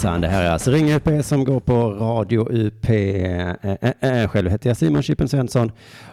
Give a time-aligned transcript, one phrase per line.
[0.00, 2.90] Jajamensan, det här är alltså Ring UP som går på Radio UP.
[2.90, 5.72] Eh, eh, eh, själv heter jag Simon Chippen Svensson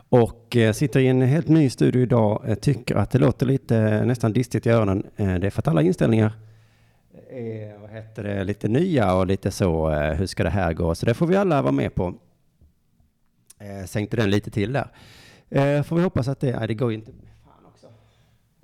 [0.10, 2.44] och sitter i en helt ny studio idag.
[2.48, 5.04] Jag tycker att det låter lite nästan distigt i öronen.
[5.16, 6.32] det är för att alla inställningar
[7.30, 9.90] är vad heter det, lite nya och lite så.
[9.90, 10.96] hur ska det här gå?
[10.96, 12.14] Så det får vi alla vara med på.
[13.86, 14.74] sänkte den lite till
[15.50, 15.84] där.
[15.84, 17.12] får vi hoppas att det, nej, det går inte.
[17.12, 17.88] Fan också.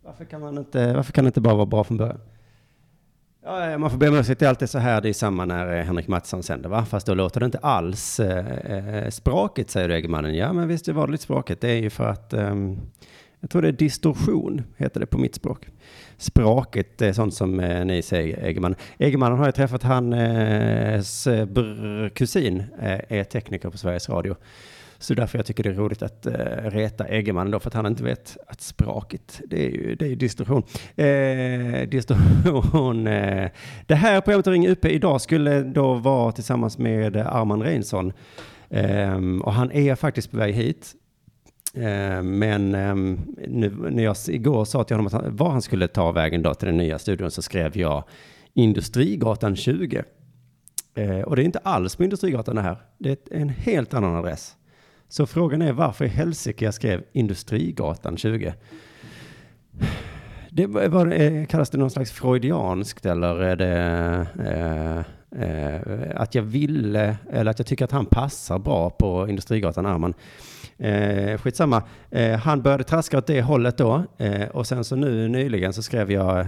[0.01, 2.19] Varför kan man inte, varför kan det inte bara vara bra från början?
[3.45, 5.79] Ja, man får be om ursäkt, det är alltid så här, det är samma när
[5.79, 6.85] eh, Henrik Mattsson sänder, va?
[6.85, 10.35] Fast då låter det inte alls eh, eh språket, säger Egermannen.
[10.35, 11.61] Ja, men visst det var det lite språket.
[11.61, 12.55] Det är ju för att, eh,
[13.39, 15.67] jag tror det är distorsion, heter det på mitt språk.
[16.17, 18.75] Språket är sånt som eh, ni säger, Egerman.
[18.97, 21.47] Egermannen har jag träffat, hans eh,
[22.09, 24.35] kusin eh, är tekniker på Sveriges Radio.
[25.03, 27.85] Så därför jag tycker det är roligt att eh, reta Egerman då, för att han
[27.85, 30.63] inte vet att språket, det är ju, det är ju distorsion.
[30.95, 33.07] Eh, distorsion.
[33.07, 33.49] Eh.
[33.85, 38.13] Det här programmet Ring UP idag skulle då vara tillsammans med Arman Reinsson.
[38.69, 40.93] Eh, och han är faktiskt på väg hit.
[41.73, 42.95] Eh, men eh,
[43.47, 46.53] nu, när jag igår sa till honom att han, var han skulle ta vägen då
[46.53, 48.03] till den nya studion så skrev jag
[48.53, 50.03] Industrigatan 20.
[50.95, 52.77] Eh, och det är inte alls på Industrigatan det här.
[52.97, 54.55] Det är en helt annan adress.
[55.13, 58.53] Så frågan är varför i helsike jag skrev Industrigatan 20.
[60.49, 64.99] Det var, eh, kallas det någon slags freudianskt eller är det eh,
[65.43, 70.13] eh, att jag ville, eller att jag tycker att han passar bra på Industrigatan Arman.
[70.77, 75.27] Eh, skitsamma, eh, han började traska åt det hållet då eh, och sen så nu
[75.27, 76.39] nyligen så skrev jag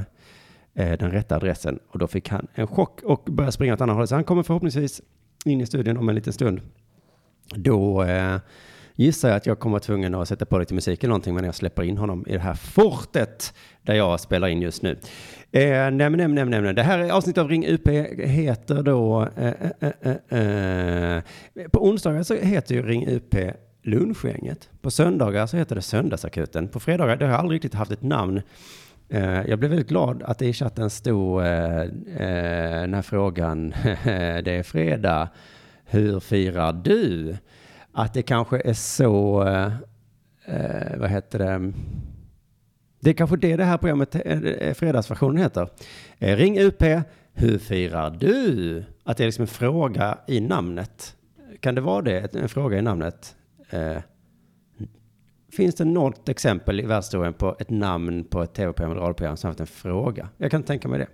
[0.74, 3.94] eh, den rätta adressen och då fick han en chock och började springa åt andra
[3.94, 4.10] hållet.
[4.10, 5.02] Så han kommer förhoppningsvis
[5.46, 6.62] in i studion om en liten stund.
[7.56, 8.38] Då eh,
[8.96, 11.44] gissar jag att jag kommer vara tvungen att sätta på lite musik eller någonting när
[11.44, 14.98] jag släpper in honom i det här fortet där jag spelar in just nu.
[15.52, 16.74] Eh, nej, nej, nej, nej.
[16.74, 17.88] Det här avsnittet av Ring UP
[18.20, 19.28] heter då...
[19.38, 21.24] Eh, eh, eh, eh, eh,
[21.72, 23.36] på onsdagar så heter ju Ring UP
[23.84, 24.70] Lunchgänget.
[24.82, 26.68] På söndagar så heter det Söndagsakuten.
[26.68, 28.42] På fredagar, det har jag aldrig riktigt haft ett namn.
[29.10, 33.70] Eh, jag blev väldigt glad att det i chatten stod eh, eh, den här frågan,
[34.44, 35.30] det är fredag,
[35.86, 37.38] hur firar du?
[37.92, 39.74] Att det kanske är så, eh,
[40.46, 41.74] eh, vad heter det,
[43.00, 45.70] det är kanske det det här programmet, eh, eh, fredagsversionen heter.
[46.20, 46.84] Eh, ring UP,
[47.34, 48.84] hur firar du?
[49.04, 51.16] Att det är liksom en fråga i namnet.
[51.60, 53.36] Kan det vara det, en fråga i namnet?
[53.70, 53.98] Eh,
[55.52, 59.48] finns det något exempel i världshistorien på ett namn på ett tv-program eller radioprogram som
[59.48, 60.30] har haft en fråga?
[60.38, 61.08] Jag kan tänka mig det.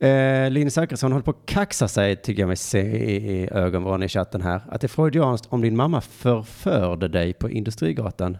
[0.00, 4.02] Eh, Linus Zachrisson håller på att kaxa sig, tycker jag mig se i, i ögonvrån
[4.02, 4.62] i chatten här.
[4.68, 8.38] Att det är freudianskt om din mamma förförde dig på Industrigatan.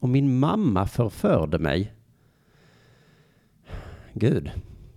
[0.00, 1.92] Om min mamma förförde mig.
[4.12, 4.50] Gud,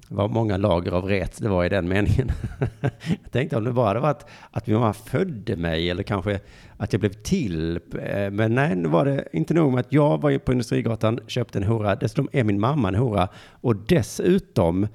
[0.09, 2.31] vad många lager av ret det var i den meningen.
[3.24, 6.40] jag tänkte om det bara hade varit att min mamma födde mig eller kanske
[6.78, 7.80] att jag blev till.
[8.02, 11.59] Eh, men nej, nu var det inte nog med att jag var på Industrigatan, köpte
[11.59, 11.96] en hora.
[11.96, 13.28] Dessutom är min mamma en hora.
[13.52, 14.88] Och dessutom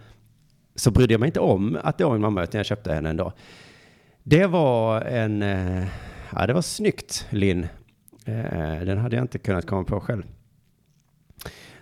[0.78, 3.10] så brydde jag mig inte om att det var min mamma, utan jag köpte henne
[3.10, 3.32] ändå.
[4.22, 5.86] Det var en, eh,
[6.36, 7.66] ja det var snyggt Linn.
[8.24, 10.22] Eh, den hade jag inte kunnat komma på själv.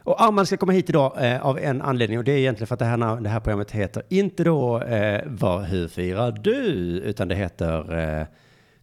[0.06, 2.74] Och Arman ska komma hit idag eh, av en anledning och det är egentligen för
[2.74, 6.62] att det här, det här programmet heter inte då eh, vad, Hur firar du?
[7.04, 8.26] Utan det heter eh,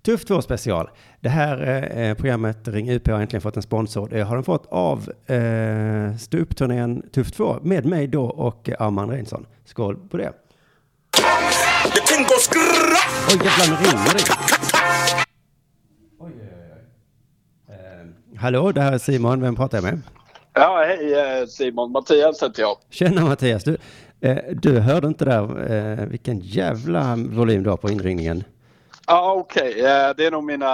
[0.06, 0.90] Tuff 2 special.
[1.20, 4.08] Det här eh, programmet Ring UP har äntligen fått en sponsor.
[4.10, 9.46] Det har den fått av eh, ståuppturnén Tuff 2 med mig då och Arman Reinsson.
[9.66, 10.34] Skål på det.
[13.30, 14.24] Oj jävlar, nu ringer det.
[16.20, 16.48] Oj, oj,
[17.70, 17.76] oj.
[17.76, 19.42] Eh, hallå, det här är Simon.
[19.42, 20.02] Vem pratar jag med?
[20.54, 21.92] Ja, hej eh, Simon.
[21.92, 22.76] Mattias heter jag.
[22.90, 23.64] Tjena Mattias.
[23.64, 23.78] Du,
[24.22, 28.44] eh, du hörde inte där eh, vilken jävla volym du har på inringningen.
[29.08, 29.70] Ja, okej.
[29.70, 29.82] Okay.
[29.82, 30.68] Eh, det är nog mina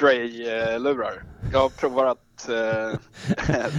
[0.00, 1.22] Dre-lurar.
[1.52, 2.98] Jag provar att uh,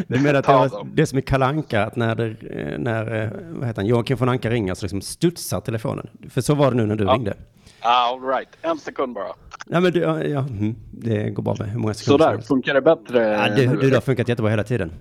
[0.07, 2.35] Du menar att det, var, det som är kalanka att när, det,
[2.77, 6.09] när vad heter han, Joakim von Anka ringer så liksom studsar telefonen?
[6.29, 7.13] För så var det nu när du ja.
[7.13, 7.33] ringde.
[7.81, 8.49] All right.
[8.61, 9.33] En sekund bara.
[9.65, 12.73] Nej, men du, ja, ja, mm, det går bra med hur många sekunder Sådär, funkar
[12.73, 13.19] det bättre?
[13.19, 14.91] Ja, det, det har funkat jättebra hela tiden.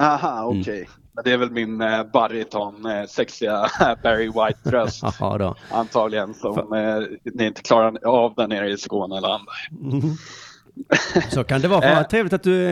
[0.00, 0.60] Aha, okej.
[0.60, 0.78] Okay.
[0.78, 0.88] Mm.
[1.24, 3.66] Det är väl min eh, bariton, eh, sexiga
[4.02, 5.02] Barry White-röst.
[5.70, 9.52] Antagligen som eh, ni inte klarar av där nere i Skåne eller andra.
[9.82, 10.16] Mm.
[11.30, 12.00] Så kan det vara.
[12.00, 12.06] Eh.
[12.06, 12.66] trevligt att du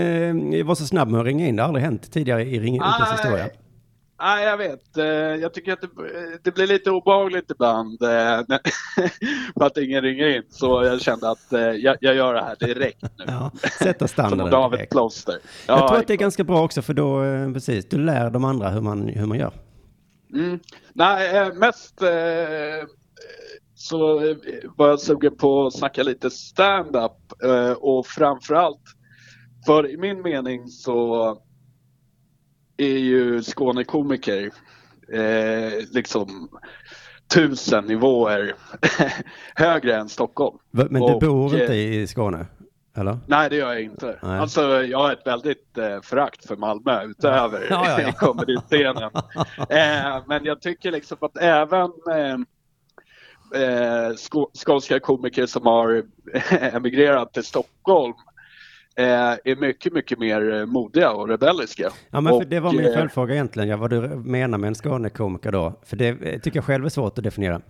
[0.59, 1.57] eh, var så snabb med att ringa in.
[1.57, 3.49] Det har aldrig hänt tidigare i Ring Utens historia.
[4.25, 4.97] Nej, jag vet.
[4.97, 5.89] Eh, jag tycker att det,
[6.43, 8.09] det blir lite obehagligt ibland eh,
[9.59, 10.43] för att ingen ringer in.
[10.49, 13.25] Så jag kände att eh, jag, jag gör det här direkt nu.
[13.27, 15.39] Ja, sätta standarden Som David Kloster.
[15.67, 17.23] Ja, jag tror att det är ganska bra också för då,
[17.55, 19.53] precis, du lär de andra hur man, hur man gör.
[20.35, 20.61] Mm.
[20.93, 22.03] Nej, mest
[23.75, 24.19] så
[24.77, 27.13] var jag sugen på att snacka lite stand-up
[27.77, 28.83] och framförallt
[29.67, 31.39] för i min mening så
[32.77, 34.51] är ju Skånekomiker
[35.13, 36.49] eh, liksom
[37.35, 38.55] tusen nivåer
[39.55, 40.59] högre än Stockholm.
[40.71, 42.47] Men du och, bor inte i Skåne?
[42.97, 43.19] Eller?
[43.27, 44.19] Nej, det gör jag inte.
[44.23, 44.39] Nej.
[44.39, 48.13] Alltså, jag har ett väldigt eh, förakt för Malmö utöver ja, ja, ja.
[48.13, 49.11] komediscenen.
[49.69, 52.37] eh, men jag tycker liksom att även eh,
[53.63, 54.13] eh,
[54.65, 56.03] skånska komiker som har
[56.77, 58.34] emigrerat till Stockholm eh,
[58.97, 61.91] är mycket, mycket mer modiga och rebelliska.
[62.11, 64.75] Ja, men och, det var min eh, följdfråga egentligen, ja, vad du menar med en
[64.75, 65.81] Skånekomiker då?
[65.83, 67.61] För det eh, tycker jag själv är svårt att definiera.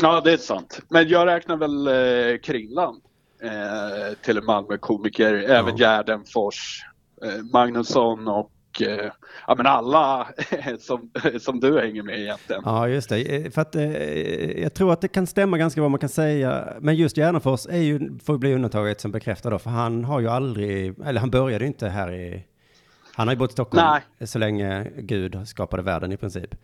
[0.00, 0.80] Ja, det är sant.
[0.88, 3.02] Men jag räknar väl eh, Kringland
[3.42, 5.86] eh, till en Malmö-komiker, även ja.
[5.86, 6.84] Gärdenfors,
[7.22, 8.50] eh, Magnusson och
[8.82, 9.10] eh,
[9.46, 10.28] ja, men alla
[10.78, 11.10] som,
[11.40, 12.62] som du hänger med egentligen.
[12.64, 13.36] Ja, just det.
[13.36, 16.68] Eh, för att, eh, jag tror att det kan stämma ganska vad man kan säga.
[16.80, 20.28] Men just Gärdenfors är ju, får bli undantaget som bekräftar då, för han har ju
[20.28, 22.44] aldrig, eller han började ju inte här i,
[23.14, 24.26] han har ju bott i Stockholm Nej.
[24.26, 26.54] så länge Gud skapade världen i princip.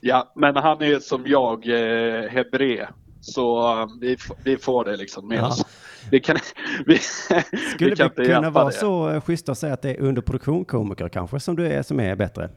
[0.00, 2.86] Ja, men han är som jag, eh, hebré.
[3.20, 5.46] Så um, vi, vi får det liksom med ja.
[5.46, 5.64] oss.
[6.10, 6.36] Vi kan,
[6.86, 8.72] vi, Skulle vi, kan vi kunna vara det.
[8.72, 12.00] så eh, schyssta och säga att det är underproduktion komiker kanske som du är som
[12.00, 12.50] är bättre?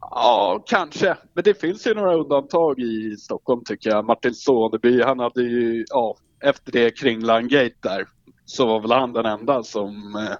[0.00, 1.16] Ja, kanske.
[1.34, 4.04] Men det finns ju några undantag i Stockholm tycker jag.
[4.04, 8.06] Martin Soneby, han hade ju, ja, efter det Kringland Gate där,
[8.44, 10.36] så var väl han den enda som eh,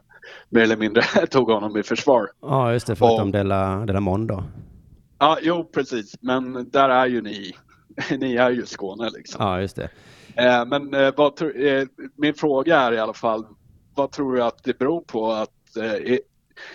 [0.49, 2.29] mer eller mindre tog honom i försvar.
[2.41, 4.43] Ja, just det, förutom Della, Della Mondo.
[5.19, 7.55] Ja, jo precis, men där är ju ni
[8.19, 9.45] ni är ju Skåne liksom.
[9.45, 9.91] Ja, just det.
[10.39, 11.87] Eh, men eh, vad, eh,
[12.17, 13.47] min fråga är i alla fall,
[13.95, 15.33] vad tror du att det beror på?
[15.33, 15.51] att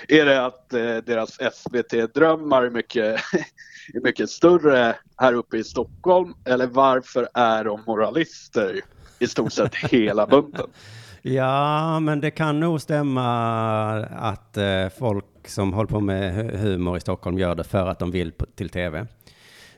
[0.07, 0.69] är det att
[1.05, 3.03] deras SVT-drömmar är mycket,
[3.93, 8.79] är mycket större här uppe i Stockholm eller varför är de moralister
[9.19, 10.65] i stort sett hela bunten?
[11.21, 13.25] Ja, men det kan nog stämma
[14.05, 14.57] att
[14.99, 18.69] folk som håller på med humor i Stockholm gör det för att de vill till
[18.69, 19.07] tv.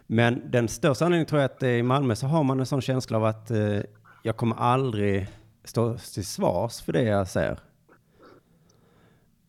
[0.07, 3.17] Men den största anledningen tror jag att i Malmö så har man en sån känsla
[3.17, 3.79] av att eh,
[4.23, 5.27] jag kommer aldrig
[5.63, 7.59] stå till svars för det jag säger.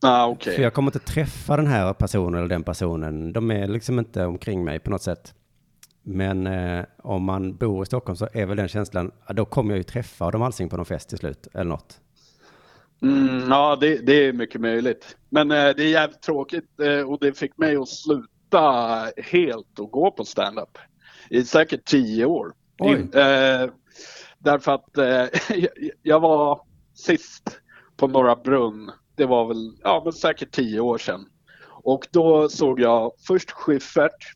[0.01, 0.55] Ah, okay.
[0.55, 3.33] För jag kommer inte träffa den här personen eller den personen.
[3.33, 5.33] De är liksom inte omkring mig på något sätt.
[6.03, 9.77] Men eh, om man bor i Stockholm så är väl den känslan, då kommer jag
[9.77, 11.99] ju träffa dem Alsing på någon fest till slut, eller något.
[13.01, 15.17] Mm, ja, det, det, är mycket möjligt.
[15.29, 19.79] Men eh, det är jävligt tråkigt eh, och det fick mig att sluta sluta helt
[19.79, 20.77] och gå på stand-up
[21.29, 22.53] i säkert tio år.
[22.79, 23.69] Eh,
[24.39, 25.25] därför att eh,
[26.03, 26.61] jag var
[26.93, 27.59] sist
[27.97, 31.25] på Norra Brunn, det var väl ja, men säkert tio år sedan.
[31.83, 34.33] Och då såg jag först Schyffert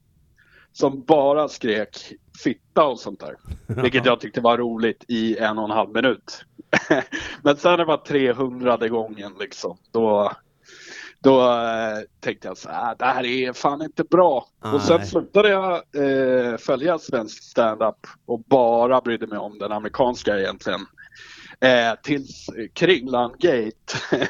[0.73, 3.35] som bara skrek fitta och sånt där.
[3.81, 6.45] Vilket jag tyckte var roligt i en och en halv minut.
[7.43, 10.31] men sen det var 300 gången liksom, då,
[11.23, 14.47] då eh, tänkte jag så här, det här är fan inte bra.
[14.63, 14.73] Nej.
[14.73, 20.39] Och sen slutade jag eh, följa svensk standup och bara brydde mig om den amerikanska
[20.39, 20.79] egentligen.
[21.59, 23.97] Eh, tills Kringland Gate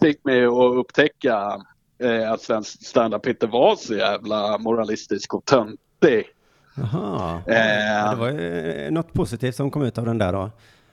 [0.00, 1.60] fick mig att upptäcka
[1.98, 6.26] eh, att svensk standup inte var så jävla moralistisk och töntig.
[6.74, 10.50] Jaha, eh, det var ju något positivt som kom ut av den där då.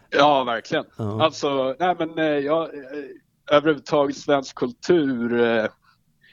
[0.10, 0.86] Ja, verkligen.
[1.00, 2.70] Uh Alltså, nej men eh, jag eh,
[3.52, 5.66] överhuvudtaget svensk kultur eh,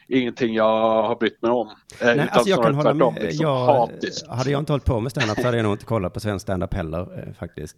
[0.07, 1.67] ingenting jag har brytt mig om.
[1.67, 3.23] Eh, Nej, alltså jag kan hålla med.
[3.23, 3.89] Liksom, jag,
[4.29, 6.43] hade jag inte hållit på med standup så hade jag nog inte kollat på svensk
[6.43, 7.77] standup heller eh, faktiskt.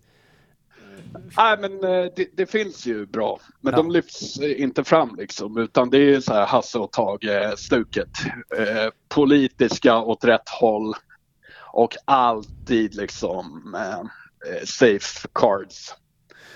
[1.37, 3.77] Nej, men eh, det, det, finns ju bra, men ja.
[3.77, 8.09] de lyfts eh, inte fram liksom, utan det är så här Hasse och Tage-stuket.
[8.57, 10.93] Eh, politiska åt rätt håll
[11.71, 14.07] och alltid liksom eh,
[14.65, 15.95] safe cards.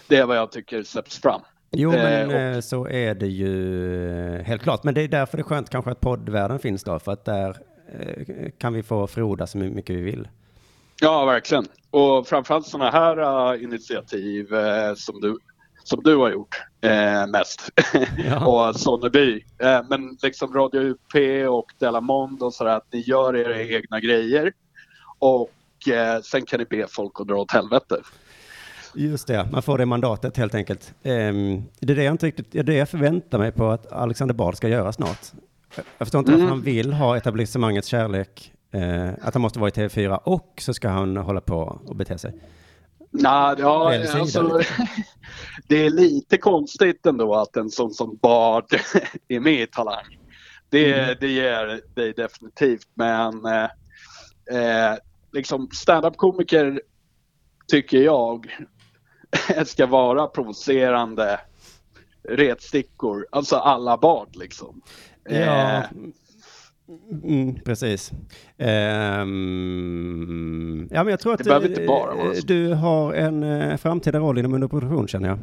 [0.07, 1.41] Det är vad jag tycker släpps fram.
[1.75, 2.41] Jo, men eh, och...
[2.41, 4.83] Eh, så är det ju eh, helt klart.
[4.83, 7.57] Men det är därför det är skönt kanske att poddvärlden finns då, för att där
[8.57, 10.27] kan vi få froda så mycket vi vill.
[11.01, 11.65] Ja, verkligen.
[11.89, 14.47] Och framförallt sådana här initiativ
[14.95, 15.37] som, du,
[15.83, 17.69] som du har gjort uh, mest.
[18.29, 18.45] Ja.
[18.45, 19.43] och Sonneby.
[19.89, 21.15] Men liksom Radio UP
[21.49, 24.53] och Delamond och sådär, att ni gör era egna grejer.
[25.19, 25.51] Och
[26.23, 27.95] sen kan ni be folk att dra åt helvete.
[28.95, 30.93] Just det, man får det mandatet helt enkelt.
[31.03, 33.91] Um, det är det jag inte riktigt, det är det jag förväntar mig på att
[33.91, 35.19] Alexander Bard ska göra snart.
[35.75, 36.41] Jag förstår inte mm.
[36.41, 40.73] varför han vill ha etablissemangets kärlek, uh, att han måste vara i TV4 och så
[40.73, 42.33] ska han hålla på och bete sig.
[43.12, 44.62] Nej, ja, alltså,
[45.67, 48.65] det är lite konstigt ändå att en sån som Bard
[49.27, 50.19] är med i Talang.
[50.69, 51.15] Det, mm.
[51.19, 53.63] det ger dig definitivt, men eh,
[54.57, 54.97] eh
[55.31, 56.81] liksom standup-komiker
[57.67, 58.57] tycker jag,
[59.65, 61.39] ska vara provocerande
[62.29, 63.27] retstickor.
[63.29, 64.81] Alltså alla bad liksom.
[65.29, 65.83] Ja,
[66.87, 68.11] Eh, mm, precis.
[68.57, 69.67] Ehm,
[70.91, 72.45] ja, men jag tror att så.
[72.47, 75.39] du har en eh, framtida roll inom underproduktion känner jag.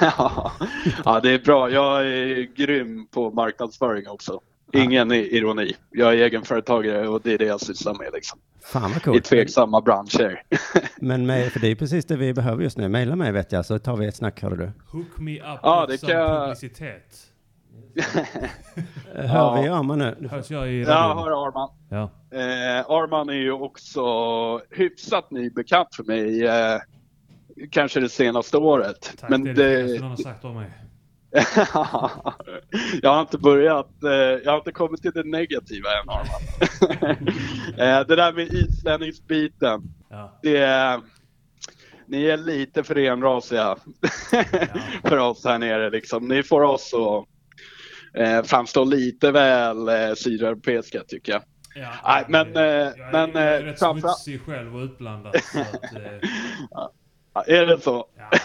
[0.00, 0.52] ja,
[1.04, 1.70] ja, det är bra.
[1.70, 4.40] Jag är grym på marknadsföring också.
[4.74, 5.72] Ingen i- ironi.
[5.90, 8.38] Jag är egenföretagare och det är det jag sysslar med liksom.
[8.64, 9.24] Fan vad I coolt.
[9.24, 10.42] tveksamma branscher.
[11.00, 12.88] Men med, för det är precis det vi behöver just nu.
[12.88, 14.72] Maila mig vet jag så tar vi ett snack, hörde du.
[14.98, 17.26] Hook me up Ja, det kan publicitet.
[19.14, 19.60] Hör Ja.
[19.62, 20.28] vi Arman nu?
[20.30, 21.18] Hörs jag i radion?
[21.18, 21.68] har Arman.
[21.90, 22.02] Ja.
[22.38, 24.00] Eh, Arman är ju också
[24.70, 26.46] hyfsat ny bekant för mig.
[26.46, 26.78] Eh,
[27.70, 29.12] kanske det senaste året.
[29.20, 30.70] Tack, Men det är det det, någon har sagt om mig.
[33.02, 36.40] jag har inte börjat, eh, jag har inte kommit till det negativa än Arman.
[38.00, 39.82] eh, det där med islänningsbiten.
[40.10, 40.38] Ja.
[40.42, 41.00] Det är,
[42.06, 43.76] ni är lite för renrasiga
[45.04, 46.28] för oss här nere liksom.
[46.28, 47.24] Ni får oss att
[48.20, 51.42] eh, framstå lite väl eh, sydeuropeiska tycker jag.
[51.76, 55.34] Ja, Nej, men, jag är, men, jag är eh, rätt framför- smutsig själv och utblandad.
[55.52, 56.28] Så att, eh,
[57.34, 58.06] Ja, Är det så?
[58.16, 58.38] ja.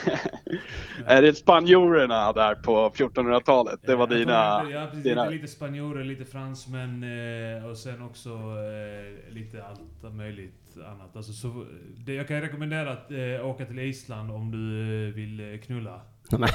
[1.06, 3.80] Är det spanjorerna där på 1400-talet?
[3.84, 4.72] Det var tror dina...
[4.72, 5.24] Ja, precis, dina...
[5.24, 11.16] lite, lite spanjorer, lite fransmän eh, och sen också eh, lite allt möjligt annat.
[11.16, 11.66] Alltså, så,
[11.98, 16.02] det, jag kan rekommendera att eh, åka till Island om du vill knulla.
[16.32, 16.50] Nej,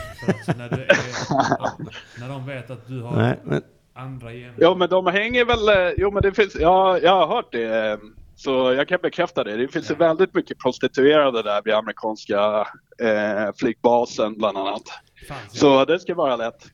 [0.49, 0.89] att när, du är,
[2.21, 3.63] när de vet att du har nej, men,
[3.93, 4.55] andra gener.
[4.59, 5.95] Jo men de hänger väl...
[5.99, 6.57] Jo men det finns...
[6.61, 8.01] Ja, jag har hört det.
[8.37, 9.57] Så jag kan bekräfta det.
[9.57, 9.97] Det finns Ja.
[9.97, 12.67] väldigt mycket prostituerade där vid amerikanska
[13.01, 14.83] eh, flygbasen bland annat.
[15.29, 15.35] Ja.
[15.49, 16.67] Så det ska vara lätt.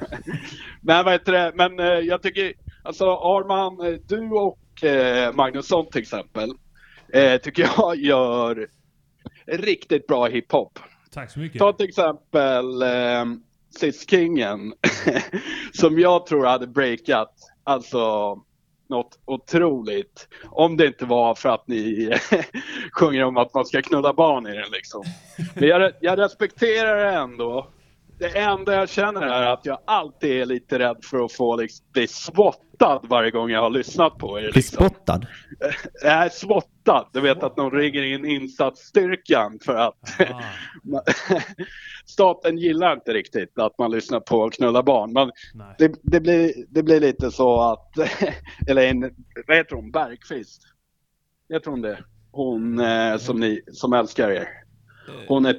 [0.80, 1.52] Men vad heter det?
[1.54, 6.50] Men eh, jag tycker, alltså Arman, eh, du och eh, Magnusson till exempel,
[7.12, 8.68] eh, tycker jag gör
[9.46, 10.78] riktigt bra hiphop.
[11.12, 11.58] Tack så mycket.
[11.58, 13.24] Ta till exempel eh,
[13.80, 14.72] Sis-Kingen,
[15.72, 17.34] som jag tror hade breakat,
[17.64, 18.34] alltså
[18.88, 20.28] något otroligt.
[20.50, 22.10] Om det inte var för att ni
[22.92, 25.04] sjunger om att man ska knulla barn i den liksom.
[25.54, 27.66] Men jag, jag respekterar det ändå.
[28.18, 31.86] Det enda jag känner är att jag alltid är lite rädd för att få liksom,
[31.92, 34.42] bli spottad varje gång jag har lyssnat på er.
[34.42, 34.76] bli Liksom.
[34.88, 35.26] spottad.
[36.02, 37.08] Jag är spottad.
[37.12, 41.00] Du vet att någon ringer in insatsstyrkan för att Ah,
[42.06, 45.12] staten gillar inte riktigt att man lyssnar på knulla barn.
[45.12, 45.74] Men nej.
[45.78, 47.92] det, det, blir, det blir lite så att,
[48.68, 49.00] eller en,
[49.46, 50.62] vad heter hon, Bergqvist?
[51.52, 52.04] Heter hon det?
[52.30, 54.48] Hon eh, som, ni, som älskar er.
[55.28, 55.52] Hon är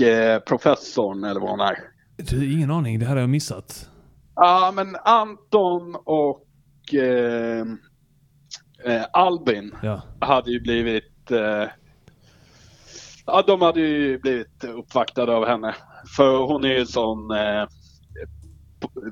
[0.00, 1.78] etikprofessorn eller vad hon är.
[2.16, 2.98] Du, ingen aning.
[2.98, 3.90] Det här har jag missat.
[4.36, 7.66] Ja, men Anton och eh,
[8.84, 10.02] eh, Albin Ja.
[10.20, 11.64] hade ju blivit eh,
[13.26, 15.74] Ja, de hade ju blivit uppvaktade av henne.
[16.16, 17.66] För hon är ju sån eh,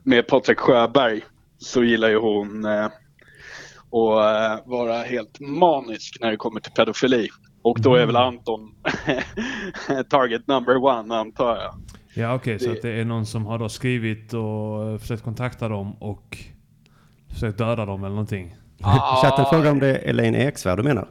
[0.05, 1.23] med Patrik Sjöberg
[1.59, 7.29] så gillar ju hon eh, att eh, vara helt manisk när det kommer till pedofili.
[7.63, 8.75] Och då är väl Anton
[10.11, 11.75] target number one antar jag.
[12.15, 12.59] Ja, okej.
[12.59, 15.97] så Det- att det är någon som har då skrivit och eh, försökt kontakta dem
[16.01, 16.39] och
[17.33, 18.57] försökt döda dem eller någonting.
[19.23, 21.09] Chatten frågar om det är Elaine Eksvärd du menar?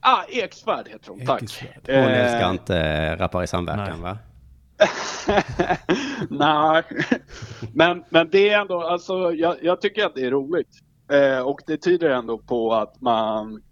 [0.00, 1.42] Ah, Eksvärd heter hon, tack.
[1.86, 4.02] Hon Eh, älskar inte äh, rappar i samverkan nej.
[4.02, 4.18] va?
[6.30, 6.82] Nej,
[7.72, 10.68] men, men det är ändå, alltså jag, jag tycker att det är roligt.
[11.12, 13.62] Eh, och det tyder ändå på att man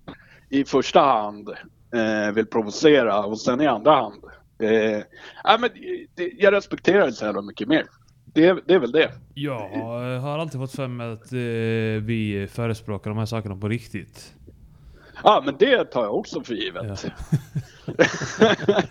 [0.49, 1.51] i första hand
[1.95, 4.25] eh, vill provocera och sen i andra hand.
[4.59, 4.71] Eh,
[5.45, 5.71] ja, men
[6.15, 7.85] det, jag respekterar det så jävla mycket mer.
[8.25, 9.11] Det, det är väl det.
[9.35, 9.69] Jag
[10.21, 14.33] har alltid fått för mig att eh, vi förespråkar de här sakerna på riktigt.
[15.25, 17.05] Ja, men det tar jag också för givet.
[17.05, 17.11] Ja.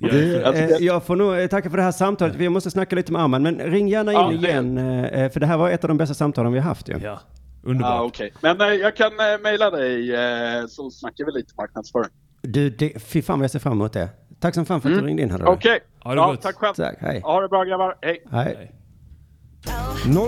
[0.00, 2.36] Du, eh, jag får nog eh, tacka för det här samtalet.
[2.36, 4.78] Vi måste snacka lite med Arman, men ring gärna in det- igen.
[4.78, 6.98] eh, För det här var ett av de bästa samtalen vi har haft ju.
[7.02, 7.20] Ja,
[7.64, 7.94] underbart.
[7.94, 8.32] Ja, okej.
[8.40, 12.10] Men eh, jag kan eh, mejla dig eh, så snackar vi lite marknadsföring.
[12.42, 14.08] Du, det, fy fan vad jag ser fram emot det.
[14.40, 15.42] Tack som fan för att du ringde in.
[15.46, 15.80] Okej.
[16.04, 16.42] Ha det Ja, gott.
[16.42, 16.74] tack själv.
[16.74, 17.20] Tack, hej.
[17.24, 17.98] Ha det bra grabbar.
[18.02, 18.22] Hej.
[18.30, 18.72] hej.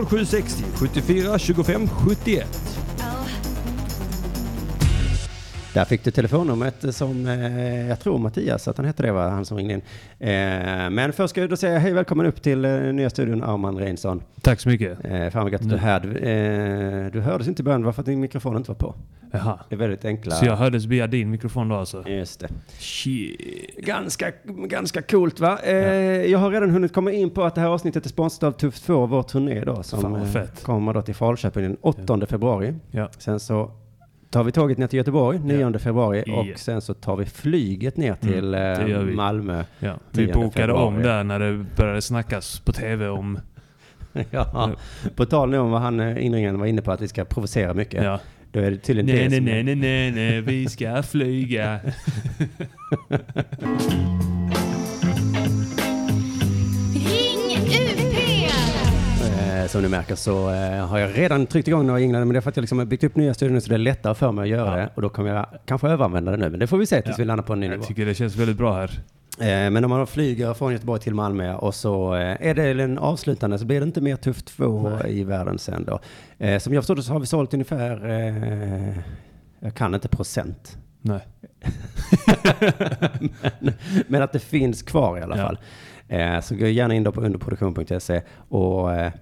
[0.09, 2.86] 0760 74 25 71.
[5.77, 9.45] Där fick du telefonnumret som, eh, jag tror Mattias, att han hette det var han
[9.45, 9.83] som ringde in.
[10.19, 13.79] Eh, men först ska jag då säga hej välkommen upp till eh, nya studion Arman
[13.79, 14.23] Reinsson.
[14.41, 14.99] Tack så mycket.
[15.05, 16.01] Eh, fan vad gött att du är här.
[16.01, 18.77] Du, eh, du hördes inte i början, det var för att din mikrofon inte var
[18.77, 18.95] på.
[19.33, 19.59] Jaha.
[19.69, 20.35] Det är väldigt enkla.
[20.35, 22.09] Så jag hördes via din mikrofon då alltså?
[22.09, 22.49] Just det.
[22.79, 23.77] Shit.
[23.77, 25.59] Ganska, ganska coolt va?
[25.65, 25.75] Eh,
[26.31, 28.87] Jag har redan hunnit komma in på att det här avsnittet är sponsrat av Tufft
[28.87, 30.27] 2, vår turné då, som
[30.63, 32.75] kommer då till Falköping den 8 februari.
[32.91, 33.09] Ja.
[33.19, 33.71] Sen så
[34.31, 36.35] tar vi tåget ner till Göteborg 9 februari Ja.
[36.41, 39.15] och sen så tar vi flyget ner till Mm, det gör vi.
[39.15, 39.65] Malmö.
[39.79, 41.17] Ja, vi 10 bokade om februari.
[41.17, 43.39] där när det började snackas på TV om...
[44.31, 44.71] ja.
[45.17, 47.75] På tal nu om vad han eh, inringaren var inne på att vi ska provocera
[47.75, 48.05] mycket.
[48.05, 48.21] Ja.
[48.53, 51.81] Då är det tydligen Nej, det nej, som nej, nej, nej, nej, vi ska flyga.
[59.69, 62.41] som ni märker så eh, har jag redan tryckt igång några jinglar, men det är
[62.41, 64.33] för att jag liksom har byggt upp nya studior nu så det är lättare för
[64.33, 64.77] mig att göra Ja.
[64.77, 64.91] det.
[64.95, 67.23] Och då kommer jag kanske överanvända det nu, men det får vi se tills Ja.
[67.23, 67.81] vi landar på en ny nivå.
[67.83, 68.91] Jag tycker det känns väldigt bra här.
[69.41, 72.99] Eh, men om man flyger från Göteborg till Malmö och så eh, är det en
[72.99, 76.01] avslutande så blir det inte mer Tuff 2 i världen sen då.
[76.39, 78.99] Eh, som jag förstår det så har vi sålt ungefär, eh,
[79.61, 81.21] jag kan inte procent, Nej.
[83.61, 83.73] men,
[84.09, 85.45] men att det finns kvar i alla Ja.
[85.47, 85.59] fall.
[86.09, 89.13] Eh, så gå gärna in då på underproduktion.se och eh,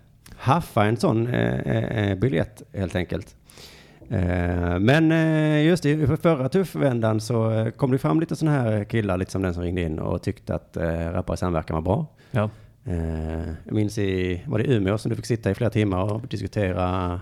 [0.45, 3.37] haffa en sån eh, eh, biljett helt enkelt.
[4.11, 8.59] Eh, men eh, just det, i förra tuffvändan så eh, kom det fram lite sådana
[8.63, 11.83] här killar, lite som den som ringde in och tyckte att eh, Rappare samverkan var
[11.83, 12.07] bra.
[12.31, 12.51] Ja.
[12.85, 16.21] Eh, jag minns i, var det Umeå som du fick sitta i flera timmar och
[16.29, 17.21] diskutera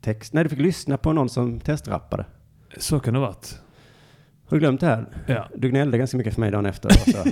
[0.00, 0.32] text?
[0.32, 2.24] Nej, du fick lyssna på någon som testrappade.
[2.76, 3.58] Så kan det ha varit.
[4.52, 5.06] Har du glömt det här?
[5.26, 5.48] Ja.
[5.54, 6.88] Du gnällde ganska mycket för mig dagen efter.
[6.88, 7.24] Också.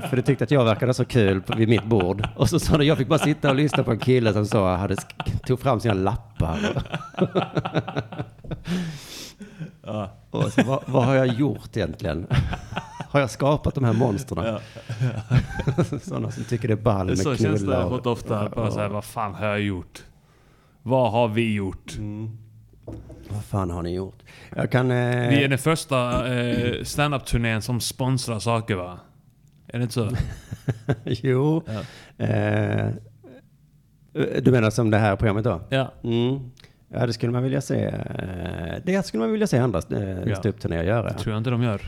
[0.10, 2.28] för du tyckte att jag verkade så kul på, vid mitt bord.
[2.36, 4.66] Och så sa du, jag fick bara sitta och lyssna på en kille som så
[4.66, 4.96] hade,
[5.46, 6.58] tog fram sina lappar.
[9.86, 10.10] Ja.
[10.30, 12.26] Och så, vad, vad har jag gjort egentligen?
[13.08, 14.44] har jag skapat de här monstren?
[14.44, 14.60] Ja.
[16.02, 17.88] Sådana som tycker det är ball med Så känns det knullar.
[17.88, 18.48] fått ofta.
[18.48, 20.02] Bara så här, vad fan har jag gjort?
[20.82, 21.92] Vad har vi gjort?
[23.28, 24.22] Vad fan har ni gjort?
[24.56, 24.90] Jag kan...
[24.90, 28.98] Eh, Vi är den första eh, standup-turnén som sponsrar saker va?
[29.66, 30.08] Är det inte så?
[31.04, 31.62] jo.
[31.66, 32.24] Ja.
[32.26, 32.88] Eh,
[34.42, 35.60] du menar som det här programmet då?
[35.68, 35.92] Ja.
[36.04, 36.50] Mm.
[36.88, 37.84] Ja, det skulle man vilja se.
[37.84, 40.36] eh, Det skulle man vilja se andra eh, Ja.
[40.36, 41.12] ståuppturnéer göra.
[41.12, 41.80] Tror jag inte de gör.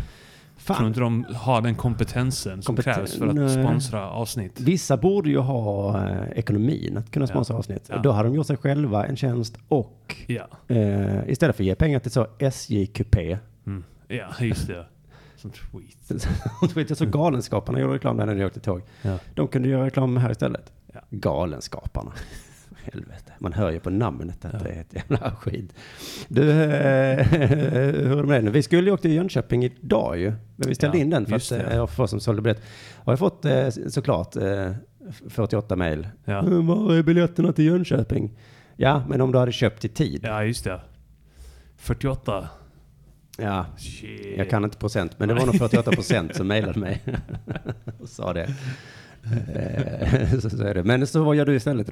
[0.66, 0.86] Tror Fan.
[0.86, 4.60] inte de har den kompetensen som Kompeten- krävs för att sponsra avsnitt.
[4.60, 7.86] Vissa borde ju ha eh, ekonomin att kunna sponsra avsnitt.
[7.88, 7.98] Ja.
[7.98, 10.46] Då har de gjort sig själva en tjänst och Ja.
[10.68, 13.38] eh, istället för att ge pengar till så SJ-kupé.
[13.66, 13.84] Mm.
[14.08, 14.86] Ja, just det.
[15.36, 16.12] Sånt skit.
[16.88, 18.82] Jag såg Galenskaparna gjorde reklam där när de åkte tåg.
[19.02, 19.18] Ja.
[19.34, 20.72] De kunde göra reklam här istället.
[20.92, 21.00] Ja.
[21.10, 22.12] Galenskaparna.
[22.92, 23.32] Helvete.
[23.38, 24.58] Man hör ju på namnet att Ja.
[24.58, 25.72] det är ett jävla skit.
[26.28, 28.50] Du, eh, hur är det med det nu?
[28.50, 30.32] Vi skulle ju åka till Jönköping idag ju.
[30.56, 31.62] Men vi ställde Ja, in den för att det.
[31.74, 32.62] eh, för oss som sålde biljett.
[32.96, 34.72] Och jag har fått eh, såklart eh,
[35.28, 36.08] 48 mejl.
[36.24, 36.38] Ja.
[36.38, 38.30] "Eh, Var är biljetterna till Jönköping?
[38.76, 40.20] Ja, men om du hade köpt i tid.
[40.24, 40.80] ja, just det.
[41.76, 42.48] 48.
[43.38, 44.34] Ja, Shit.
[44.38, 47.02] jag kan inte procent, men det var nog 48 procent som mejlade mig
[48.00, 48.54] och sa det.
[50.40, 50.84] Så, så är det.
[50.84, 51.88] Men så vad gör du istället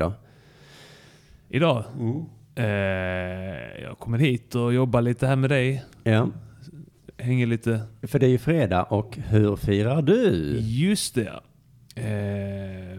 [1.53, 1.85] idag?
[1.99, 2.27] Idag?
[2.55, 5.85] Eh, jag kommer hit och jobbar lite här med dig.
[6.05, 6.29] Ja,
[7.19, 7.81] Hänger lite.
[8.03, 10.31] för det är ju fredag och hur firar du?
[10.61, 11.33] Just det.
[11.97, 12.92] Eh,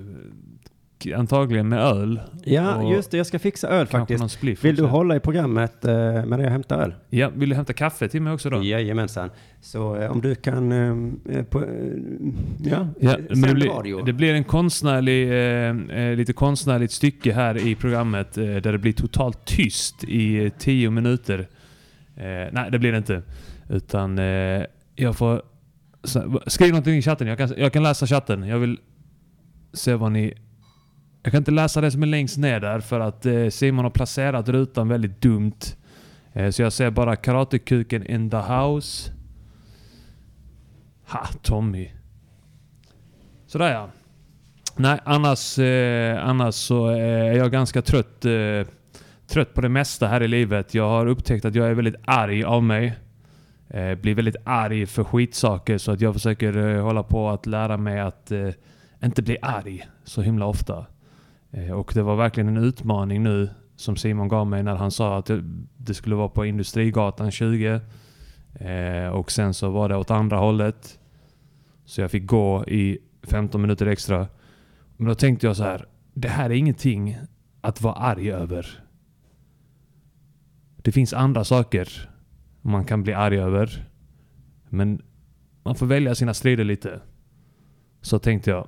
[1.08, 2.22] antagligen med öl.
[2.44, 3.18] Ja, just det.
[3.18, 4.44] Jag ska fixa öl faktiskt.
[4.44, 6.94] Vill du hålla i programmet eh, medan jag hämtar öl?
[7.10, 8.63] Ja, vill du hämta kaffe till mig också då?
[8.63, 9.30] Jajamensan.
[9.62, 10.72] Så eh, om du kan...
[10.72, 11.68] Eh, på, eh,
[12.63, 17.34] ja, Ja, sänd men det, blir, det blir en konstnärlig, eh, eh, lite konstnärligt stycke
[17.34, 21.48] här i programmet eh, där det blir totalt tyst i eh, tio minuter.
[22.16, 23.22] Eh, nej, det blir det inte.
[23.70, 24.63] Utan eh,
[24.96, 25.42] jag får...
[26.48, 27.28] Skriv någonting i chatten.
[27.28, 28.44] Jag kan, jag kan läsa chatten.
[28.44, 28.80] Jag vill
[29.74, 30.34] se vad ni...
[31.24, 33.90] Jag kan inte läsa det som är längst ner där för att eh, Simon har
[33.90, 35.60] placerat rutan väldigt dumt.
[36.34, 39.12] Eh, så jag ser bara karatekuken in the house.
[41.08, 41.90] Ha, Tommy.
[43.48, 43.90] Sådär ja.
[44.76, 48.68] Nej, annars, eh, annars så eh, är jag ganska trött, eh,
[49.28, 50.74] trött på det mesta här i livet.
[50.74, 52.96] Jag har upptäckt att jag är väldigt arg av mig.
[53.70, 57.78] Eh, blir väldigt arg för skitsaker så att jag försöker eh, hålla på att lära
[57.78, 58.50] mig att eh,
[59.04, 60.86] inte bli arg så himla ofta.
[61.54, 65.18] Eh, och det var verkligen en utmaning nu som Simon gav mig när han sa
[65.18, 65.32] att
[65.78, 67.82] det, skulle vara på Industrigatan 20.
[68.54, 71.00] Eh, och sen så var det åt andra hållet.
[71.86, 74.28] Så jag fick gå i 15 minuter extra.
[74.98, 75.86] Men då tänkte jag så här.
[76.13, 77.18] Det här är ingenting
[77.62, 78.84] att vara arg över.
[80.76, 82.10] Det finns andra saker
[82.62, 83.89] man kan bli arg över.
[84.70, 85.02] Men
[85.63, 87.02] man får välja sina strider lite.
[88.02, 88.68] Så tänkte jag.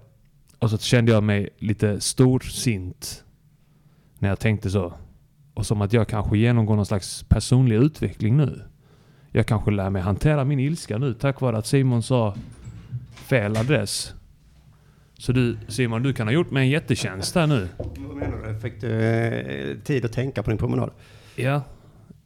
[0.65, 3.23] Och så kände jag mig lite storsint.
[4.19, 4.93] När jag tänkte så.
[5.54, 8.62] Och som att jag kanske genomgår någon slags personlig utveckling nu.
[9.32, 12.36] Jag kanske lär mig hantera min ilska nu tack vare att Simon sa
[13.13, 14.13] fel adress.
[15.17, 17.67] Så du Simon, du kan ha gjort mig en jättetjänst här nu.
[17.78, 18.60] Vad menar du?
[18.60, 20.91] Fick du eh, tid att tänka på din promenad?
[21.36, 21.62] Ja.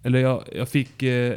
[0.04, 1.04] Eller jag, jag fick...
[1.04, 1.36] Eh,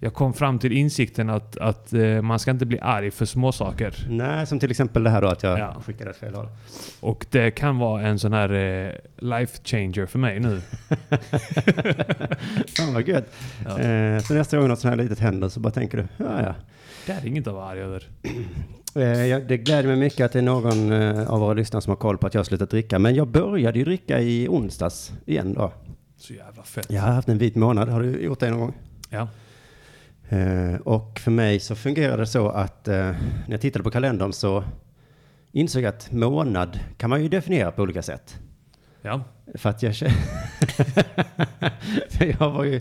[0.00, 4.06] jag kom fram till insikten att, att eh, man ska inte bli arg för småsaker.
[4.08, 5.76] Nej, som till exempel det här då att jag Ja.
[5.86, 6.48] skickade ett fel håll.
[7.00, 10.60] Och det kan vara en sån här eh, life changer för mig nu.
[12.76, 13.32] Fan vad gött.
[13.64, 13.78] Ja.
[13.78, 16.54] Eh, så nästa gång något sånt här litet händer så bara tänker du, ja ja.
[17.06, 18.08] Det är inget att vara arg över.
[18.94, 20.92] Eh, det gläder mig mycket att det är någon
[21.26, 22.98] av våra lyssnare som har koll på att jag har slutat dricka.
[22.98, 25.72] Men jag började ju dricka i onsdags igen då.
[26.16, 26.90] Så jävla fett.
[26.90, 27.88] Jag har haft en vit månad.
[27.88, 28.72] Har du gjort det någon gång?
[29.10, 29.28] Ja.
[30.28, 34.32] Eh, och för mig så fungerar det så att eh, när jag tittade på kalendern
[34.32, 34.64] så
[35.52, 38.38] insåg jag att månad kan man ju definiera på olika sätt.
[39.02, 39.24] Ja.
[39.54, 39.96] För att jag.
[42.10, 42.80] För jag var ju...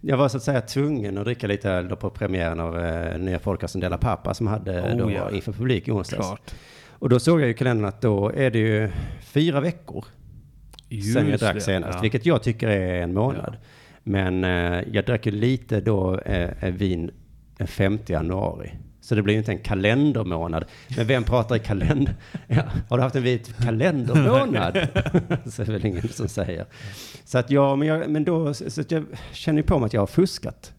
[0.00, 3.18] Jag var så att säga tvungen att dricka lite öl då på premiären av eh,
[3.18, 5.30] nya podcasten Dela Pappa som hade Oh, då ja.
[5.30, 6.26] inför publik i onsdags.
[6.26, 6.54] Klart.
[6.88, 10.04] Och då såg jag i kalendern att då är det ju fyra veckor
[10.88, 12.00] sen jag Just drack det, senast, ja.
[12.00, 13.56] vilket jag tycker är en månad.
[14.08, 17.10] Men eh, jag drack ju lite då eh, vin
[17.56, 18.70] den 5 januari.
[19.00, 20.64] Så det blir ju inte en kalendermånad.
[20.96, 22.14] Men vem pratar i kalender?
[22.46, 24.74] Ja, har du haft en vit kalendermånad?
[25.46, 26.66] så är det väl ingen som säger.
[27.24, 29.92] Så att jag, men, jag, men då, så att jag känner ju på mig att
[29.92, 30.72] jag har fuskat.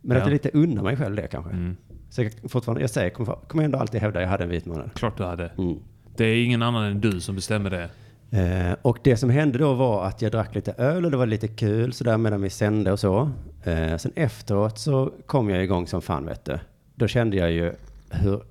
[0.00, 0.26] Men att Ja.
[0.26, 1.50] jag lite unnar mig själv det kanske.
[1.50, 1.76] Mm.
[2.10, 4.66] Så jag fortfarande, jag säger, kommer, kommer ändå alltid hävda att jag hade en vit
[4.66, 4.90] månad.
[4.94, 5.50] Klart du hade.
[5.58, 5.78] Mm.
[6.16, 7.88] Det är ingen annan än du som bestämmer det.
[8.30, 11.26] Eh, och det som hände då var att jag drack lite öl och det var
[11.26, 13.30] lite kul sådär medan vi sände och så.
[13.64, 16.58] Eh, sen efteråt så kom jag igång som fan vet du.
[16.94, 17.74] Då kände jag ju
[18.10, 18.42] hur,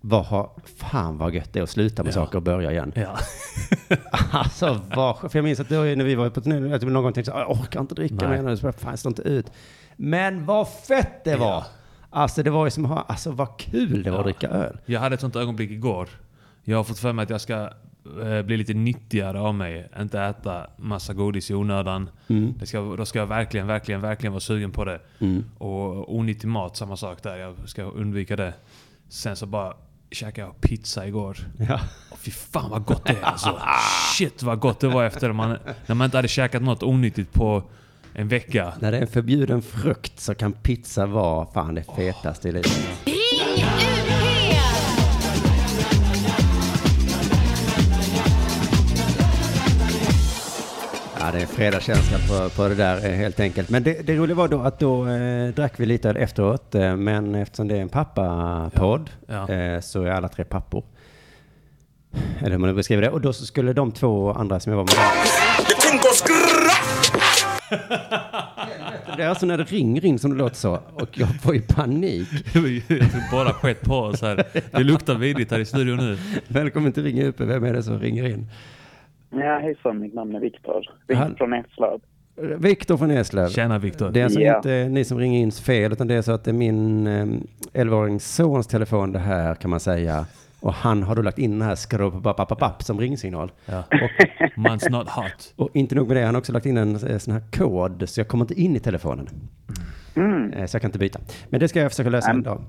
[0.00, 2.14] vad har, fan vad gött det är att sluta med Ja.
[2.14, 2.92] saker och börja igen.
[2.96, 3.16] Ja.
[4.32, 7.02] Alltså vad, för jag minns att då när vi var på turné, att jag någon
[7.02, 9.50] gång tänkte så, "Ah, jag orkar inte dricka mer nu, fan står inte ut.
[9.96, 11.46] Men vad fett det var!
[11.46, 11.64] Ja.
[12.10, 14.78] Alltså det var ju som, alltså vad kul det var att dricka öl.
[14.86, 16.08] Jag hade ett sånt ögonblick igår.
[16.62, 17.68] Jag har fått för mig att jag ska
[18.44, 19.88] bli lite nyttigare av mig.
[20.00, 22.10] Inte äta massa godis i onödan.
[22.28, 22.54] Mm.
[22.58, 25.00] Det ska, då ska jag verkligen, verkligen, verkligen vara sugen på det.
[25.18, 25.44] Mm.
[25.58, 27.36] Och onyttig mat, samma sak där.
[27.36, 28.54] Jag ska undvika det.
[29.08, 29.74] Sen så bara
[30.10, 31.36] käkade jag pizza igår.
[31.68, 31.80] Ja.
[32.10, 33.58] Och fy fan vad gott det är alltså.
[34.18, 37.62] Shit vad gott det var efter man, när man inte hade käkat något onyttigt på
[38.14, 38.72] en vecka.
[38.80, 43.04] När det är en förbjuden frukt så kan pizza vara fan det fetaste i livet.
[51.24, 53.70] Ja, det är fredagskänsla på, på det där eh, helt enkelt.
[53.70, 56.74] Men det, det roliga var då att då eh, drack vi lite öl efteråt.
[56.74, 59.48] Eh, men eftersom det är en pappapodd Ja.
[59.52, 60.84] eh, så är alla tre pappor.
[62.38, 63.10] Eller hur man nu beskriver det.
[63.10, 64.94] Och då så skulle de två andra som jag var med.
[69.16, 70.80] Det är alltså när det ringer in som det låter så.
[70.94, 72.28] Och jag får ju panik.
[72.88, 74.44] Jag tog bara skett på oss här.
[74.70, 76.18] Det luktar vidrigt här i studion nu.
[76.48, 77.40] Välkommen till Ring UP.
[77.40, 78.46] Vem är det som ringer in?
[79.36, 80.00] Ja, hejsan.
[80.00, 80.84] Mitt namn är Viktor.
[81.08, 82.00] Viktor från Eslöv.
[82.58, 83.48] Viktor från Eslöv.
[83.48, 84.10] Tjena Viktor.
[84.10, 84.56] Det är alltså Ja.
[84.56, 87.26] inte ni som ringer in fel, utan det är så att det är min eh,
[87.72, 90.26] 11-årings sons telefon det här kan man säga.
[90.60, 93.52] Och han har då lagt in den här skrubbapapapap som ringsignal.
[93.66, 93.78] Ja.
[93.78, 95.52] Och, Man's not hot.
[95.56, 98.08] och inte nog med det, han har också lagt in en eh, sån här kod,
[98.08, 99.28] så jag kommer inte in i telefonen.
[100.16, 100.52] Mm.
[100.52, 101.18] Eh, Så jag kan inte byta.
[101.48, 102.42] Men det ska jag försöka lösa en Mm.
[102.44, 102.62] dag.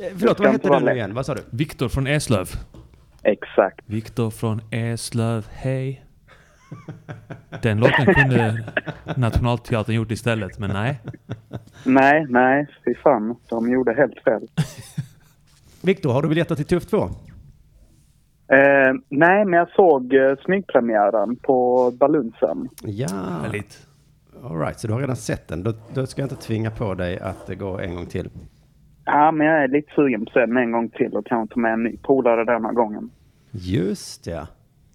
[0.00, 1.14] Eh, Förlåt, vad hette du nu igen?
[1.14, 1.40] Vad sa du?
[1.50, 2.48] Viktor från Eslöv.
[3.32, 3.80] Exakt.
[3.86, 6.04] Viktor från Eslöv, hej.
[7.62, 8.64] Den låten kunde
[9.16, 11.00] Nationalteatern gjort istället, men nej.
[11.86, 13.36] Nej, nej, fy fan.
[13.48, 14.48] De gjorde helt fel.
[15.82, 16.96] Viktor, har du biljetter till Tuff 2?
[16.96, 17.08] Eh,
[19.08, 22.68] nej, men jag såg eh, smygpremiären på Balunsen.
[22.82, 23.86] Ja, Väldigt.
[24.44, 25.62] all right, så du har redan sett den.
[25.62, 28.30] Då, då ska jag inte tvinga på dig att det går en gång till.
[29.04, 31.54] Ja, men jag är lite sugen på att se den en gång till och kanske
[31.54, 33.10] ta med en ny polare denna gången.
[33.50, 34.46] Just ja.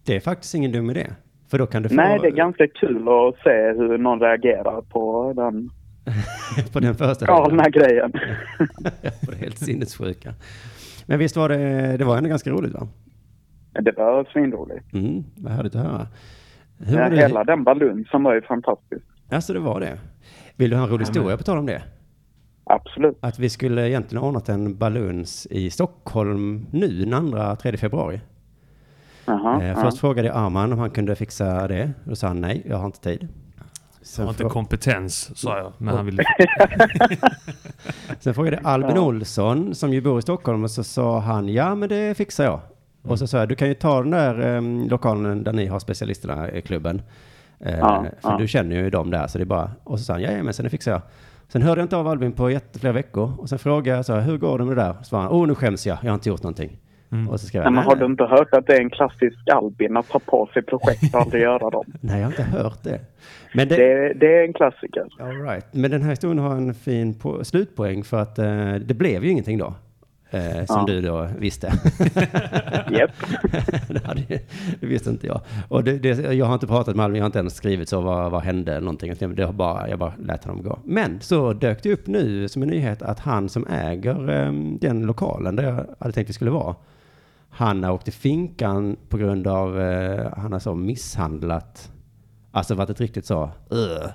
[0.05, 1.07] Det är faktiskt ingen dum idé.
[1.47, 1.95] För då kan du få...
[1.95, 5.69] Nej, det är ganska kul att se hur någon reagerar på den
[6.73, 7.43] på den föreställningen.
[7.43, 8.11] galna grejen.
[9.25, 10.33] på det helt sinnessjuka.
[11.05, 12.87] Men visst var det, det var ändå ganska roligt va?
[13.81, 14.93] det var svinroligt.
[14.93, 16.07] Mm, vad härligt att höra.
[16.77, 19.05] Hur Ja, hela den balunsen var ju fantastisk.
[19.31, 19.97] Alltså det var det.
[20.55, 21.83] Vill du ha en rolig historia på tal om det?
[22.63, 23.17] Absolut.
[23.21, 28.19] Att vi skulle egentligen ordnat en baluns i Stockholm nu, den 2-3 februari.
[29.25, 31.91] Jaha, Eh, först frågade jag Arman om han kunde fixa det.
[32.03, 33.27] Då sa han nej, jag har inte tid.
[33.99, 35.73] Jag Sen, har inte kompetens, sa jag.
[35.77, 36.23] Men han ville...
[38.19, 41.75] sen frågade jag Albin Olsson som ju bor i Stockholm och så sa han ja
[41.75, 42.59] men det fixar jag.
[43.01, 45.79] Och så sa jag du kan ju ta den där em, lokalen där ni har
[45.79, 47.01] specialisterna i klubben.
[47.59, 48.37] Eh, Ja, för ja.
[48.37, 49.71] du känner ju dem där så det är bara.
[49.83, 51.01] Och så sa han ja men sen det fixar jag.
[51.47, 54.21] Sen hörde jag inte av Albin på jätteflera veckor och sen frågade jag så här,
[54.21, 54.95] hur går det med det där?
[55.03, 56.79] Så han, åh nu skäms jag, jag har inte gjort någonting.
[57.29, 58.89] Och så skrev Nej, jag, men nej, har du inte hört att det är en
[58.89, 61.85] klassisk Albin att ta på sig projekt och aldrig göra dem?
[62.01, 62.99] nej, jag har inte hört det.
[63.55, 65.05] Men det, Det, det är en klassiker.
[65.19, 65.65] all right.
[65.71, 69.29] Men den här historien har en fin po- slutpoäng för att eh, det blev ju
[69.31, 69.73] ingenting då.
[70.31, 70.85] Eh, som Ja.
[70.87, 71.67] du då visste.
[72.91, 73.11] Japp.
[74.27, 74.39] det,
[74.79, 75.41] det visste inte jag.
[75.67, 78.01] Och det, det, jag har inte pratat med Albin, jag har inte ens skrivit så,
[78.01, 79.13] vad, vad hände eller någonting.
[79.35, 80.79] Det har bara, jag bara lät honom gå.
[80.85, 85.05] Men så dök det upp nu som en nyhet att han som äger eh, den
[85.05, 86.75] lokalen där jag hade tänkt vi skulle vara,
[87.53, 91.91] han har åkt till finkan på grund av, eh, han har så misshandlat,
[92.51, 94.09] alltså varit ett riktigt så, uh.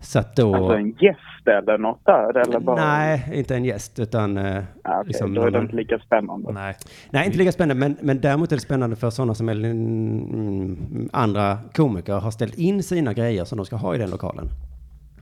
[0.00, 0.54] Så att då...
[0.54, 2.36] Alltså en gäst eller något där?
[2.36, 2.76] Eller bara...
[2.76, 4.38] Nej, inte en gäst, utan...
[4.38, 6.52] Eh, Ja, okej, liksom då är det inte lika spännande.
[6.52, 6.76] Nej.
[7.10, 11.08] Nej, inte lika spännande, men, men däremot är det spännande för sådana som är, mm,
[11.12, 14.48] andra komiker har ställt in sina grejer som de ska ha i den lokalen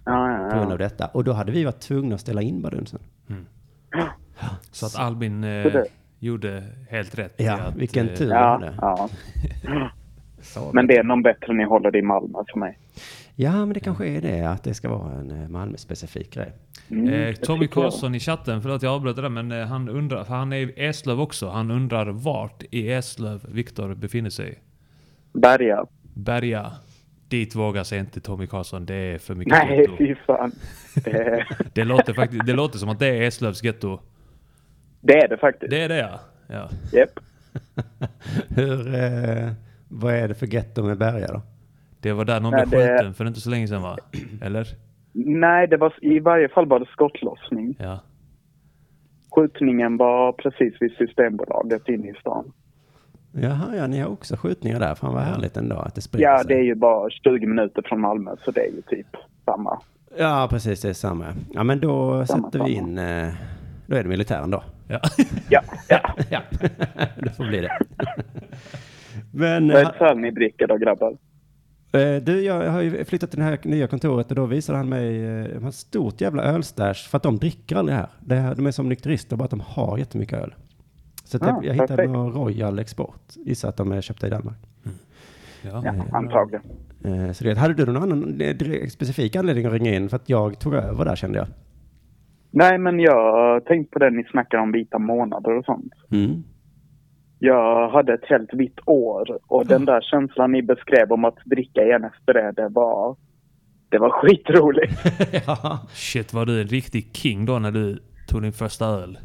[0.04, 1.06] Ja, på grund ja, av detta.
[1.06, 3.00] Och då hade vi varit tvungna att ställa in badunsen.
[4.70, 5.82] Så att Albin eh,
[6.24, 7.40] gjorde helt rätt.
[7.40, 8.30] i Ja, att, vilken eh, tur.
[8.30, 8.58] ja.
[8.60, 8.74] det.
[8.80, 10.70] ja.
[10.72, 12.78] Men det är någon bättre ni håller det i Malmö för mig.
[13.36, 16.52] Ja, men det kanske är det, att det ska vara en eh, Malmö-specifik grej.
[16.90, 17.66] Mm, Eh, Tommy.
[17.66, 20.56] Karlsson i chatten, förlåt jag avbröt det där, men eh, han undrar, för han är
[20.56, 24.58] i Eslöv också, han undrar vart i Eslöv Viktor befinner sig.
[25.32, 25.86] Berga.
[26.14, 26.72] Berga.
[27.28, 29.96] Dit vågar sig inte Tommy Karlsson, det är för mycket Nej, getto.
[29.98, 30.52] fy fan.
[31.04, 34.00] Det, Det låter, faktiskt, det låter som att det är Eslövs getto.
[35.06, 35.70] Det är det faktiskt.
[35.70, 36.20] Det är det ja.
[36.48, 36.68] ja.
[36.92, 37.20] Japp.
[38.56, 39.50] Hur, eh,
[39.88, 41.42] vad är det för getto med Berga då?
[42.00, 43.96] Det var där någon Nej, blev det- skjuten för inte så länge sedan va?
[44.42, 44.66] Eller?
[45.12, 47.76] Nej, det var i varje fall det skottlossning.
[47.78, 47.98] Ja.
[49.30, 52.52] Skjutningen var precis vid Systembolaget inne i stan.
[53.32, 54.94] Jaha, ja, ni har också skjutningar där.
[54.94, 56.46] Fan vad härligt ändå att det sprider Ja, sig.
[56.48, 59.06] det är ju bara 20 minuter från Malmö, så det är ju typ
[59.44, 59.80] samma.
[60.18, 61.24] Ja, precis, det är samma.
[61.52, 62.88] Ja, men då Samma, sätter vi samma.
[62.88, 63.28] in, eh,
[63.86, 64.62] då är det militären då.
[64.88, 65.00] ja.
[65.48, 66.00] Ja, ja.
[66.30, 66.40] Ja,
[67.22, 67.78] det får bli det.
[69.32, 71.10] Men Vad är eh, ni dricker då, grabbar?
[71.92, 74.88] eh, du, jag har ju flyttat till det här nya kontoret och då visade han
[74.88, 78.08] mig eh, de har ett stort jävla ölstash för att de dricker aldrig här.
[78.20, 80.54] Det här de är som nykterister, bara att de har jättemycket öl.
[81.24, 83.20] Så Ah, jag, jag hittade någon Royal Export.
[83.36, 84.56] Gissar att de är köpta i Danmark.
[85.62, 85.82] ja.
[85.84, 86.62] Ja, antagligen.
[87.34, 88.40] Så det, hade du någon annan
[88.90, 90.08] specifik anledning att ringa in?
[90.08, 91.46] För att jag tog över där kände jag.
[92.56, 95.92] Nej, men jag tänkte på det ni snackar om vita månader och sånt.
[96.12, 96.42] Mm.
[97.38, 101.82] Jag hade ett helt vitt år och den där känslan ni beskrev om att dricka
[101.84, 103.16] igen efter det, det var,
[103.88, 104.92] det var skitroligt.
[105.46, 105.80] ja.
[105.88, 109.18] Shit, var du en riktig king då när du tog din första öl?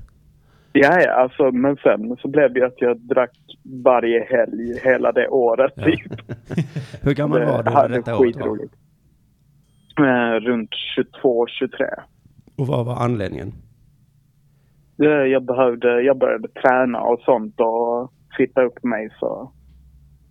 [0.74, 3.38] Ja, ja, alltså, men sen så blev det ju att jag drack
[3.84, 5.74] varje helg hela det året.
[5.76, 5.84] Ja.
[5.84, 6.02] Typ.
[7.04, 8.58] Hur gammal var du Det när detta året var?
[10.06, 11.86] Eh, runt 22, 23.
[12.60, 13.54] Och vad var anledningen?
[15.02, 19.52] Eh, Jag, behövde, jag började träna och sånt och fitta upp mig så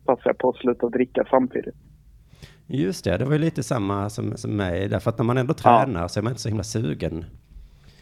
[0.07, 1.75] passade jag på att sluta dricka samtidigt.
[2.67, 4.89] Just det, det var ju lite samma som, som mig.
[4.89, 5.85] Därför att när man ändå Ja.
[5.85, 7.25] tränar så är man inte så himla sugen.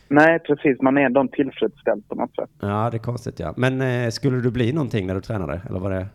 [0.09, 0.83] Nej, precis.
[0.83, 2.51] Man är ändå tillfredsställd på något sätt.
[2.61, 3.55] Ja, det är konstigt ja.
[3.57, 5.61] Men eh, skulle du bli någonting när du tränade?
[5.69, 6.07] Eller var det?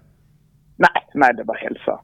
[0.77, 1.99] Nej, nej, det var hälsa.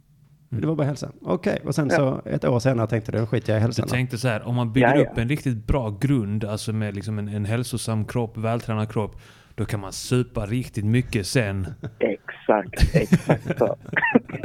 [0.49, 1.11] Det var bara hälsa.
[1.21, 3.91] Okej, och sen så ett år senare tänkte du, skiter jag i Du hälsan då.
[3.93, 5.11] tänkte så här, om man bygger Ja, ja.
[5.11, 9.15] upp en riktigt bra grund, alltså med liksom en, en hälsosam kropp, vältränad kropp,
[9.55, 11.67] då kan man supa riktigt mycket sen.
[11.99, 13.75] Exakt, exakt så.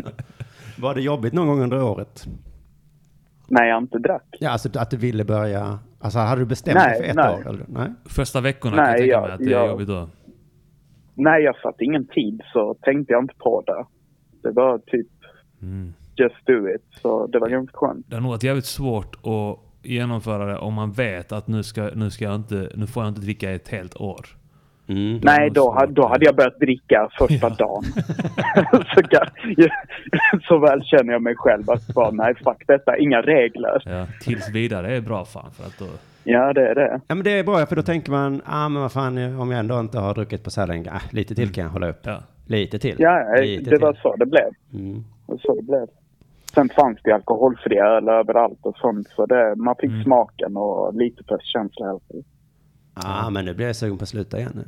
[0.78, 2.26] Var det jobbigt någon gång under året?
[3.48, 4.24] när jag inte drack.
[4.40, 5.78] Ja, alltså att du ville börja...
[5.98, 7.34] Alltså hade du bestämt Nej, dig för ett nej.
[7.34, 7.48] år?
[7.48, 7.64] Eller?
[7.68, 7.92] Nej?
[8.04, 10.08] Första veckorna kan jag Nej, tänka jag- mig att det är jag- jobbigt då.
[11.14, 13.84] När jag satte ingen tid så tänkte jag inte på det.
[14.48, 15.06] Det var typ
[15.62, 15.94] Mm.
[16.16, 16.83] just do it.
[17.03, 18.07] Så det var ganska skönt.
[18.09, 21.90] Det har nog varit jävligt svårt att genomföra det om man vet att nu, ska,
[21.94, 24.27] nu, ska jag inte, nu får jag inte dricka ett helt år.
[24.88, 25.20] Mm.
[25.22, 25.88] Nej, då, svårt.
[25.90, 27.55] då hade jag börjat dricka första Ja.
[27.59, 27.83] dagen.
[28.94, 29.27] så, kan,
[30.48, 33.83] så väl känner jag mig själv att bara, nej fuck detta, inga regler.
[33.85, 35.87] Ja, tills vidare är bra fan för att då...
[36.25, 37.01] Ja, det är det.
[37.09, 39.61] Ja, men det är bra, för då tänker man, ah, men vad fan, om jag
[39.61, 42.01] ändå inte har druckit på så här länge, ah, lite till kan jag hålla upp.
[42.03, 42.22] Ja.
[42.46, 42.96] Lite till.
[42.98, 44.03] Ja, lite det var till.
[44.03, 44.44] så det blev.
[44.75, 45.05] Mm.
[45.33, 45.87] Det så det blev.
[46.55, 49.09] Sen fanns det alkoholfria öl överallt och sånt.
[49.16, 50.05] Så det, man fick Mm.
[50.05, 51.87] smaken och lite festkänsla.
[51.87, 52.25] i alla fall.
[52.95, 54.64] Ah, men nu blir jag sugen på att sluta igen nu.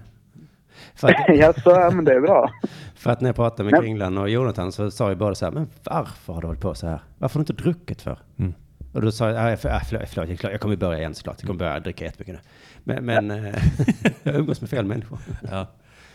[0.94, 2.50] För att, ja, så, ja, men det är bra.
[2.94, 5.44] för att när jag pratade med Men- Kringlan och Jonathan så sa ju båda så
[5.44, 6.98] här, men varför har du hållit på så här?
[7.18, 8.18] Varför har du inte druckit för?
[8.38, 8.54] Mm.
[8.92, 11.36] Och då sa jag, ah, för, ah, förlåt, förlåt, jag, jag kommer börja igen såklart.
[11.40, 12.40] Jag kommer börja dricka jättemycket nu.
[12.84, 13.54] Men, men eh,
[14.22, 15.18] jag umgås med fel människor.
[15.50, 15.66] Ja.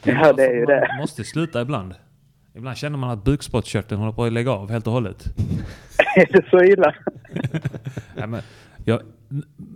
[0.04, 0.88] Ja, det är ju det.
[0.92, 1.96] Man måste sluta ibland.
[2.60, 5.24] Ibland känner man att bukspottkörteln håller på att lägga av helt och hållet.
[6.16, 6.96] är det så illa?
[8.18, 8.42] Ja, men,
[8.86, 9.02] ja,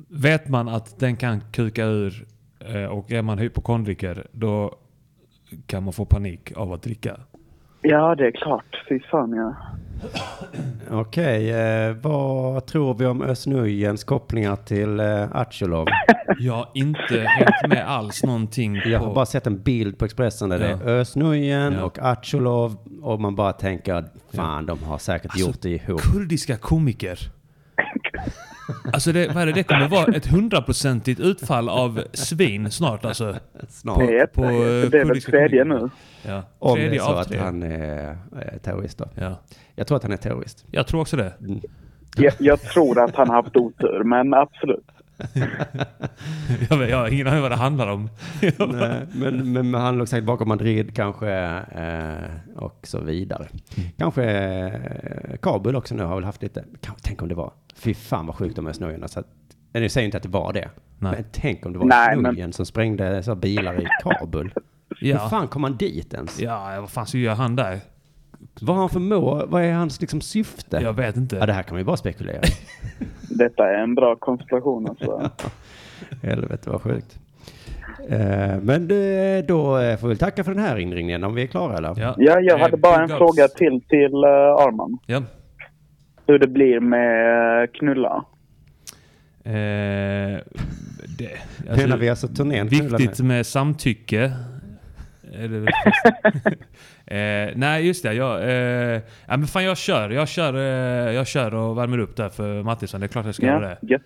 [0.09, 2.25] vet man att den kan kuka ur
[2.59, 4.75] eh, och är man hypokondriker då
[5.65, 7.19] kan man få panik av att dricka.
[7.83, 8.85] Ja, det är klart.
[8.89, 9.55] Fy fan ja.
[10.91, 15.87] Okej, eh, vad tror vi om Özz Nujens kopplingar till eh, Achulov?
[16.39, 19.13] Jag har inte hängt med alls någonting Jag har på...
[19.13, 20.77] bara sett en bild på Expressen där det Ja.
[20.77, 21.83] är Özz Nujen Ja.
[21.83, 26.01] och Achulov och man bara tänker fan de har säkert Alltså, gjort det ihop.
[26.01, 27.19] Kurdiska komiker.
[28.93, 33.35] Alltså det, vad är det, det kommer vara ett hundraprocentigt utfall av svin snart alltså.
[33.69, 33.99] Snart.
[33.99, 35.89] Det är, på, eh, det är väl tredje nu.
[36.25, 36.43] Ja.
[36.59, 39.05] Om det är Tredje så att han är eh, terrorist då.
[39.15, 39.39] Ja.
[39.75, 40.65] Jag tror att han är terrorist.
[40.71, 41.33] Jag tror också det.
[42.17, 44.87] Jag, jag tror att han har haft otur, men absolut.
[46.69, 48.09] Jag, vet, jag har ingen aning vad det handlar om.
[48.59, 51.31] Nej, men, men han låg säkert bakom Madrid kanske
[51.75, 53.47] eh, och så vidare.
[53.77, 53.89] Mm.
[53.97, 56.63] Kanske eh, Kabul också nu har väl haft lite.
[57.01, 57.53] Tänk om det var.
[57.75, 59.07] Fy fan vad sjukt de är snöjorna.
[59.07, 59.27] Så att,
[59.73, 60.69] nu säger inte att det var det.
[60.99, 61.11] Nej.
[61.15, 64.53] Men tänk om det var Nej, men- snöjen som sprängde så bilar i Kabul.
[64.99, 65.29] Hur Ja.
[65.29, 66.39] fan kom han dit ens?
[66.39, 67.79] ja, vad fan så gör han där?
[68.61, 69.45] Vad har han för mål?
[69.47, 70.79] Vad är hans liksom syfte?
[70.81, 71.35] Jag vet inte.
[71.35, 72.41] Ja, det här kan man ju bara spekulera.
[73.29, 75.31] Detta är en bra konstellation alltså.
[76.23, 77.19] Helvete vad sjukt.
[78.09, 81.47] Eh, men eh, då eh, får vi tacka för den här inringningen om vi är
[81.47, 81.89] klara eller?
[81.97, 84.29] Ja, Ja, jag Eh, hade bara en fråga till till uh,
[84.65, 84.97] Arman.
[85.05, 85.23] Ja.
[86.27, 88.25] Hur det blir med knulla.
[89.45, 89.51] Eh,
[91.17, 91.29] det,
[91.77, 92.67] Menar vi alltså turnén?
[92.67, 94.31] Viktigt med samtycke.
[95.37, 95.67] Väl
[97.05, 98.13] eh, nej, just det.
[98.13, 100.09] Jag, eh, ja, men fan, jag kör.
[100.09, 102.99] Jag kör, eh, jag kör och värmer upp där för Mattisson.
[102.99, 103.87] Det är klart jag ska göra Ja, det.
[103.93, 104.01] gött.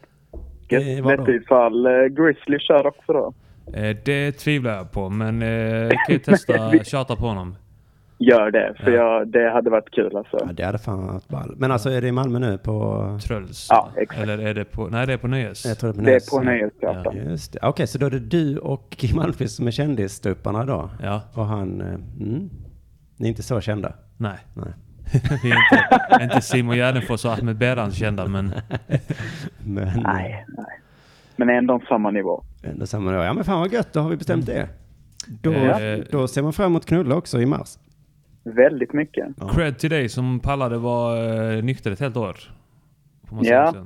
[0.72, 1.04] Eh, Gött.
[1.06, 1.18] vadå?
[1.18, 3.34] Vet du ifall uh, Grizzly kör också då?
[3.74, 7.56] Eh, det tvivlar jag på, men eh, jag kan ju testa tjata på honom.
[8.20, 9.04] Gör det, för Ja.
[9.20, 10.38] jag, det hade varit kul alltså.
[10.48, 11.54] Ja, det hade fan varit ball.
[11.58, 13.20] Men alltså är det i Malmö nu på...
[13.24, 13.68] Tröls.
[13.70, 14.22] Ja, exakt.
[14.22, 14.88] Eller är det på...
[14.88, 15.66] Nej, det är på Nöjes.
[15.66, 16.28] Jag tror det är på Det Nöjes.
[16.34, 17.30] är på Nöjesteatern.
[17.30, 17.60] Just det.
[17.62, 20.90] Okej, så då är det du och Kim Malmqvist som är kändisstuparna då?
[21.04, 21.22] Ja.
[21.34, 21.82] Och han...
[21.82, 22.50] eh, Mm,
[23.18, 23.94] ni är inte så kända?
[24.18, 24.38] Nej.
[24.54, 24.74] Nej.
[25.44, 28.46] Vi är inte, inte Simon Gärdenfors och Ahmed Berans kända, men...
[29.64, 30.66] Men Nej, nej.
[31.36, 32.44] Men ändå samma nivå.
[32.64, 33.18] ändå samma då.
[33.24, 34.68] Ja men fan vad gött, då har vi bestämt det.
[35.42, 37.78] Då, Eh, då ser man fram emot knulla också i mars.
[38.56, 39.28] Väldigt mycket.
[39.40, 39.50] Ja.
[39.50, 42.38] Cred till dig som pallade vara eh, nykter ett helt år.
[43.44, 43.86] Säga Ja.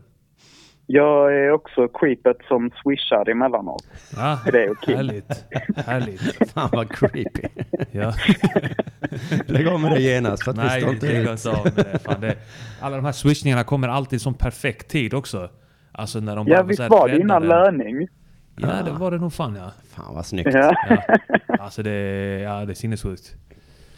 [0.86, 3.88] Jag är också creepet som swishar emellanåt.
[4.16, 4.96] Ja, Till dig och Kim.
[4.98, 5.46] härligt.
[5.86, 6.52] Härligt.
[6.52, 7.42] Fan vad creepy.
[7.92, 8.14] Ja.
[9.46, 12.00] Lägg av med det genast för att Nej, det inte av med det.
[12.00, 12.36] Fan, det.
[12.82, 15.50] Alla de här swishningarna kommer alltid sån perfekt tid också.
[15.92, 18.08] Alltså när de bara Ja, så visst här var det innan löning?
[18.56, 19.72] Ja, det var det nog fan ja.
[19.90, 20.54] Fan vad snyggt.
[20.54, 20.74] Ja.
[20.90, 20.98] ja.
[21.60, 21.92] Alltså det,
[22.40, 23.36] ja, det är sinnessjukt.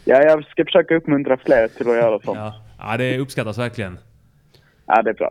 [0.04, 2.38] Ja, jag ska försöka uppmuntra fler till att göra sånt.
[2.38, 2.54] Ja.
[2.78, 3.98] ja, det uppskattas verkligen.
[4.86, 5.30] Ja, det är bra.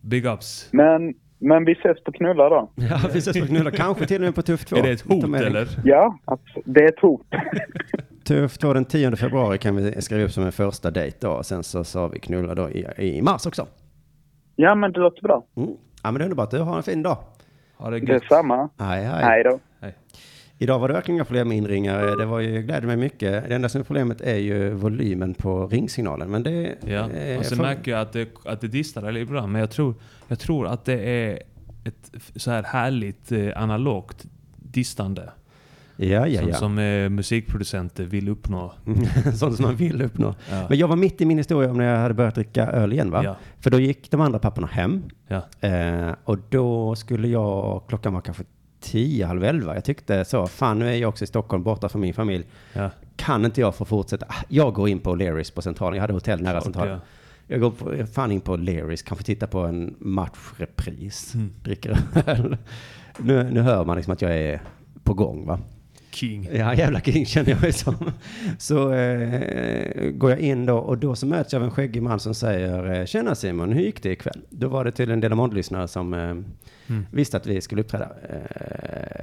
[0.00, 0.68] Big ups.
[0.72, 2.70] Men, men vi ses på knulla då.
[2.76, 3.70] Ja, vi ses på knulla.
[3.70, 4.76] Kanske till och med på Tuff 2.
[4.76, 5.68] Är det ett hot eller?
[5.84, 6.18] Ja,
[6.64, 7.26] det är ett hot.
[8.24, 11.42] Tuff 2 den 10 februari kan vi skriva upp som en första dejt då.
[11.42, 13.66] Sen så sa vi knulla då i, i mars också.
[14.56, 15.46] Ja, men det låter bra.
[15.56, 15.70] Mm.
[16.02, 16.50] Ja men det är underbart.
[16.50, 17.18] Du har en fin dag.
[17.76, 18.06] Ha det gött.
[18.06, 18.68] Detsamma.
[18.78, 19.24] Hej hej.
[19.24, 19.58] Hej då.
[20.62, 22.16] Idag var det verkligen inga problem med inringare.
[22.16, 23.48] Det var ju, gläder mig mycket.
[23.48, 26.30] Det enda som är problemet är ju volymen på ringsignalen.
[26.30, 26.74] Men det...
[26.86, 29.52] Ja, eh, och sen får- märker jag att det, att det distar ibland.
[29.52, 29.94] Men jag tror,
[30.28, 31.42] jag tror att det är
[31.84, 35.30] ett så här härligt eh, analogt distande.
[35.96, 36.54] Ja, ja, som, ja.
[36.54, 38.72] som eh, musikproducenter vill uppnå.
[39.34, 40.34] Sånt som man vill uppnå.
[40.50, 40.66] Ja.
[40.68, 43.10] Men jag var mitt i min historia om när jag hade börjat dricka öl igen
[43.10, 43.24] va?
[43.24, 43.36] Ja.
[43.60, 45.02] För då gick de andra papporna hem.
[45.60, 48.44] Eh, och då skulle jag, klockan var kanske
[48.80, 49.74] tio, halv elva.
[49.74, 52.44] Jag tyckte så, fan nu är jag också i Stockholm borta från min familj.
[52.72, 52.90] Ja.
[53.16, 54.26] Kan inte jag få fortsätta?
[54.28, 55.94] Ah, Jag går in på Lerys på Centralen.
[55.96, 56.92] Jag hade hotell nära Klart, Centralen.
[56.92, 57.00] ja.
[57.46, 61.34] Jag går på, fan in på Lerys, kanske titta på en matchrepris.
[61.34, 61.50] Mm.
[61.62, 62.56] Dricker öl.
[63.18, 64.60] Nu, nu hör man liksom att jag är
[65.04, 65.58] på gång va?
[66.10, 66.48] King.
[66.52, 67.94] Ja, jävla king känner jag mig som.
[68.58, 72.20] Så eh, går jag in då och då så möts jag av en skäggig man
[72.20, 74.40] som säger eh, Tjena Simon, hur gick det ikväll?
[74.50, 76.34] Då var det till en del av lyssnare som eh,
[77.10, 78.08] visste att vi skulle uppträda.
[78.28, 78.36] Eh,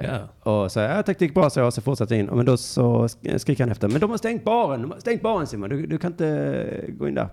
[0.01, 0.51] Ja.
[0.51, 2.25] Och så jag tyckte det gick bra så jag så fortsatte in.
[2.25, 5.21] Men då så sk- skriker han efter, men de har stängt baren, de har stängt
[5.21, 7.27] baren Simon, du, du kan inte gå in där.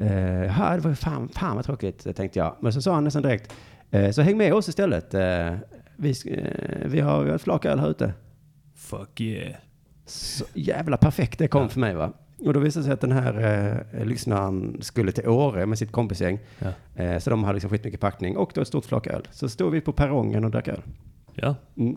[0.00, 2.56] Eh, det var fan, fan vad tråkigt, tänkte jag.
[2.60, 3.52] Men så sa han nästan direkt,
[3.90, 5.14] eh, så häng med oss istället.
[5.14, 5.54] Eh,
[5.96, 8.12] vi, eh, vi har ett flak öl här ute.
[8.90, 9.54] Fuck yeah.
[10.06, 12.12] Så jävla perfekt det kom för mig va.
[12.38, 15.92] Och då visade det sig att den här eh, lyssnaren skulle till Åre med sitt
[15.92, 16.38] kompisgäng.
[16.58, 17.02] Ja.
[17.02, 19.28] Eh, så de hade liksom skitmycket packning och då ett stort flak öl.
[19.30, 20.82] Så stod vi på perrongen och drack öl.
[21.34, 21.54] Ja.
[21.76, 21.96] Mm.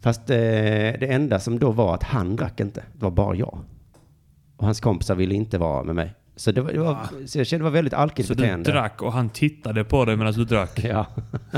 [0.00, 2.84] Fast eh, det enda som då var att han drack inte.
[2.92, 3.58] Det var bara jag.
[4.56, 6.14] Och hans kompisar ville inte vara med mig.
[6.40, 8.64] Så, det var, det var, så jag kände det var väldigt alkigt Så beteende.
[8.70, 10.84] du drack och han tittade på dig medan du drack?
[10.84, 11.06] Ja.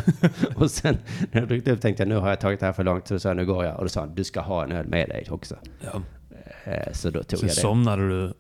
[0.57, 0.99] och sen
[1.33, 3.09] när jag druckit upp tänkte jag nu har jag tagit det här för långt.
[3.09, 3.77] Så sa jag nu går jag.
[3.77, 5.57] Och då sa han du ska ha en öl med dig också.
[5.81, 6.03] Ja.
[6.73, 7.61] Eh, Så då tog Sen jag det.
[7.61, 8.35] somnade du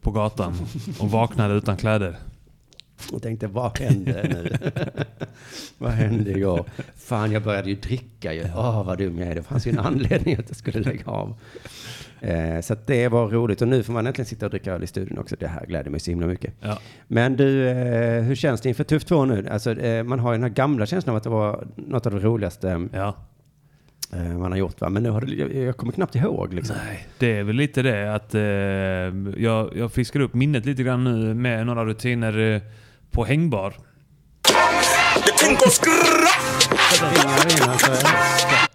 [0.00, 0.54] på gatan
[1.00, 2.16] och vaknade utan kläder.
[3.12, 4.70] Och tänkte vad hände nu?
[5.78, 6.64] vad hände igår?
[6.96, 8.44] Fan jag började ju dricka ju.
[8.56, 9.34] Åh vad dum jag är.
[9.34, 11.34] Det fanns ju en anledning att jag skulle lägga av.
[12.20, 13.62] Eh, så det var roligt.
[13.62, 15.36] Och nu får man äntligen sitta och dricka öl i studion också.
[15.38, 16.54] Det här gläder mig så himla mycket.
[16.60, 16.78] Ja.
[17.08, 19.48] Men du, eh, hur känns det inför Tuff 2 nu?
[19.50, 22.12] Alltså, eh, man har ju den här gamla känslan av att det var något av
[22.12, 23.16] det roligaste Ja.
[24.12, 24.80] eh, man har gjort.
[24.80, 24.88] Va?
[24.88, 26.76] Men nu har det, jag, jag kommer knappt ihåg liksom.
[26.86, 31.04] Nej, det är väl lite det att eh, jag, jag fiskar upp minnet lite grann
[31.04, 32.62] nu med några rutiner eh,
[33.14, 33.72] på hängbar.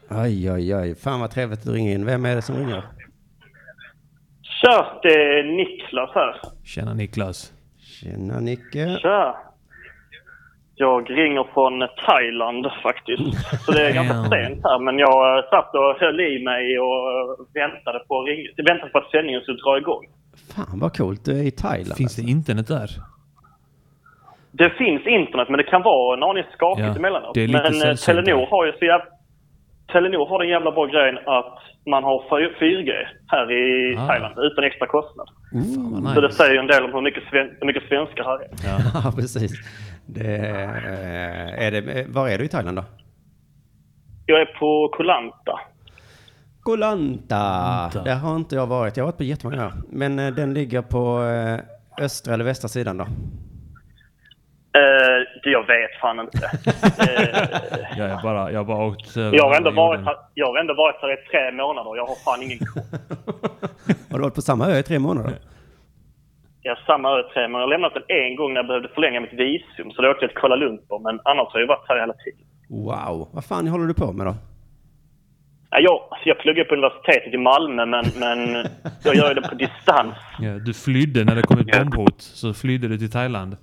[0.09, 0.95] Aj, aj, aj.
[0.95, 2.05] Fan vad trevligt att du ringer in.
[2.05, 2.83] Vem är det som ringer?
[4.61, 6.35] Tja, det är Niklas här.
[6.63, 7.53] Tjena Niklas.
[7.79, 8.97] Tjena Nicke.
[9.01, 9.35] Tja.
[10.75, 11.73] Jag ringer från
[12.05, 13.23] Thailand faktiskt.
[13.65, 14.79] Så det är ganska sent här.
[14.79, 18.97] Men jag eh, satt och höll i mig och väntade på, att ring- väntade på
[18.97, 20.05] att sändningen skulle dra igång.
[20.55, 21.25] Fan vad coolt.
[21.25, 21.97] Du är i Thailand.
[21.97, 22.31] Finns det alltså.
[22.31, 22.89] internet där?
[24.57, 27.33] Det finns internet men det kan vara en aning skakigt Ja, emellanåt.
[27.33, 29.05] det är lite men eh, sällsynt Telenor har ju så jävla...
[29.93, 31.57] Telenor har den jävla bra grejen att
[31.93, 32.17] man har
[32.61, 32.91] 4G
[33.27, 34.07] här i Ah.
[34.07, 35.27] Thailand utan extra kostnad.
[36.03, 36.37] Vad Så det nice.
[36.37, 38.49] säger ju en del om hur mycket, sven- hur mycket svenskar här är.
[39.03, 39.51] Ja, precis.
[40.05, 42.83] Det, eh, är det, var är du i Thailand då?
[44.25, 45.59] Jag är på Koh Lanta.
[46.63, 47.35] Koh Lanta.
[47.81, 48.03] Lanta.
[48.03, 48.97] Där har inte jag varit.
[48.97, 49.71] Jag har varit på jättemånga.
[49.91, 51.19] Men eh, den ligger på
[52.01, 53.05] östra eller västra sidan då?
[54.75, 56.37] Eh, det jag vet fan inte.
[56.99, 60.47] Eh, Jag, är bara, jag har bara åkt över jag, har ändå varit här, jag
[60.47, 62.59] har ändå varit här i tre månader jag har fan ingen.
[64.11, 65.33] Har du varit på samma ö i tre månader?
[66.61, 67.59] Jag har samma ö i tre månader.
[67.63, 69.91] Jag har lämnat den en gång när jag behövde förlänga mitt visum.
[69.91, 70.99] Så då åkte jag till Kuala Lumpur.
[70.99, 72.45] Men annars har jag varit här hela tiden.
[72.69, 73.29] Wow.
[73.31, 74.35] Vad fan håller du på med då?
[75.69, 78.67] Ja, jag, alltså jag pluggar på universitetet i Malmö men, men
[79.03, 80.15] jag gör det på distans.
[80.39, 82.21] Ja, du flydde när det kom ett bombhot.
[82.21, 83.57] Så flydde du till Thailand.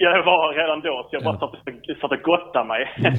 [0.00, 2.86] Jag var redan då så jag bara satt, och- satt och gottade mig.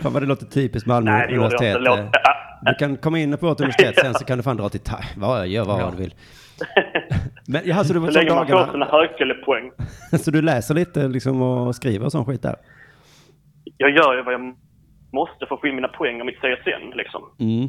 [0.00, 1.76] Fan vad det låter typiskt Malmö Nej, det jag universitet.
[1.76, 1.90] inte.
[1.90, 4.68] Låt- Eh, Du kan komma in på vårt universitet sen så kan du fan dra
[4.68, 4.80] till.
[5.16, 6.14] Vad, gör vad du vill.
[7.48, 9.70] Men jaha, så du, Så så, länge man får sina högskolepoäng.
[10.18, 12.56] så du läser lite liksom och skriver och sån skit där?
[13.76, 14.56] Jag gör ju vad jag
[15.12, 17.22] måste för att få in mina poäng och mitt CSN liksom.
[17.40, 17.64] Mm.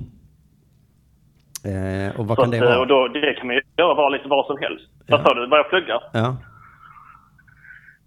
[1.71, 2.79] Eh, och vad Så kan det eh, vara?
[2.79, 4.85] Och då, det kan man ju göra var lite vad som helst.
[5.07, 5.47] Vad sa du?
[5.47, 6.03] Vad jag pluggar?
[6.13, 6.37] Ja.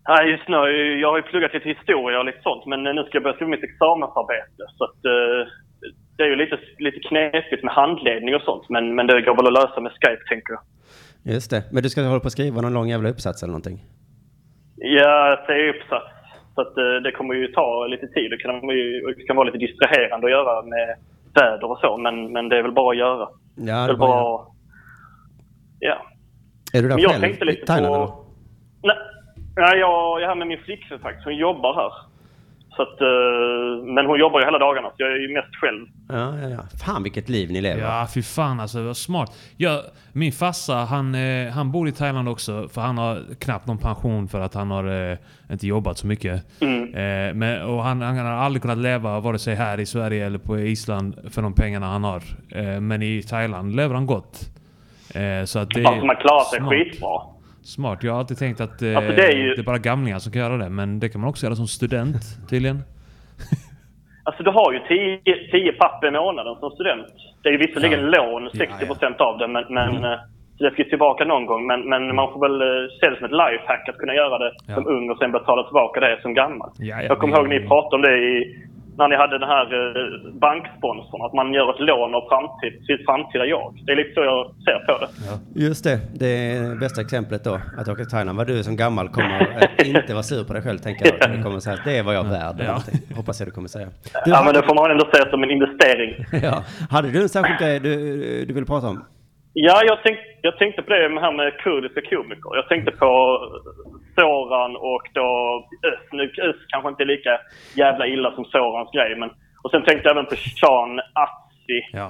[0.08, 0.56] Nej, just nu,
[1.00, 3.50] jag har ju pluggat lite historia och lite sånt, men nu ska jag börja skriva
[3.50, 4.62] mitt examensarbete.
[4.76, 5.40] Så att, eh,
[6.16, 9.46] det är ju lite, lite knepigt med handledning och sånt, men, men det går väl
[9.46, 10.62] att lösa med Skype, tänker jag.
[11.34, 11.62] Just det.
[11.72, 13.78] Men du ska hålla på att skriva någon lång jävla uppsats eller någonting?
[14.76, 16.10] Ja, det är uppsats.
[16.54, 18.30] Så att, eh, det kommer ju ta lite tid.
[18.30, 20.96] Det kan, ju, det kan vara lite distraherande att göra med
[21.34, 23.28] väder och så, men, men det är väl bara att göra.
[23.54, 24.22] Ja, det är väl bara...
[24.22, 24.46] bara...
[25.80, 26.06] Ja.
[26.72, 28.02] Är du där Men jag själv tänkte i Thailand på...
[28.02, 28.94] eller?
[28.94, 28.96] Nej,
[29.56, 29.90] nej jag,
[30.20, 31.24] jag är här med min flickvän faktiskt.
[31.24, 31.92] Hon jobbar här.
[32.76, 35.86] Så att, eh, men hon jobbar ju hela dagarna, så jag är ju mest själv.
[36.08, 36.58] Ja, ja, ja.
[36.86, 37.82] Fan vilket liv ni lever.
[37.82, 38.82] Ja, fy fan alltså.
[38.82, 39.32] Vad smart.
[39.56, 39.80] Jag,
[40.12, 42.68] min farsa, han, eh, han bor i Thailand också.
[42.68, 45.16] För han har knappt någon pension för att han har eh,
[45.50, 46.34] inte jobbat så mycket.
[46.62, 50.38] Eh, men, och han, han har aldrig kunnat leva vare sig här i Sverige eller
[50.38, 52.22] på Island för de pengarna han har.
[52.54, 54.40] Eh, men i Thailand lever han gott.
[55.14, 56.70] Eh, så att det är Alltså man klarar sig smart.
[56.70, 57.20] skitbra.
[57.74, 57.98] Smart.
[58.02, 60.32] Jag har alltid tänkt att eh, Alltså, det är ju- det är bara gamlingar som
[60.32, 60.68] kan göra det.
[60.68, 62.16] Men det kan man också göra som student
[62.50, 62.78] tydligen.
[64.24, 65.20] Alltså du har ju 10,
[65.52, 67.06] 10 papp i månaden som student.
[67.42, 70.18] Det är ju visserligen lån, 60% av det, men, men eh,
[70.58, 71.66] så det ska ju tillbaka någon gång.
[71.66, 74.52] Men, men man får väl eh, se det som ett lifehack att kunna göra det
[74.68, 74.74] Ja.
[74.74, 76.70] som ung och sen betala tillbaka det som gammal.
[76.78, 78.34] Ja, ja, jag kommer ihåg ni pratade om det i,
[78.98, 83.04] när ni hade den här eh, banksponsorn, att man gör ett lån av framtid, sitt
[83.08, 83.74] framtida jag.
[83.86, 85.08] Det är lite så jag ser på det.
[85.66, 85.98] Just det.
[86.22, 87.54] Det är bästa exemplet då.
[87.78, 88.38] Att åka till Thailand.
[88.38, 91.30] Vad du som gammal kommer att inte vara sur på dig själv, tänker jag.
[91.36, 92.56] Du kommer säga att det är vad jag är värd.
[92.70, 92.76] Ja.
[93.16, 93.88] Hoppas jag du kommer säga.
[94.24, 96.10] Du, Ja, men det får man ändå se som en investering.
[96.48, 96.56] ja.
[96.90, 97.94] Hade du en särskild grej du,
[98.44, 99.04] du ville prata om?
[99.52, 102.50] Ja, jag, tänk, jag tänkte på det här med kurdiska komiker.
[102.60, 103.10] Jag tänkte på
[104.16, 105.28] Soran och då
[105.88, 106.00] Ös.
[106.12, 107.40] Nu Ös kanske inte är lika
[107.76, 109.30] jävla illa som Sorans grej, men...
[109.64, 111.80] Och sen tänkte jag även på Sean Atzi.
[111.92, 112.08] Ja.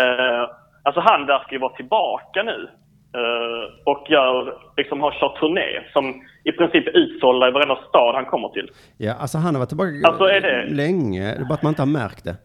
[0.00, 0.50] Eh,
[0.82, 2.68] alltså han verkar ju vara tillbaka nu.
[3.14, 6.04] Eh, och gör, liksom har kört turné som
[6.44, 8.70] i princip är utsålda i varenda stad han kommer till.
[8.98, 11.22] Ja, alltså han har varit tillbaka Alltså, är det- länge.
[11.34, 12.36] Det är bara att man inte har märkt det.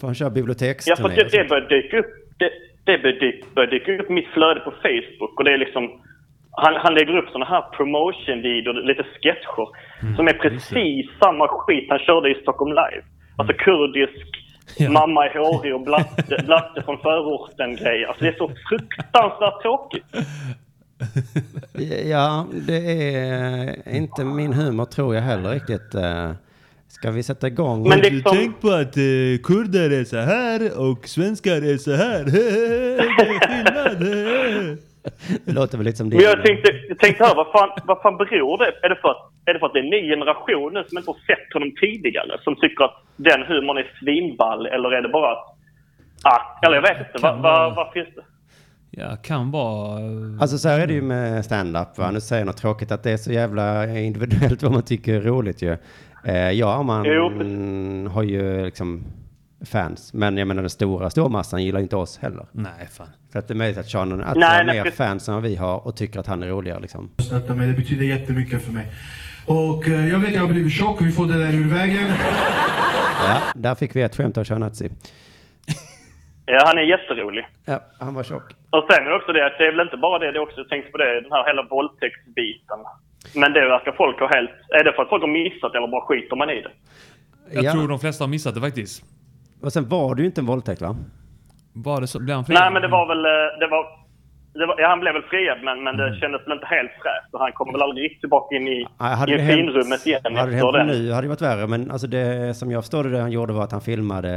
[0.00, 0.96] För han kör Ja, biblioteksturné.
[0.96, 2.06] för det, det började dyka upp.
[2.38, 2.50] Det,
[2.84, 6.02] det börjar dyka, börjar dyka upp mitt flöde på Facebook och det är liksom
[6.64, 9.68] han, han lägger upp såna här promotion-videor, lite sketcher,
[10.02, 13.02] Mm, som är precis samma skit han körde i Stockholm Live.
[13.36, 14.26] Alltså kurdisk,
[14.76, 14.90] Ja.
[14.90, 18.04] mamma är hårig och blatte, blatte från förorten-grej.
[18.04, 20.04] Alltså det är så fruktansvärt tråkigt.
[22.10, 25.94] Ja, det är inte min humor tror jag heller riktigt.
[25.94, 26.30] eh.
[26.90, 27.88] Ska vi sätta igång?
[27.88, 32.24] Men liksom, Tänk på att eh, kurder är så här och svenskar är så här.
[32.32, 32.40] det
[32.98, 34.27] är skillnad.
[35.44, 36.16] Det låter väl lite som din.
[36.20, 39.08] men jag tänkte, jag tänkte här, vad fan, vad fan beror det Är det, för
[39.08, 41.52] att, är det för att det är en ny generation nu som inte har sett
[41.54, 42.38] honom tidigare?
[42.44, 44.66] Som tycker att den humorn är svinball?
[44.66, 45.44] Eller är det bara att...
[46.22, 47.18] Ah, eller jag vet inte.
[47.22, 48.22] Vad va, vad finns det?
[48.90, 50.00] Ja, kan vara...
[50.00, 51.98] eh, Alltså så här är det ju med stand-up.
[51.98, 52.10] Va?
[52.10, 55.20] Nu säger jag något tråkigt att det är så jävla individuellt vad man tycker är
[55.20, 55.76] roligt ju.
[56.24, 57.28] Eh, ja, man Jo,
[58.10, 59.04] har ju liksom
[59.66, 60.12] fans.
[60.12, 62.46] Men jag menar den stora, stora massan gillar inte oss heller.
[62.52, 63.08] Nej, fan.
[63.32, 64.98] För att det är möjligt att Sean att Nej, har nej, mer precis.
[64.98, 67.10] fans än vad vi har och tycker att han är roligare liksom.
[67.46, 68.86] Det betyder jättemycket för mig.
[69.46, 72.06] Och eh, jag vet jag har blivit tjock, vi får det där ur vägen.
[73.26, 74.90] Ja, där fick vi ett skämt av Sean Nazi.
[76.50, 77.46] Ja, han är jätterolig.
[77.64, 78.46] Ja, han var tjock.
[78.70, 80.42] Och sen är det också det att det är väl inte bara det, det är
[80.42, 82.78] också, jag tänkte på det, den här hela våldtäktsbiten.
[83.34, 84.50] Men det verkar folk ha helt...
[84.68, 86.72] Är det för att folk har missat eller bara skiter man i det?
[87.52, 87.72] Jag ja.
[87.72, 89.04] tror de flesta har missat det faktiskt.
[89.62, 90.96] Och sen var det ju inte en våldtäkt va?
[91.72, 92.20] Var det så?
[92.20, 92.60] Blev han friad?
[92.62, 93.24] Nej, men det var väl...
[93.24, 93.84] eh, Det var,
[94.54, 97.34] det var, ja, han blev väl friad, men, men det kändes väl inte helt fräscht.
[97.34, 100.06] Och han kommer väl aldrig riktigt tillbaka in i, Nej, hade i det hänt- finrummet
[100.06, 100.86] igen Hade det hänt den.
[100.86, 101.66] nu hade det varit värre.
[101.66, 104.32] Men alltså det som jag förstod det, det han gjorde var att han filmade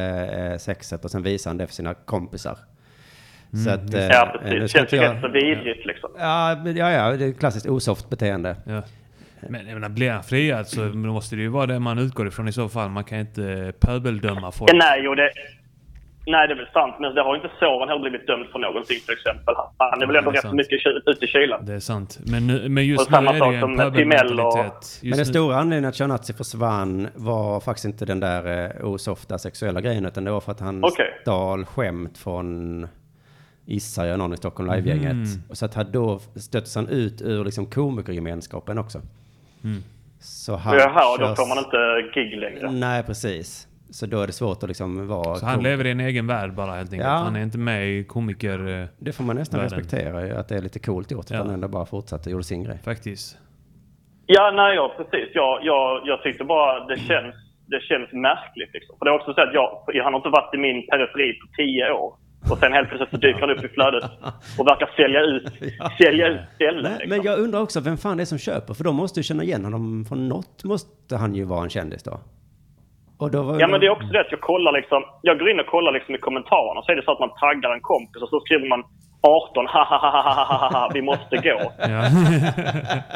[0.51, 2.57] eh, sexet och sen visade han det för sina kompisar.
[3.65, 4.59] Så att, eh, Ja, precis.
[4.74, 6.09] Det känns ju rätt så vidrigt liksom.
[6.17, 8.55] Ja, ja, ja, det är klassiskt osoft beteende.
[8.65, 8.82] Ja.
[9.49, 12.47] Men jag menar, blir han friad så måste det ju vara det man utgår ifrån
[12.47, 12.89] i så fall.
[12.89, 14.71] Man kan inte pöbeldöma folk.
[14.73, 15.31] Ja, nej, jo, det,
[16.27, 16.95] nej, det är väl sant.
[16.99, 19.55] Men det har ju inte Soran heller blivit dömd för någonting till exempel.
[19.77, 20.53] Han är väl ändå rätt sant.
[20.55, 21.65] mycket ute i kylan.
[21.65, 22.19] Det är sant.
[22.25, 24.99] Men, nu, men just Och nu samma är det ju en pöbelmentalitet.
[25.01, 29.37] Men den nu- stora anledningen att Shanazi försvann var faktiskt inte den där eh, osofta
[29.37, 31.05] sexuella grejen, utan det var för att han Okej.
[31.21, 32.87] stal skämt från
[33.65, 35.11] Issa och någon i Stockholm Live-gänget.
[35.11, 35.27] Mm.
[35.49, 39.01] Och så att han då stöttes han ut ur liksom komikergemenskapen också.
[39.64, 39.82] Mm.
[40.20, 42.72] Så han Jaha, och då får man inte gig längre.
[42.72, 43.68] Nej, precis.
[43.91, 45.36] Så då är det svårt att liksom vara...
[45.36, 47.09] Så han kom- lever i en egen värld bara helt enkelt.
[47.09, 47.16] Ja.
[47.18, 48.82] Han är inte med i komiker...
[48.82, 49.80] eh, Det får man nästan världen.
[49.80, 51.26] respektera, ju, att det är lite coolt gjort.
[51.26, 51.38] Att Ja.
[51.38, 52.78] han ändå bara fortsatte och gjorde sin grej.
[52.86, 53.38] Faktiskt.
[54.26, 55.30] Ja, nej, ja, precis.
[55.34, 57.36] Jag, jag, jag tyckte bara det känns,
[57.68, 58.74] det känns märkligt.
[58.74, 58.95] Liksom.
[58.97, 59.70] För det är också så att jag,
[60.03, 62.16] han har inte varit i min periferi på tio år.
[62.51, 64.03] Och sen helt plötsligt så dyker han upp i flödet
[64.59, 65.45] och verkar sälja ut,
[66.01, 66.83] sälja ut ställen.
[66.83, 67.09] Nej, Liksom.
[67.09, 69.43] men jag undrar också vem fan det är som köper, för de måste ju känna
[69.43, 70.05] igen honom.
[70.09, 72.19] Från något måste han ju vara en kändis då.
[73.19, 75.49] Och då var Ja, men det är också det att jag kollar liksom, jag går
[75.51, 78.21] in och kollar liksom i kommentarerna så är det så att man taggar en kompis
[78.23, 78.83] och så skriver man
[79.21, 81.57] 18, ha ha ha ha ha ha ha vi måste gå.
[81.93, 82.01] Ja.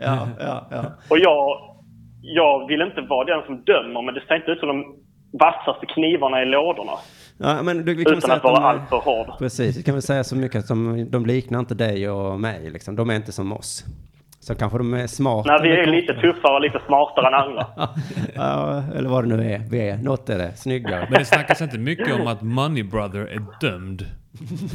[0.00, 0.82] Ja, ja, ja.
[1.10, 1.40] Och jag,
[2.22, 4.78] jag vill inte vara den som dömer, men det ser inte ut som de
[5.42, 6.92] vassaste knivarna i lådorna.
[7.38, 9.38] Ja men du, vi kan Utan säga att vara alltför hård.
[9.38, 12.70] Precis, vi kan väl säga så mycket att de, de liknar inte dig och mig
[12.70, 12.96] liksom.
[12.96, 13.84] De är inte som oss.
[14.40, 15.52] Så kanske de är smarta.
[15.52, 17.66] Nej, vi är lite tuffare och lite smartare än andra.
[18.34, 19.58] Ja, eller vad det nu är.
[19.58, 19.96] Vi är.
[19.96, 20.52] Något är det.
[20.56, 21.08] Snyggare.
[21.10, 24.06] Men det snackas inte mycket om att Money Brother är dömd.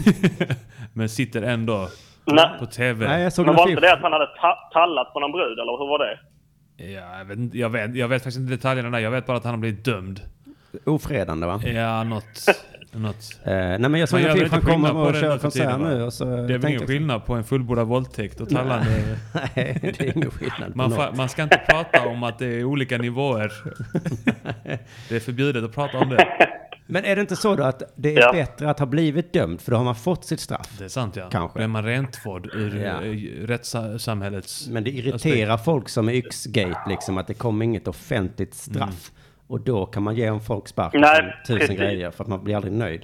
[0.94, 1.88] Men sitter ändå
[2.26, 2.50] Nej.
[2.60, 3.08] på TV.
[3.08, 5.60] Nej, jag såg Men var inte det att han hade ta- tallat på någon brud,
[5.60, 6.20] eller hur var det?
[6.94, 9.00] Ja, jag, vet, jag, vet, jag vet faktiskt inte detaljerna där.
[9.00, 10.20] Jag vet bara att han har blivit dömd.
[10.86, 11.62] Ofredande va?
[11.66, 12.46] Ja, något.
[12.92, 13.40] något.
[13.44, 16.04] Eh, nej men jag såg en film, han inte kommer och det kör konsert nu
[16.04, 18.86] och så Det är väl ingen skillnad på en fullbordad våldtäkt och tallande.
[19.56, 22.64] Nej, det är ingen skillnad Man, fa- man ska inte prata om att det är
[22.64, 23.52] olika nivåer.
[25.10, 26.28] Det är förbjudet att prata om det.
[26.88, 28.32] Men är det inte så då att det är Ja.
[28.32, 30.70] bättre att ha blivit dömd för då har man fått sitt straff?
[30.78, 31.30] Det är sant ja.
[31.32, 31.60] Kanske.
[31.60, 33.06] Blir man renttvådd ur Ja.
[33.06, 33.48] ja.
[33.48, 34.68] rättssamhällets...
[34.68, 39.12] Men det irriterar folk som är yxgate liksom att det kommer inget offentligt straff.
[39.48, 41.80] Och då kan man ge en folk sparken Nej, tusen precis.
[41.80, 43.04] grejer för att man blir aldrig nöjd.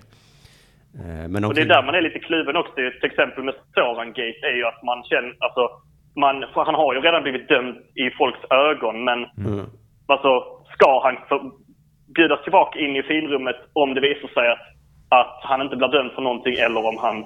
[0.99, 2.73] Eh, Men Och det är där man är lite kluven också.
[2.75, 5.63] Till exempel med Soran Gate är ju att man känner, alltså,
[6.15, 6.35] man,
[6.69, 9.65] han har ju redan blivit dömd i folks ögon, men Mm.
[10.13, 10.31] alltså,
[10.75, 11.39] ska han för,
[12.15, 14.63] bjudas tillbaka in i finrummet om det visar sig att,
[15.19, 17.17] att han inte blir dömd för någonting eller om han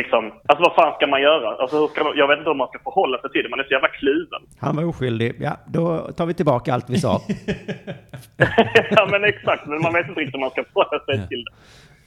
[0.00, 1.48] liksom, alltså vad fan ska man göra?
[1.62, 3.60] Alltså, hur ska man, jag vet inte hur man ska förhålla sig till det, man
[3.60, 4.42] är så jävla kluven.
[4.64, 5.30] Han var oskyldig.
[5.40, 7.12] Ja, då tar vi tillbaka allt vi sa.
[8.96, 11.52] ja men exakt, men man vet inte riktigt hur man ska förhålla sig till det.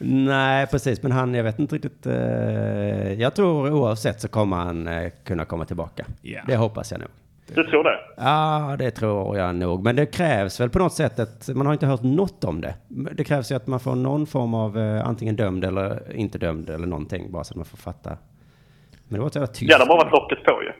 [0.02, 1.04] Nej, precis.
[1.04, 2.06] Men han, jag vet inte riktigt.
[2.06, 6.06] Eh, jag tror oavsett så kommer han eh, kunna komma tillbaka.
[6.22, 6.42] Ja.
[6.48, 7.10] Det hoppas jag nog.
[7.56, 8.00] Du tror det?
[8.18, 9.84] Ja, det tror jag nog.
[9.84, 12.76] Men det krävs väl på något sätt att man har inte hört något om det.
[12.88, 16.70] Det krävs ju att man får någon form av eh, antingen dömd eller inte dömd
[16.70, 18.18] eller någonting bara så att man får fatta.
[19.08, 19.72] Men det var så jävla tyst.
[19.72, 20.72] Ja, det har bara varit locket på ju.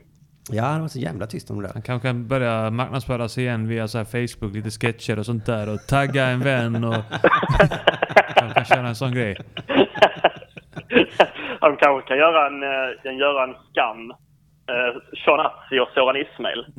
[0.52, 1.74] Ja, det var så jävla tyst om det där.
[1.74, 5.46] Han kanske kan börja marknadsföra sig igen via så här Facebook, lite sketcher och sånt
[5.46, 6.96] där och tagga en vän och...
[8.36, 9.38] Han kan köra en sån grej.
[11.62, 14.14] Han kanske kan göra en, eh, kan göra en skam.
[14.70, 16.66] Eh, Sean Atzi och Soran Ismail.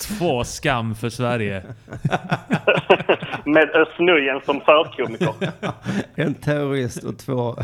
[0.00, 1.62] Två skam för Sverige.
[3.44, 5.34] Med Özz Nujen som förkomiker.
[6.16, 7.56] En terrorist och två...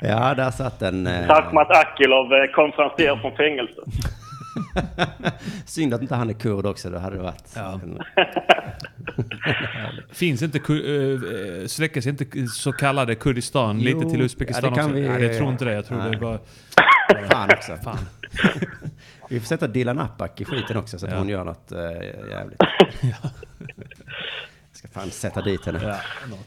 [0.00, 1.06] ja, där satt en...
[1.06, 1.28] Eh...
[1.28, 3.80] Rakhmat Akilov, eh, konferencier från fängelse.
[5.66, 7.52] Synd att inte han är kurd också, då hade det varit...
[7.56, 7.80] Ja.
[7.82, 7.98] En...
[10.12, 14.76] Finns inte, eh, sträcker sig inte så kallade Kurdistan lite Jo, till Uzbekistan ja, det
[14.76, 14.94] kan också?
[15.00, 15.72] vi- Nej, jag tror inte det.
[15.72, 16.10] Jag tror Nej.
[16.10, 16.40] det var...
[17.30, 17.76] Fan också.
[17.84, 17.98] Fan.
[19.30, 21.18] Vi får sätta Dilan Apak i skiten också så att Ja.
[21.18, 21.78] hon gör något äh,
[22.30, 22.58] jävligt.
[23.00, 23.16] Jag
[24.72, 25.80] ska fan sätta dit henne.
[25.82, 25.96] Ja,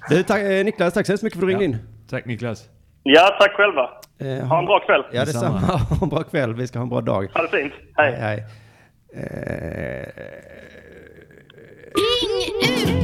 [0.10, 1.78] Du, tack, eh, Niklas, tack så hemskt mycket för att du ringde in.
[2.10, 2.70] Tack Niklas.
[3.04, 3.90] Ja, tack själva.
[4.20, 5.04] Eh, Ha en bra kväll.
[5.12, 5.60] Ja, detsamma.
[5.90, 6.54] Ha en bra kväll.
[6.54, 7.28] Vi ska ha en bra dag.
[7.34, 7.74] Ha det fint.
[7.96, 8.16] Hej.
[8.16, 8.46] Hej, hej.
[9.24, 10.08] Eh,
[11.96, 12.98] Ring UP!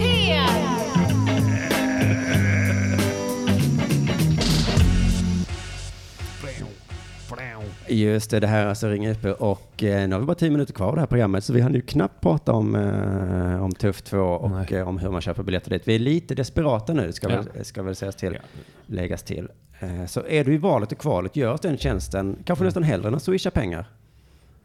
[7.88, 10.50] Just det, det här är alltså Ring UP och eh, nu har vi bara tio
[10.52, 13.72] minuter kvar av det här programmet så vi hann ju knappt prata om, eh, om
[13.72, 15.88] Tuff 2 och eh, om hur man köper biljetter dit.
[15.88, 17.42] Vi är lite desperata nu, ska, Ja.
[17.54, 18.40] väl, ska väl sägas till, Ja.
[18.86, 19.48] läggas till.
[19.84, 23.16] Eh, så är du i valet och kvalet, gör den tjänsten, kanske nästan hellre än
[23.16, 23.86] att swisha pengar.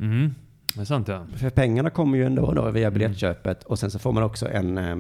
[0.00, 0.34] Mm.
[0.74, 1.26] Det är sant ja.
[1.36, 4.78] För pengarna kommer ju ändå då via biljettköpet och sen så får man också en
[4.78, 4.96] eh,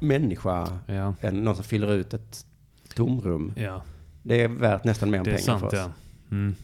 [0.00, 1.14] människa, Ja.
[1.20, 2.46] en, någon som fyller ut ett
[2.94, 3.52] tomrum.
[3.56, 3.82] ja.
[4.22, 5.72] Det är värt nästan mer än Det är pengar sant för oss.
[5.74, 5.90] ja.
[6.30, 6.54] Mm.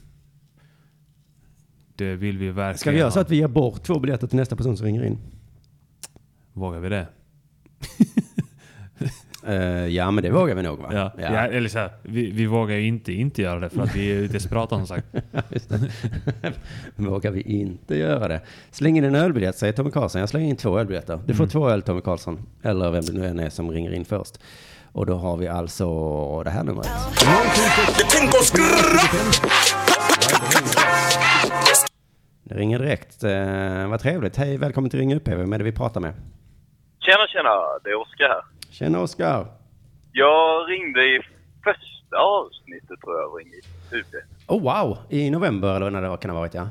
[1.97, 4.37] Det vill vi verkligen Ska vi göra så att vi ger bort två biljetter till
[4.37, 5.19] nästa person som ringer in?
[6.53, 7.07] Vågar vi det?
[9.47, 10.89] Eh, ja, men det vågar vi nog va?
[10.93, 11.13] Ja.
[11.19, 11.47] ja.
[11.47, 14.29] eller så här, vi, vi vågar ju inte inte göra det för att vi är
[14.29, 15.07] desperata som sagt.
[16.97, 18.41] Vågar vi inte göra det?
[18.71, 20.21] Släng in en ölbiljett, säger Tommy Karlsson.
[20.21, 21.21] Jag slänger in två ölbiljetter.
[21.27, 22.47] Du får två öl, Tommy Karlsson.
[22.63, 24.39] Eller vem det nu än är som ringer in först.
[24.93, 26.89] Och då har vi alltså det här numret.
[32.45, 33.25] Det ringer direkt.
[33.25, 34.37] Eh, vad trevligt.
[34.37, 35.29] Hej, välkommen till Ring UP.
[35.29, 36.13] Vem är det vi pratar med?
[37.01, 37.51] Tjena, tjena.
[37.85, 38.54] Det är Oskar här.
[38.79, 39.47] Tjena Oskar.
[40.13, 41.21] Jag ringde i
[41.65, 43.39] första avsnittet tror jag.
[43.41, 43.61] Ringde i
[44.01, 44.07] UP.
[44.47, 46.69] Oh wow, i november eller när det var- kan det ha varit ja.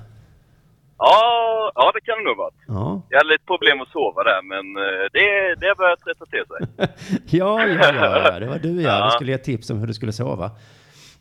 [0.97, 2.51] Ja, ja, det kan det nog vara.
[2.68, 6.26] Ja, Jag hade lite problem att sova där, men eh, det, det har börjat rätta
[6.26, 6.88] till sig.
[7.39, 8.39] ja, ja, ja, ja.
[8.39, 8.89] det var du ja.
[8.99, 9.06] Ja.
[9.06, 10.51] Du skulle ge tips om hur du skulle sova.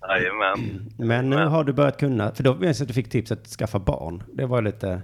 [0.08, 0.88] Jajamän.
[0.98, 3.46] Men nu har du börjat kunna, för då minns jag att du fick tips att
[3.46, 4.22] skaffa barn.
[4.32, 5.02] Det var lite,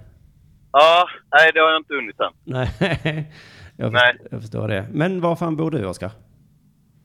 [0.71, 2.33] Ja, nej, det har jag inte hunnit än.
[2.43, 3.31] nej,
[3.79, 4.01] jag, Nej.
[4.11, 4.85] förstår, jag förstår det.
[4.91, 6.11] Men var fan bor du Oskar?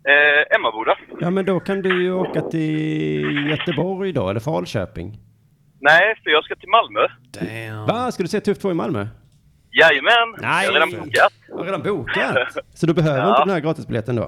[0.08, 0.96] Eh, Emmaboda?
[1.20, 5.18] Ja men då kan du ju åka till Göteborg då, eller Falköping.
[5.80, 7.00] Nej, för jag ska till Malmö.
[7.32, 7.86] Damn.
[7.86, 9.06] Va, ska du se Tuff 2 i Malmö?
[9.70, 10.12] Jajamän.
[10.38, 10.64] Nej.
[10.66, 11.32] Jag har redan bokat.
[11.48, 12.36] Jag har redan bokat.
[12.74, 13.28] Så du behöver Ja.
[13.30, 14.22] inte den här gratisbiljetten då?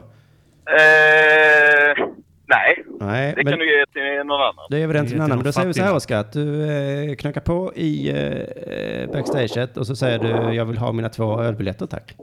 [0.71, 2.07] Eh,
[2.47, 4.67] nej, Nej, det men kan du ge till någon annan.
[4.71, 5.29] det är överens med en till annan.
[5.29, 5.95] Men någon då säger vi så här.
[5.95, 6.71] Oskar, att du
[7.11, 11.41] eh, knackar på i eh, backstaget och så säger du jag vill ha mina två
[11.41, 12.15] ölbiljetter tack.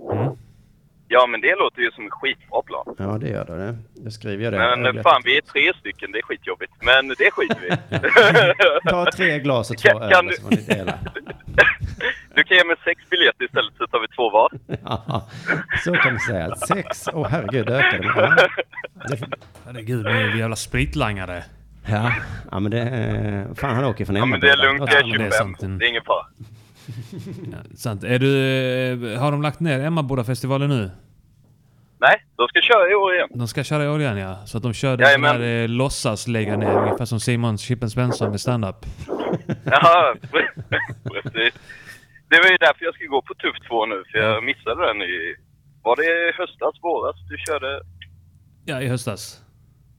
[1.07, 2.95] Ja, men det låter ju som en skitbra plan.
[2.99, 3.77] Ja det gör det.
[3.95, 4.57] Då skriver jag det.
[4.59, 5.09] Men Ölbiljetter.
[5.09, 6.11] fan, vi är tre stycken.
[6.11, 6.73] Det är skitjobbigt.
[6.81, 8.89] Men det skiter vi.
[8.89, 10.97] Ta tre glas och två Kan- öl kan så får ni dela.
[12.35, 14.51] Du kan ge mig sex biljetter istället så tar vi två var.
[14.83, 15.27] Ja,
[15.83, 16.55] så kan vi säga.
[16.55, 18.03] Sex, åh herregud, det ökade.
[18.15, 18.47] Ja,
[19.09, 19.19] det,
[19.65, 21.43] Herregud, nu är vi jävla spritlangare.
[21.87, 22.11] ja,
[22.51, 24.83] ja men det, fan han åker från Ja, men det är lugnt.
[24.87, 25.55] Ja, Jag är men det är 25.
[25.55, 25.79] sant.
[25.79, 26.25] Det är ingen fara.
[27.51, 28.03] Ja, sant.
[28.03, 28.37] Är du,
[29.13, 30.91] eh, har de lagt ner Emmaboda-festivalen nu?
[31.99, 33.27] Nej, de ska köra i år igen.
[33.33, 34.37] De ska köra i år igen ja.
[34.45, 35.35] Så att de körde Jajamän.
[35.39, 38.75] den här eh, låtsas lägga ner, ungefär som Simon Chippen Svensson med stand-up.
[39.65, 40.15] Ja,
[41.23, 41.53] precis.
[42.33, 45.01] Det var ju därför jag ska gå på Tuff 2 nu, för jag missade den
[45.01, 45.35] i...
[45.83, 47.15] Var det i höstas, våras?
[47.29, 47.81] Du körde...
[48.65, 49.41] Ja, i höstas.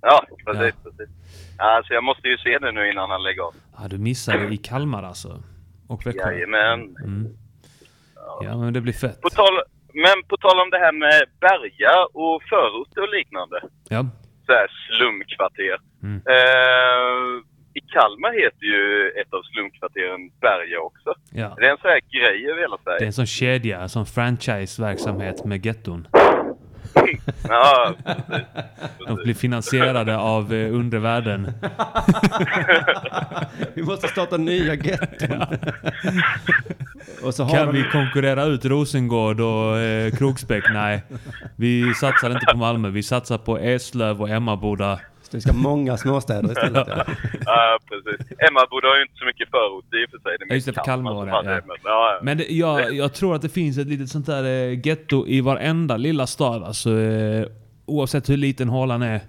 [0.00, 0.74] Ja, precis.
[0.82, 1.08] precis.
[1.58, 3.54] Ja, så jag måste ju se det nu innan han lägger av.
[3.78, 5.42] Ja, du missade i Kalmar alltså.
[5.88, 6.32] Och Växjö.
[6.32, 6.96] Jajamän.
[7.04, 7.26] Mm.
[8.42, 9.20] Ja, men det blir fett.
[9.20, 9.54] På tal,
[9.92, 13.60] men på tal om det här med Berga och förorter och liknande.
[13.88, 14.06] Ja.
[14.46, 15.78] Så här slumkvarter.
[16.02, 16.16] Mm.
[16.16, 17.42] Eh,
[17.76, 21.14] I Kalmar heter ju ett av slumkvarteren Berga också.
[21.30, 21.54] ja.
[21.58, 23.06] Det är en sån här grej över hela Det är Sverige.
[23.06, 26.08] en sån kedja, en sån franchise-verksamhet med getton.
[27.48, 28.46] Ja, precis.
[29.06, 31.46] De blir finansierade av eh, undervärlden.
[33.74, 35.42] Vi måste starta nya getton.
[37.22, 40.64] Och så Kan de- vi konkurrera ut Rosengård och eh, Kroksbäck?
[40.72, 41.02] Nej.
[41.56, 42.88] Vi satsar inte på Malmö.
[42.88, 45.00] Vi satsar på Eslöv och Emmaboda.
[45.34, 46.88] Vi ska många småstäder istället.
[46.88, 47.04] Ja.
[47.46, 48.26] Ja, precis.
[48.48, 50.36] Emmaboda har ju inte så mycket förort i och för sig.
[50.38, 51.60] Det är Ja, just det, för Kalmar var det, hade, ja.
[51.66, 52.18] Men, ja, ja.
[52.22, 55.40] Men det, jag, jag tror att det finns ett litet sånt där eh, getto i
[55.40, 56.62] varenda lilla stad.
[56.62, 57.46] Alltså, eh,
[57.86, 59.20] oavsett hur liten hålan är.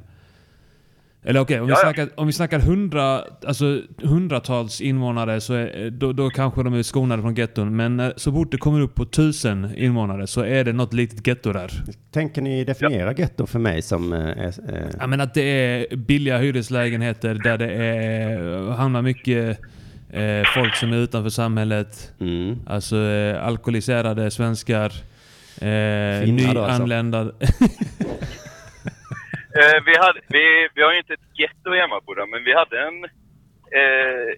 [1.27, 1.83] Eller okej, om, vi Ja, ja.
[1.93, 6.83] snackar, om vi snackar hundra, alltså, hundratals invånare så är, då, då kanske de är
[6.83, 7.75] skonade från getton.
[7.75, 11.53] Men så fort det kommer upp på tusen invånare så är det något litet getto
[11.53, 11.71] där.
[12.11, 14.13] Tänker ni definiera getto för mig som...
[14.13, 19.59] eh, är, eh, Ja, men att det är billiga hyreslägenheter där det är, hamnar mycket
[20.09, 22.11] eh, folk som är utanför samhället.
[22.19, 22.59] mm.
[22.67, 24.85] Alltså eh, alkoholiserade svenskar.
[25.55, 27.31] Eh, Finnar då alltså.
[29.59, 32.75] Eh, vi, hade, vi, vi har ju inte ett getto i Emmaboda, men vi hade
[32.87, 32.97] en,
[33.79, 34.29] eh,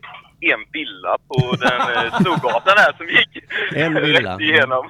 [0.54, 3.32] en villa på den eh, Storgatan här som gick
[3.76, 4.34] En villa.
[4.34, 4.90] rätt igenom.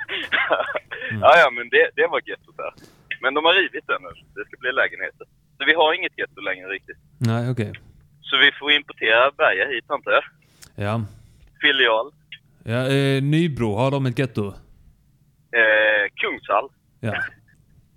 [1.23, 2.73] ja, ja, men det, det var gettot där.
[3.21, 4.09] Men de har rivit den nu.
[4.35, 5.25] Det ska bli lägenheter.
[5.57, 6.97] Så vi har inget getto längre riktigt.
[7.17, 7.71] Nej, okej.
[8.21, 10.23] Så vi får importera Berga hit, antar jag.
[10.75, 11.01] Ja.
[11.61, 12.11] Filial.
[12.63, 14.47] ja eh, Nybro, har de ett getto?
[14.47, 16.69] Eh, Kungshall.
[16.99, 17.13] Ja.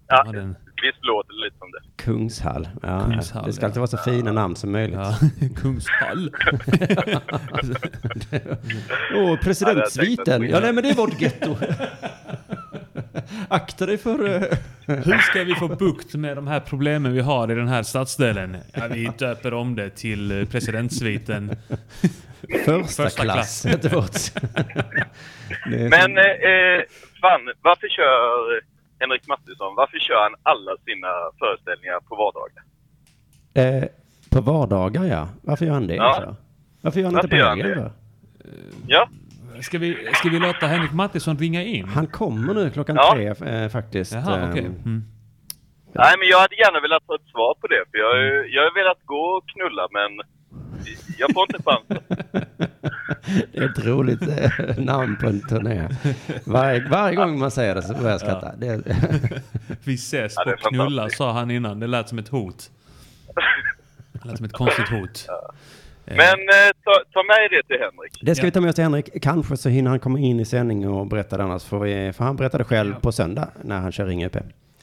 [0.08, 0.56] Ja, Ja, den.
[0.82, 2.02] Visst låter det lite som det.
[2.02, 2.68] Kungshall.
[2.82, 3.66] Ja, Kungshall, det ska ja.
[3.66, 4.98] alltid vara så fina namn som möjligt.
[4.98, 5.14] Ja,
[5.56, 6.30] Kungshall.
[9.14, 10.42] Åh, presidentsviten.
[10.48, 11.56] Ja, nej men det är vårt getto.
[13.48, 14.34] Akta dig för...
[14.34, 14.42] eh,
[14.86, 18.56] Hur ska vi få bukt med de här problemen vi har i den här stadsdelen?
[18.72, 21.56] Ja, vi döper om det till eh, presidentsviten.
[22.64, 24.32] Första, Första klass klass.
[25.66, 26.82] Men eh, eh,
[27.20, 28.60] fan, varför kör
[29.00, 32.62] Henrik Mattisson, varför kör han alla sina föreställningar på vardagar?
[33.54, 33.84] Eh,
[34.30, 35.28] på vardagar ja.
[35.42, 35.94] Varför gör han det?
[35.94, 36.14] Ja.
[36.20, 36.34] för?
[36.80, 37.90] Varför gör han inte på Varför gör han helgen?
[38.86, 39.08] Ja,
[39.62, 41.84] Ska vi, ska vi låta Henrik Mattisson ringa in?
[41.88, 43.12] Han kommer nu klockan Ja.
[43.14, 44.12] tre eh, faktiskt.
[44.12, 44.64] Jaha, okej.
[44.66, 45.04] Ehm, Mm.
[45.92, 48.14] nej men jag hade gärna velat ha ett svar på det, för jag,
[48.50, 50.20] jag har velat gå och knulla men
[51.18, 51.98] jag får inte chansen.
[53.52, 55.88] Det är ett roligt eh, namn på en turné.
[56.44, 58.56] Varje, varje gång man säger det så börjar jag skratta.
[58.56, 58.82] Det,
[59.84, 61.80] Vi ses Ja, på är knulla, sa han innan.
[61.80, 62.70] Det lät som ett hot.
[64.12, 65.26] Det lät som ett konstigt hot.
[66.06, 68.18] Men eh, ta, ta med det till Henrik.
[68.22, 68.46] det ska Ja.
[68.46, 69.22] vi ta med oss till Henrik.
[69.22, 71.72] Kanske så hinner han komma in i sändning och berätta det annars.
[71.72, 74.36] Vi, för han berättade själv på söndag när han kör Ring UP.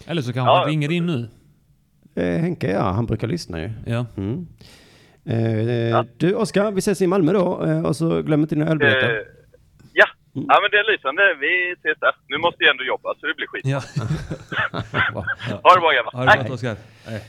[0.06, 0.58] Eller så kanske Ja.
[0.60, 1.30] han ringer in nu.
[2.16, 3.72] Eh, Henke, ja, han brukar lyssna ju.
[3.86, 4.06] Ja.
[4.18, 4.48] Mm.
[5.30, 7.64] Eh, Du, Oskar, vi ses i Malmö då.
[7.66, 9.10] Eh, och så glöm inte dina ölbiljetter.
[9.10, 9.22] Eh,
[9.94, 10.06] ja.
[10.34, 11.22] ja, men det är lysande.
[11.40, 12.12] Vi ses där.
[12.28, 13.66] Nu måste jag ändå jobba så det blir skit.
[13.66, 13.82] ja.
[15.64, 16.12] Ha det bra grabbar.
[16.14, 16.40] Ha det Hej.
[16.44, 16.76] gott Oskar.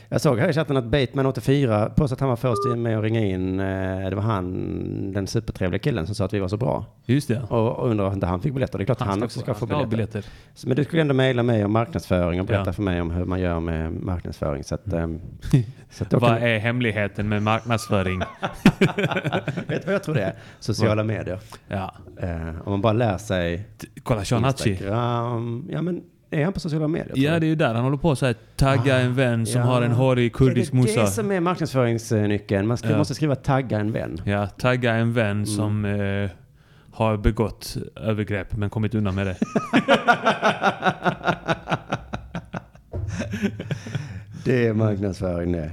[0.09, 3.19] Jag såg här i chatten att Bateman84 påstår att han var först med att ringa
[3.25, 3.59] in.
[3.59, 6.85] eh, Det var han, den supertrevliga killen som sa att vi var så bra.
[7.05, 7.41] Just det.
[7.49, 8.77] Och och undrar om inte han fick biljetter.
[8.77, 10.25] Det är klart han, också ska få ha biljetter.
[10.53, 12.73] Så, men du skulle ändå mejla mig om marknadsföring och berätta Ja.
[12.73, 14.63] för mig om hur man gör med marknadsföring.
[14.63, 15.19] Så att, ehm,
[15.91, 18.19] så att Vad kan, är hemligheten med marknadsföring?
[19.67, 20.33] vet du vad jag tror det är?
[20.59, 21.39] Sociala medier.
[21.67, 21.93] Ja.
[22.21, 23.67] Eh, om man bara lär sig
[24.03, 24.69] Kolla Sean Hachi.
[24.69, 25.67] Instagram.
[25.71, 26.01] Ja men
[26.31, 27.13] är han på sociala medier?
[27.15, 29.67] Ja, det är ju där han håller på så här tagga en vän som Ja.
[29.67, 31.01] har en hårig kurdisk Är det morsa.
[31.01, 32.67] det som är marknadsföringsnyckeln?
[32.67, 32.97] Man Ja.
[32.97, 34.21] måste skriva tagga en vän.
[34.25, 35.13] Ja, tagga en Mm.
[35.13, 36.29] vän som eh,
[36.91, 39.35] har begått övergrepp men kommit undan med det.
[44.43, 45.71] Det är marknadsföring det.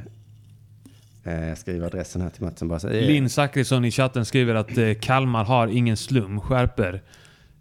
[1.24, 2.78] Eh, Jag skriver adressen här till Matsen bara.
[2.78, 6.40] Så, eh, Linn Zachrisson i chatten skriver att eh, Kalmar har ingen slum.
[6.40, 7.02] Skärper.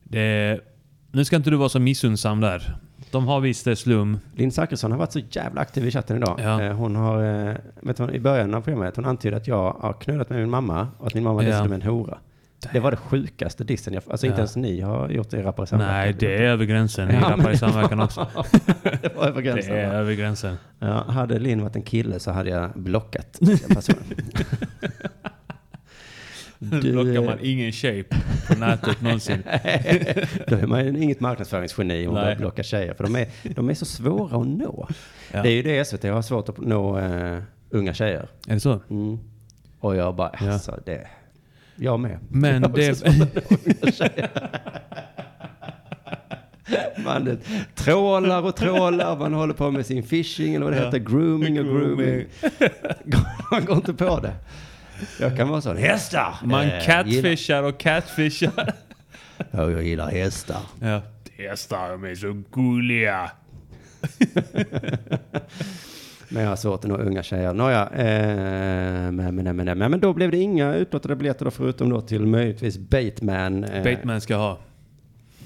[0.03, 0.59] Det,
[1.11, 2.77] nu ska inte du vara så missunnsam där.
[3.16, 4.20] De har visst det slum.
[4.36, 6.39] Linn Zachrisson har varit så jävla aktiv i chatten idag.
[6.43, 6.61] Ja.
[6.63, 9.93] Eh, Hon har, eh, vet du, i början av programmet, hon antydde att jag har
[9.93, 11.49] knullat med min mamma och att min mamma Ja.
[11.49, 12.18] dessutom är en hora.
[12.74, 14.39] Det var det sjukaste dissen jag, alltså inte Ja.
[14.39, 15.93] ens ni har gjort det i Rappare i samverkan.
[15.95, 17.07] Nej, det är över gränsen.
[17.07, 18.28] Ni Ja, rappar men- i samverkan också.
[19.01, 19.76] det var över Det gränsen.
[19.76, 19.93] är va?
[19.93, 20.55] över gränsen.
[20.80, 24.03] Ja, hade Linn varit en kille så hade jag blockat den personen.
[26.72, 28.03] Du, blockar man ingen tjej
[28.47, 29.43] på nätet någonsin.
[30.47, 32.26] Då är man ju inget marknadsföringsgeni om man Nej.
[32.26, 32.93] börjar blocka tjejer.
[32.93, 34.88] För de är, de är så svåra att nå.
[35.32, 35.41] Ja.
[35.43, 37.38] Det är ju det SVT har svårt att nå eh,
[37.70, 38.28] unga tjejer.
[38.47, 38.80] Är det så?
[38.89, 39.20] Mm.
[39.80, 40.51] Och jag bara, Ja.
[40.53, 41.07] alltså det...
[41.76, 42.20] Jag med.
[42.30, 44.30] Men Jag det-.
[47.03, 47.38] Man
[47.76, 50.86] trålar och trålar, man håller på med sin fishing eller vad det Ja.
[50.86, 51.66] heter, grooming och.
[51.66, 52.26] Grooming.
[53.51, 54.34] Man går inte på det.
[55.19, 56.35] Jag kan vara sån, hästar!
[56.43, 58.73] Man Eh, gillar- catfishar och catfishar.
[59.51, 60.61] Ja, jag gillar hästar.
[60.81, 61.01] Ja.
[61.37, 63.31] Hästar, de är så gulliga.
[66.29, 67.53] Men jag har svårt att nå unga tjejer.
[67.53, 71.89] Nåja, eh, men, men, men, men, men då blev det inga utlottade biljetter då, förutom
[71.89, 73.63] då till möjligtvis Bateman.
[73.63, 74.59] Eh, Bateman ska ha.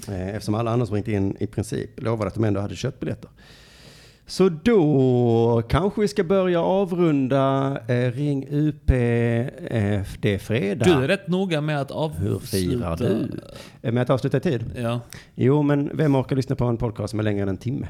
[0.08, 3.00] Eh, eftersom alla andra som ringt in i princip lovade att de ändå hade köpt
[3.00, 3.30] biljetter.
[4.30, 8.90] Så då kanske vi ska börja avrunda eh, Ring UP.
[8.90, 8.96] Eh,
[10.20, 10.84] det är fredag.
[10.84, 12.30] Du är rätt noga med att avsluta.
[12.30, 13.30] Hur firar du?
[13.82, 14.64] Eh, Med att avsluta i tid?
[14.76, 15.00] Ja.
[15.34, 17.88] Jo, men vem orkar lyssna på en podcast som är längre än en timme?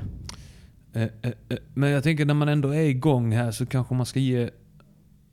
[0.93, 4.07] Eh, eh, eh, Men jag tänker när man ändå är igång här så kanske man
[4.07, 4.51] ska ge...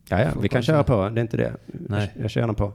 [0.09, 1.09] Ja, ja, vi kan köra på.
[1.09, 1.53] Det är inte det.
[1.65, 2.11] Nej.
[2.15, 2.73] Jag, jag kör gärna på.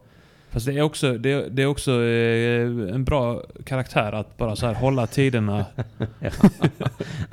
[0.52, 4.66] Fast det är också, det det är också eh, en bra karaktär att bara så
[4.66, 5.66] här hålla tiderna.
[6.20, 6.30] ja.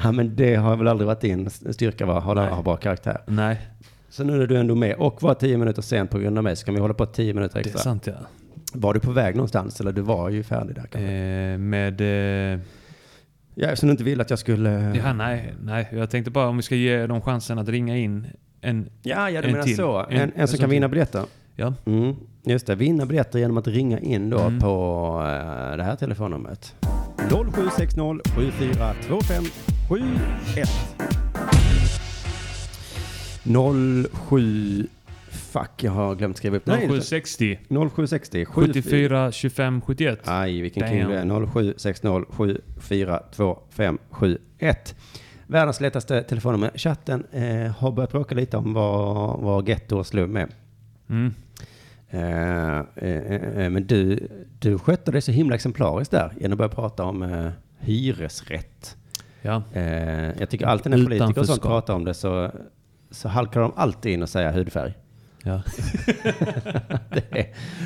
[0.04, 2.20] ja, men det har väl aldrig varit din styrka, va?
[2.20, 3.18] Hålla, ha bra karaktär.
[3.28, 3.58] Nej,
[4.10, 6.56] Så nu är du ändå med och var tio minuter sen på grund av mig
[6.56, 7.80] så kan vi hålla på tio minuter det är extra.
[7.80, 8.14] sant ja.
[8.74, 11.12] Var du på väg någonstans eller du var ju färdig där kanske?
[11.12, 12.02] Eh, med...
[12.54, 12.60] Eh,
[13.56, 14.70] Ja, eftersom du inte ville att jag skulle...
[15.04, 15.88] ja, nej, nej.
[15.92, 18.28] Jag tänkte bara om vi ska ge dem chansen att ringa in
[18.62, 18.90] en...
[19.02, 19.76] ja, ja du en menar till.
[19.76, 20.00] så.
[20.10, 21.24] En, En- en, som kan vinna biljetter.
[21.56, 21.74] Ja.
[21.86, 24.60] Mm, just det, vinna biljetter genom att ringa in då Mm.
[24.60, 24.68] på
[25.26, 26.76] eh, det här telefonnumret.
[27.30, 29.44] 0760 7425
[29.90, 30.70] 71
[34.30, 34.88] 07
[35.32, 36.72] Fuck, jag har glömt skriva upp det.
[36.72, 40.20] Nej, 0760 0760 74 25 71.
[40.26, 41.10] Aj, vilken Damn.
[41.10, 41.46] du är.
[41.48, 44.96] 0760 7425 71.
[45.48, 46.72] Världens lättaste telefonnummer.
[46.76, 50.48] Chatten eh, har börjat bråka lite om vad, vad getto och slum är.
[51.10, 51.34] Mm.
[52.12, 54.28] Eh, eh, eh, men du,
[54.60, 58.98] du skötte det så himla exemplariskt där genom att börja prata om hyresrätt.
[59.42, 59.64] Ja.
[60.40, 62.52] Jag tycker alltid när politiker och sånt pratar om det så,
[63.12, 64.94] så halkar de alltid in och säger hudfärg.
[65.44, 65.62] ja.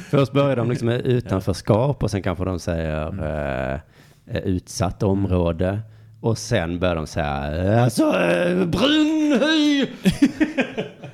[0.10, 3.80] först börjar de liksom med utanförskap och sen kanske de säger eh,
[4.26, 5.82] eh, utsatt område.
[6.22, 9.88] Och sen börjar de säga alltså eh, brun hy.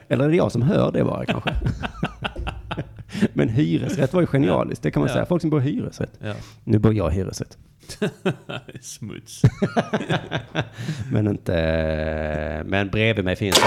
[0.08, 1.50] Eller är det jag som hör det bara kanske?
[3.34, 5.14] Men hyresrätt var ju genialiskt, det kan man Ja.
[5.14, 5.26] säga.
[5.26, 6.14] Folk som bor i hyresrätt.
[6.20, 6.34] ja.
[6.64, 7.58] Nu bor jag i hyresrätt.
[8.82, 9.42] Smuts.
[11.12, 12.64] Men inte...
[12.66, 13.60] Men bredvid mig finns.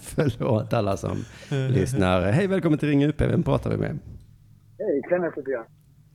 [0.00, 2.22] Förlåt alla som lyssnar.
[2.32, 3.20] Hej, välkommen till Ring UP.
[3.20, 3.98] Vem pratar vi med?
[4.78, 5.64] Hej, Kenneth heter jag.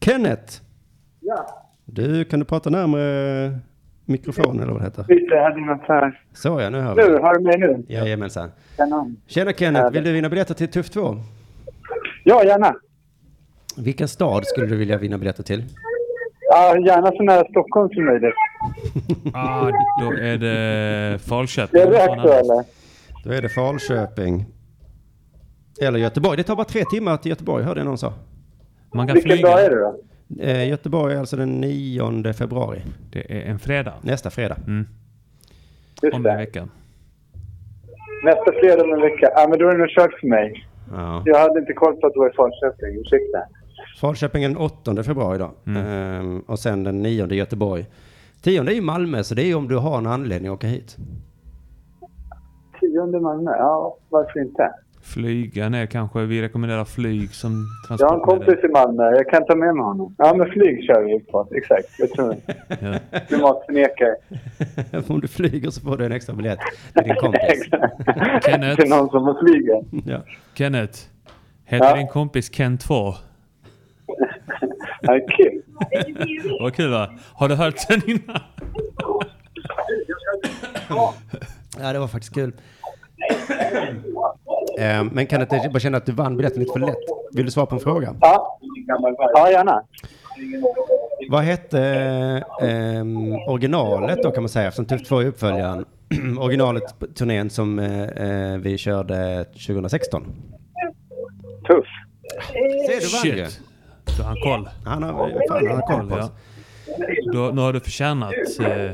[0.02, 0.62] Kenneth!
[1.20, 1.66] Ja.
[1.86, 3.60] Du, kan du prata närmare
[4.06, 5.06] mikrofonen eller vad det heter?
[5.08, 6.22] Lite, jag hade något här.
[6.34, 7.18] Så ja, nu hör Nu, vi.
[7.22, 7.84] har du mig nu?
[7.88, 8.52] Jajamensan.
[8.78, 9.16] Kanon.
[9.28, 11.16] Tjena Kenneth, vill du vinna biljetter till Tuff 2?
[12.24, 12.76] Ja, gärna.
[13.78, 15.64] Vilken stad skulle du vilja vinna biljetter till?
[16.50, 18.34] Ja, gärna så nära Stockholm som möjligt.
[19.34, 19.70] Ah,
[20.02, 21.82] då är det Det Falköping.
[21.82, 22.64] är rätt då, eller?
[23.24, 24.46] Då är det Falköping.
[25.82, 26.38] Eller Göteborg.
[26.38, 28.14] Det tar bara tre timmar till Göteborg, hörde jag någon sa.
[28.94, 29.50] Man kan Vilken flyga.
[29.50, 29.96] dag är det då?
[30.40, 32.82] Eh, Göteborg är alltså den 9 februari.
[33.12, 33.94] Det är en fredag.
[34.02, 34.58] Nästa fredag.
[34.68, 34.88] Mm.
[36.04, 36.68] Just Om en vecka.
[38.24, 39.32] Nästa fredag om en vecka.
[39.36, 40.68] Ja, men då är det nog kört för mig.
[40.92, 41.24] Ja.
[41.26, 43.00] Jag hade inte koll på att det var i Falköping.
[43.02, 43.40] Ursäkta.
[44.02, 45.52] Falköping är den 8 februari då.
[45.68, 45.86] Mm.
[45.86, 47.86] Ehm, och sen den 9 Göteborg.
[48.42, 50.68] 10 är ju Malmö, så det är ju om du har en anledning att åka
[50.68, 50.98] hit.
[52.80, 53.52] Tionde Malmö.
[53.52, 54.72] Ja, varför inte?
[55.04, 56.20] Flyga ner kanske.
[56.26, 57.68] Vi rekommenderar flyg som
[58.00, 59.04] Jag har en kompis i Malmö.
[59.04, 60.16] Jag kan ta med mig honom.
[60.18, 61.48] Ja, men flyg kör vi på.
[61.56, 61.88] Exakt.
[62.00, 62.36] Jag tror
[62.82, 63.20] Ja.
[63.28, 64.16] Klimatförnekare.
[65.08, 66.60] om du flyger så får du en extra biljett
[66.94, 67.70] till din kompis.
[68.46, 68.82] Kenneth.
[68.82, 69.82] Till någon som får flyga.
[70.14, 70.22] ja.
[70.56, 71.00] Kenneth.
[71.66, 71.96] Heter Ja.
[71.96, 73.14] din kompis Ken 2?
[75.02, 75.62] Ja, kul.
[76.60, 77.10] Vad kul va?
[77.34, 78.40] Har du hört den innan?
[81.80, 82.54] ja, det var faktiskt kul.
[84.80, 86.98] Ehm, men kan jag bara känna att du vann biljetten lite för lätt?
[87.34, 88.16] Vill du svara på en fråga?
[88.22, 88.60] Ja.
[89.36, 89.84] ja, gärna.
[91.30, 91.80] Vad hette
[92.62, 95.86] ehm, originalet då kan man säga, eftersom Tuff 2 är uppföljaren.
[96.40, 100.24] originalet på turnén som eh, eh, vi körde 2016.
[101.68, 101.86] Tuff.
[102.88, 103.46] Ser du vann ju.
[104.18, 104.70] Du har han koll.
[104.86, 105.12] Han har,
[105.50, 106.24] fan, han har koll på Ja.
[106.24, 106.32] oss.
[107.34, 108.92] Då, nu har du förtjänat eh,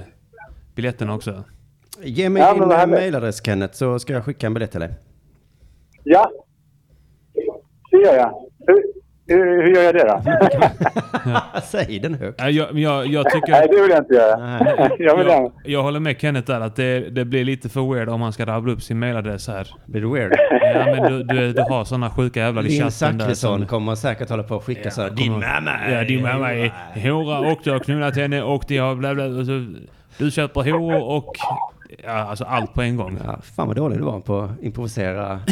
[0.76, 1.44] biljetten också.
[2.04, 4.90] Ge mig Ja, din eh, mailadress Kenneth så ska jag skicka en biljett till dig.
[6.12, 6.32] Ja.
[7.92, 8.34] Det gör jag.
[8.68, 8.84] Hur,
[9.28, 10.22] hur, hur gör jag det då?
[11.64, 12.40] Säg den högt.
[12.40, 13.68] Nej, Jag, jag, jag Nej, tycker...
[13.76, 14.38] det vill jag inte göra.
[14.38, 14.96] Nej.
[15.00, 15.84] jag vill Jag, jag...
[15.84, 18.74] håller med Kenneth där att det, det blir lite för weird om man ska rabbla
[18.74, 19.68] upp sin mailadress här.
[19.86, 20.34] Blir du weird?
[20.62, 23.68] Ja men du, du, du har såna sjuka jävlar i chatten där Zachrisson som...
[23.68, 25.10] kommer säkert hålla på och skicka så här.
[25.10, 26.72] Din mamma Ja, din mamma är
[27.10, 29.14] hora och du har knullat henne och de har bla
[30.18, 31.36] du köper horor och
[32.04, 33.20] Ja, alltså allt på en gång.
[33.26, 35.40] Ja, fan vad dålig du var på att improvisera.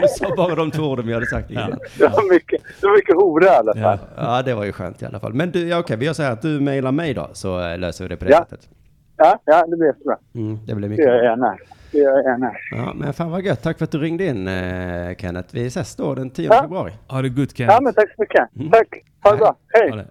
[0.00, 1.70] du sa bara de två orden vi hade sagt innan.
[1.98, 3.98] Det var mycket, det var mycket hora i alla fall.
[4.16, 5.34] Ja, det var ju skönt i alla fall.
[5.34, 7.78] Men du, ja, okej, vi gör så här att du mejlar mig då, så eh,
[7.78, 8.38] löser vi det på det Ja.
[8.38, 8.68] sättet.
[9.16, 10.16] Ja, ja, det blir jättebra.
[10.34, 11.56] Mm, det blir Det mycket gör jag gärna.
[11.92, 12.52] Det gör jag gärna.
[12.70, 13.62] Ja, men fan vad gött.
[13.62, 15.48] Tack för att du ringde in, eh, Kenneth.
[15.54, 16.62] Vi ses då den 10 Ja.
[16.62, 16.92] februari.
[17.08, 18.72] Ha det gott Ja, men tack så mycket.
[18.72, 18.88] Tack.
[19.24, 19.56] Ha det bra.
[19.68, 20.06] Hej.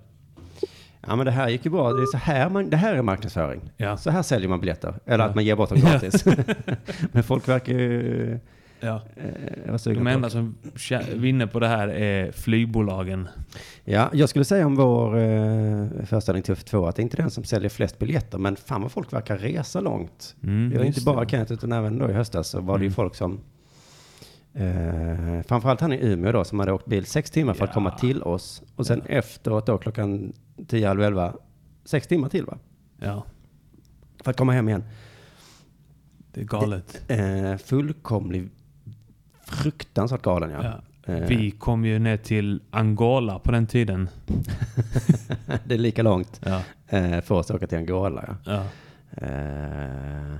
[1.07, 1.93] Ja, men det här gick ju bra.
[1.93, 3.61] Det är så här man, det här är marknadsföring.
[3.77, 3.97] Ja.
[3.97, 4.93] Så här säljer man biljetter.
[5.05, 5.29] Eller Ja.
[5.29, 6.25] att man ger bort dem gratis.
[7.11, 8.39] men folk verkar ju...
[8.79, 9.01] Ja.
[9.15, 10.55] Eh, De enda som
[11.15, 13.27] vinner på det här är flygbolagen.
[13.83, 17.31] Ja, jag skulle säga om vår eh, föreställning Tuff 2 att det är inte den
[17.31, 20.35] som säljer flest biljetter, men fan vad folk verkar resa långt.
[20.43, 21.25] Mm, det var inte bara.
[21.29, 22.93] Kenneth, utan även då i höstas så var det ju Mm.
[22.95, 23.39] folk som
[24.57, 27.91] Eh, framförallt han i Umeå då som hade åkt bil sex timmar för att komma
[27.91, 28.63] till oss.
[28.75, 30.33] Och sen efteråt då klockan
[30.67, 31.33] tio, halv elva,
[31.85, 32.57] sex timmar till va?
[32.99, 33.23] Ja.
[34.23, 34.83] För att komma hem igen.
[36.31, 37.01] Det är galet.
[37.11, 38.49] Eh, fullkomlig,
[39.45, 40.63] fruktansvärt galen ja.
[40.63, 41.13] Ja.
[41.13, 44.09] Eh, Vi kom ju ner till Angola på den tiden.
[45.65, 46.61] det är lika långt Ja.
[46.87, 48.35] eh, för oss att åka till Angola ja.
[48.53, 48.63] Ja.
[49.27, 50.35] Eh,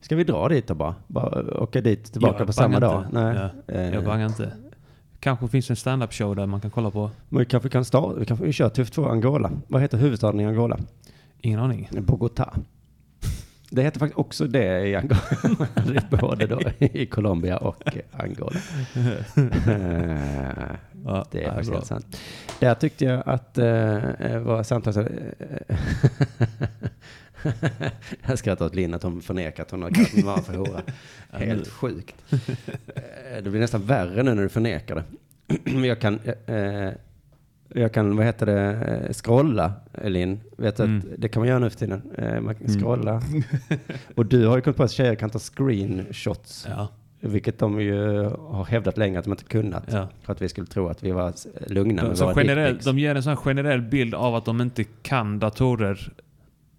[0.00, 0.94] ska vi dra dit då bara?
[1.06, 3.04] Bara åka dit tillbaka Jag på samma bangar dag?
[3.06, 3.20] inte.
[3.66, 3.80] Nej.
[3.82, 3.94] Ja.
[3.94, 4.52] Jag bangar inte.
[5.20, 7.10] Kanske finns en stand-up show där man kan kolla på.
[7.28, 9.50] Men vi kanske kan starta, vi kanske kör Tuff 2 Angola.
[9.68, 10.78] Vad heter huvudstaden i Angola?
[11.40, 11.88] Ingen aning.
[11.92, 12.50] Bogotá.
[13.70, 15.20] Det heter faktiskt också det i Angola.
[15.74, 18.60] Det Både då i Colombia och Angola.
[18.96, 19.04] Eh,
[21.04, 22.16] Ja, det är ja, faktiskt helt sant.
[22.60, 25.08] Där tyckte jag att uh, var samtal...
[28.26, 30.82] jag skrattar åt Linn att hon förnekar att hon har kallat min mamma för hora.
[31.32, 32.14] Helt sjukt.
[32.32, 35.04] Eh, det blir nästan värre nu när du förnekar det.
[35.86, 36.18] Jag kan...
[36.46, 36.90] eh,
[37.74, 38.62] jag kan, vad heter det,
[39.06, 39.72] eh, scrolla,
[40.04, 40.40] Linn.
[40.56, 40.98] Vet du Mm.
[40.98, 42.02] att det kan man göra nu för tiden.
[42.18, 42.80] Eh, Man kan Mm.
[42.80, 43.22] scrolla.
[44.16, 46.66] Och du har ju kommit på att tjejer kan ta screenshots.
[46.70, 46.88] Ja.
[47.20, 49.84] Vilket de ju har hävdat länge att de inte kunnat.
[49.92, 50.08] Ja.
[50.22, 51.32] För att vi skulle tro att vi var
[51.66, 54.84] lugna De, med våra generell, de ger en sån generell bild av att de inte
[54.84, 56.12] kan datorer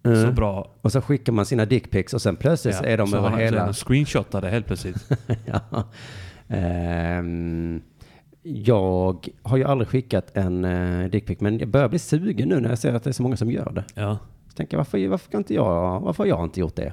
[0.02, 0.34] så Mm.
[0.34, 0.70] bra.
[0.82, 3.36] Och så skickar man sina dickpics och sen plötsligt så är de så över så
[3.36, 3.64] är hela...
[3.66, 5.08] de screenshotade helt plötsligt.
[5.44, 5.84] ja.
[6.48, 7.80] Ehm,
[8.42, 12.68] jag har ju aldrig skickat en uh, dickpic, men jag börjar bli sugen nu när
[12.68, 13.84] jag ser att det är så många som gör det.
[13.94, 14.18] Ja.
[14.48, 16.92] Så tänker jag, varför, varför, inte jag, varför har jag inte gjort det?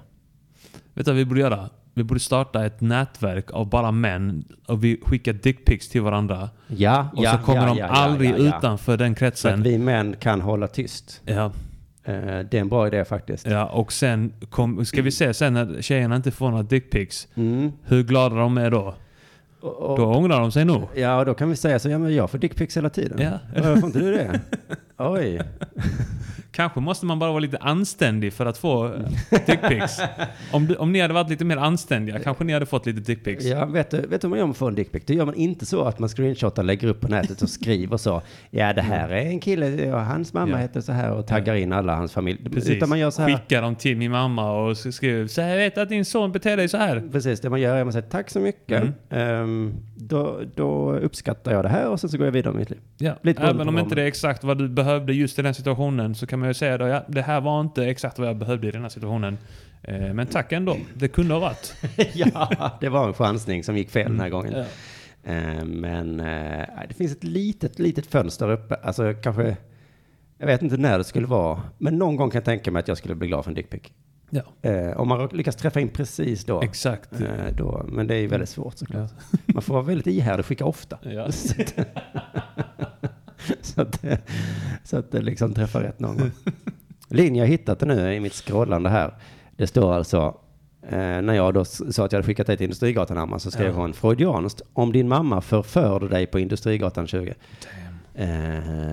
[0.93, 1.70] Vet du vad vi borde göra?
[1.93, 6.49] Vi borde starta ett nätverk av bara män och vi skickar dickpics till varandra.
[6.68, 8.57] Ja, och ja, så kommer ja, de ja, ja, aldrig ja, ja.
[8.57, 9.64] utanför den Så att kretsen.
[9.64, 11.22] vi män kan hålla tyst.
[11.26, 11.51] Ja.
[12.04, 12.16] Eh,
[12.52, 13.45] det är en bra idé faktiskt.
[13.47, 17.28] Ja, och sen kom, ska vi se sen när tjejerna inte får några dickpics.
[17.36, 17.72] Mm.
[17.84, 18.95] Hur glada de är då.
[19.62, 20.84] Och- Då ångrar de sig nog.
[20.95, 23.20] Ja, och då kan vi säga så, ja men jag får dickpics hela tiden.
[23.22, 23.39] Ja.
[23.56, 24.39] Varför får inte du det?
[24.97, 25.41] Oj.
[26.52, 28.91] Kanske måste man bara vara lite anständig för att få eh,
[29.45, 30.02] dickpics.
[30.52, 33.45] om, om ni hade varit lite mer anständiga kanske ni hade fått lite dickpics.
[33.45, 35.04] Ja, vet du, vet du hur man gör om man får en dickpic?
[35.06, 38.22] Det gör man inte så att man screenshotar, lägger upp på nätet och skriver så.
[38.50, 40.58] Ja, det här är en kille och hans mamma Ja.
[40.58, 42.50] heter så här och taggar in alla hans familj.
[42.50, 42.70] Precis.
[42.70, 43.30] Utan man gör så här.
[43.30, 46.58] Skicka dem till min mamma och skriver så här, jag vet att din son beter
[46.58, 47.04] dig så här.
[47.12, 48.82] Precis, det man gör är att man säger tack så mycket.
[48.82, 48.93] Mm.
[49.10, 52.70] Ehm, då, då uppskattar jag det här och sen så går jag vidare med mitt
[52.70, 52.80] liv.
[52.97, 56.16] Ja, Lite även om inte det är exakt vad du behövde just i den situationen
[56.16, 58.68] så kan man ju säga då, ja, det här var inte exakt vad jag behövde
[58.68, 59.38] i den här situationen.
[59.84, 60.78] Eh, men tack ändå.
[60.94, 61.76] Det kunde ha varit.
[62.14, 64.54] ja, det var en chansning som gick fel den här gången.
[64.54, 64.66] Ja.
[65.32, 68.76] Eh, men eh, det finns ett litet, litet fönster uppe.
[68.76, 69.58] Alltså kanske,
[70.38, 71.62] jag vet inte när det skulle vara.
[71.78, 73.82] Men någon gång kan jag tänka mig att jag skulle bli glad för en dickpic.
[74.30, 74.70] Ja.
[74.70, 76.62] Eh, om man lyckas träffa in precis då.
[76.62, 77.22] Exakt.
[77.22, 79.12] Eh, då men det är ju väldigt svårt såklart.
[79.46, 81.00] Man får vara väldigt ihärdig och skicka ofta.
[81.02, 81.30] Ja.
[83.62, 84.20] så, att, det-
[84.84, 86.32] så att det liksom träffar rätt någon gång.
[87.10, 89.14] Linn, jag hittat det nu i mitt scrollande här.
[89.58, 90.38] Det står alltså,
[90.89, 93.68] eh, när jag då sa att jag hade skickat dig till Industrigatan Hammar så skrev
[93.68, 93.74] Ja.
[93.74, 97.34] hon freudianskt, om din mamma förförde dig på Industrigatan 20.
[98.16, 98.28] Eh,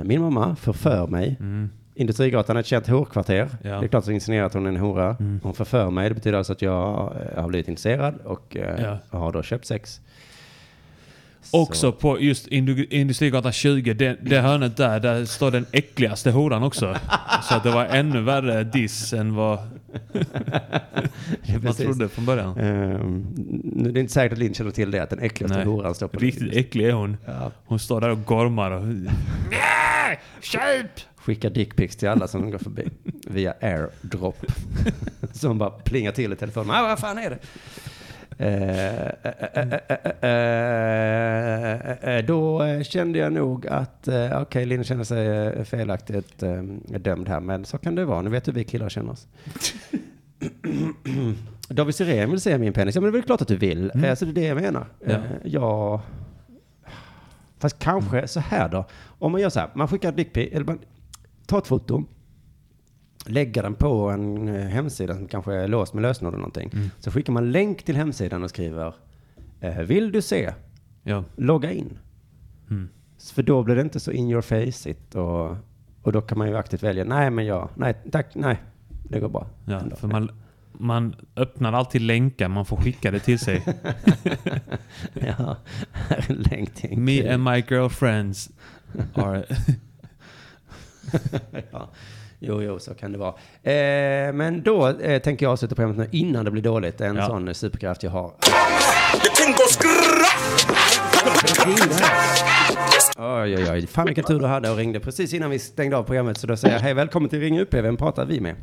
[0.05, 1.37] min mamma förför mig.
[1.41, 1.71] Mm.
[1.95, 3.49] Industrigatan är ett känt horkvarter.
[3.63, 3.81] Ja.
[3.81, 5.17] Det är klart att insinuerar att hon är en hora.
[5.21, 5.41] Mm.
[5.43, 6.09] Hon förför mig.
[6.09, 10.01] Det betyder alltså att jag eh, har blivit intresserad och eh, har då köpt sex.
[11.51, 16.63] Också på just Indu- Industrigatan 20, det, det hörnet där, där står den äckligaste horan
[16.63, 16.97] också.
[17.43, 19.59] Så att det var ännu värre diss än vad
[21.63, 22.59] man trodde från början.
[22.59, 23.27] Ehm,
[23.63, 25.67] nu är det inte säkert att Linn känner till det, att den äckligaste Nej.
[25.67, 27.17] horan står på Riktigt äcklig är hon.
[27.25, 27.53] Ja.
[27.65, 28.87] Hon står där och gormar och...
[28.87, 30.21] Nej!
[30.43, 30.91] Köp!
[31.17, 32.89] Skickar dickpics till alla som går förbi
[33.27, 34.45] via airdrop.
[35.33, 36.71] som bara plingar till i telefonen.
[36.71, 37.39] Ah, vad fan är det?
[42.27, 46.63] Då eh, kände jag nog att, eh, okej, Linn känner sig eh, felaktigt eh,
[46.99, 48.23] dömd här, men så kan det vara.
[48.23, 49.27] Nu vet du hur vi killar känner oss.
[51.69, 52.95] David Sirén vill se min penis.
[52.95, 53.91] Ja, men det är väl klart att du vill.
[53.95, 54.05] Mm.
[54.05, 54.87] Eh, Så det är det jag menar.
[55.07, 55.13] Ja.
[55.13, 56.03] Eh, ja.
[57.59, 58.85] Fast kanske så här då.
[59.19, 60.79] Om man gör så här, man skickar dickpic, eller man
[61.47, 62.05] tar ett foto,
[63.29, 66.71] lägger den på en eh, hemsida som kanske är låst med lösenord eller någonting.
[66.73, 66.91] Mm.
[66.99, 68.95] Så skickar man länk till hemsidan och skriver,
[69.61, 70.53] eh, vill du se?
[71.03, 71.25] Ja.
[71.37, 71.99] Logga in.
[72.71, 72.89] Mm.
[73.35, 75.57] För då blir det inte så in your face it och,
[76.03, 78.63] och då kan man ju aktivt välja, nej men ja, nej tack, nej,
[79.09, 79.47] det går bra.
[79.65, 79.97] Ja, Ändå.
[79.97, 80.31] för man,
[80.73, 83.63] man öppnar alltid länkar, man får skicka det till sig.
[85.15, 85.57] ja,
[85.93, 88.51] här är en länk till Me and my girlfriends
[89.15, 89.45] are...
[91.71, 91.91] ja.
[92.39, 93.35] Jo, jo, så kan det vara.
[93.63, 97.01] Eh, men då eh, tänker jag avsluta programmet nu innan det blir dåligt.
[97.01, 97.27] En Ja.
[97.27, 98.33] sån superkraft jag har.
[103.19, 103.87] Oj, oj, oj.
[103.87, 106.39] Fan vilken tur du hade och ringde precis innan vi stängde av programmet.
[106.39, 107.75] Så då säger jag hej, välkommen till Ring UP.
[107.75, 108.55] Vem pratar vi med?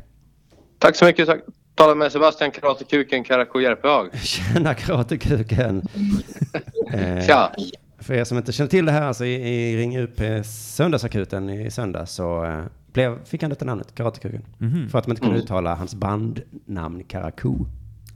[0.78, 1.26] Tack så mycket.
[1.26, 1.40] Tack.
[1.74, 4.08] Talar med Sebastian Karatekuken Karakou Järpehag.
[4.22, 5.82] Tjena Karatekuken.
[6.92, 7.52] eh, Tja.
[7.98, 11.70] För er som inte känner till det här, alltså i, i Ring UP söndagsakuten i
[11.70, 12.60] söndags så eh,
[12.94, 14.42] blev, fick han detta namnet, Karatekuken.
[14.58, 14.88] Mhm.
[14.88, 15.44] För att man inte kunde Mm.
[15.44, 17.56] uttala hans bandnamn Karakou.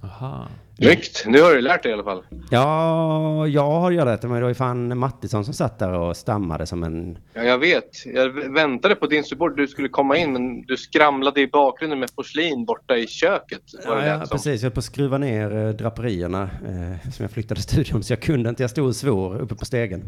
[0.04, 0.46] Aha.
[0.78, 1.24] Snyggt.
[1.26, 2.22] Nu har du lärt dig i alla fall.
[2.50, 6.16] Ja, jag har ju det, men det var ju fan Mattisson som satt där och
[6.16, 7.18] stammade som en...
[7.34, 8.06] Ja, jag vet.
[8.14, 9.56] Jag väntade på din support.
[9.56, 13.62] Du skulle komma in men du skramlade i bakgrunden med porslin borta i köket.
[13.84, 14.62] Ja, ja precis.
[14.62, 18.20] Jag höll på att skruva ner eh, draperierna eh, som jag flyttade studion, så jag
[18.22, 18.62] kunde inte.
[18.62, 20.04] Jag stod och svor uppe på stegen.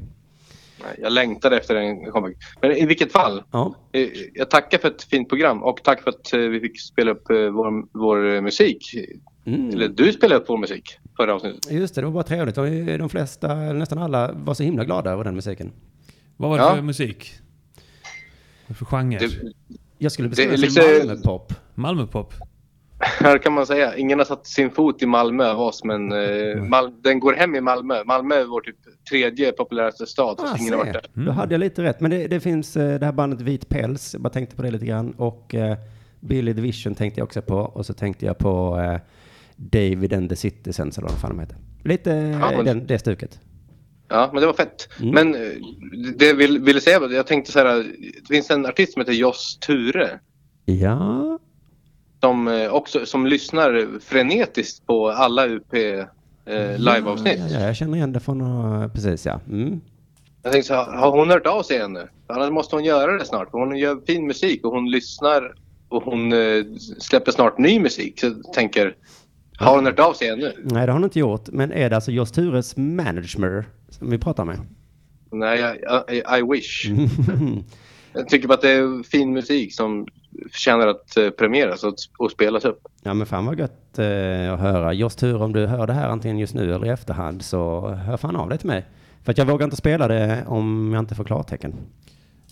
[1.02, 2.36] Jag längtade efter en comeback.
[2.60, 3.42] Men i vilket fall.
[3.50, 3.74] Ja.
[3.92, 7.10] eh, Jag tackar för ett fint program och tack för att eh, vi fick spela
[7.10, 8.94] upp eh, vår, vår musik.
[9.46, 9.68] Mm.
[9.68, 11.70] Eller du spelade upp vår musik förra avsnittet.
[11.72, 12.54] Just det, det var bara trevligt.
[12.98, 15.72] De flesta, nästan alla, var så himla glada över den musiken.
[16.36, 16.74] Vad var det Ja.
[16.74, 17.32] för musik?
[18.66, 19.18] Vad för genre?
[19.18, 19.52] Det,
[19.98, 21.52] Jag skulle beskriva är det liksom- som Malmöpop.
[21.74, 22.34] Malmöpop?
[23.20, 23.96] här kan man säga.
[23.96, 27.54] Ingen har satt sin fot i Malmö av oss men eh, Mal den går hem
[27.54, 28.04] i Malmö.
[28.04, 28.76] Malmö är vår typ
[29.10, 30.40] tredje populäraste stad.
[30.40, 31.06] Ah, ingen har varit där.
[31.16, 31.26] Mm.
[31.26, 32.00] Då hade jag lite rätt.
[32.00, 34.14] Men det, det finns eh, det här bandet Vit Päls.
[34.14, 35.10] Jag bara tänkte på det lite grann.
[35.16, 35.76] Och eh,
[36.20, 37.56] Billy the Vision tänkte jag också på.
[37.56, 39.00] Och så tänkte jag på eh,
[39.56, 41.56] David and the Citizens, eller vad fan de heter.
[41.84, 43.40] Lite Ja, eh, men- den, det stuket.
[44.08, 44.88] Ja, men det var fett.
[45.00, 45.14] Mm.
[45.14, 45.50] Men eh,
[46.16, 47.66] det jag vill, ville säga var jag tänkte så här.
[48.22, 50.20] Det finns en artist som heter Joss Ture.
[50.64, 51.38] Ja.
[52.20, 57.38] Som eh, också som lyssnar frenetiskt på alla UP eh, liveavsnitt.
[57.38, 59.40] Ja, ja, jag känner igen det från, uh, precis ja.
[59.48, 59.80] Mm.
[60.42, 62.08] Jag tänkte så har hon hört av sig ännu?
[62.26, 63.48] Annars måste hon göra det snart.
[63.52, 65.54] Hon gör fin musik och hon lyssnar
[65.88, 66.64] och hon eh,
[66.98, 68.20] släpper snart ny musik.
[68.20, 68.96] Så jag tänker,
[69.58, 70.52] har hon hört av sig ännu?
[70.64, 71.48] Nej, det har hon inte gjort.
[71.48, 74.58] Men är det alltså Joss Tures manager som vi pratar med?
[75.32, 76.86] Nej, I, I, I wish.
[78.12, 80.06] Jag tycker bara att det är fin musik som
[80.52, 82.80] förtjänar att eh, premieras och, och spelas upp.
[83.02, 84.92] Ja men fan vad gött eh, att höra.
[84.92, 88.16] Joss Ture, om du hör det här antingen just nu eller i efterhand så hör
[88.16, 88.86] fan av dig till mig.
[89.24, 91.74] För att jag vågar inte spela det om jag inte får klartecken.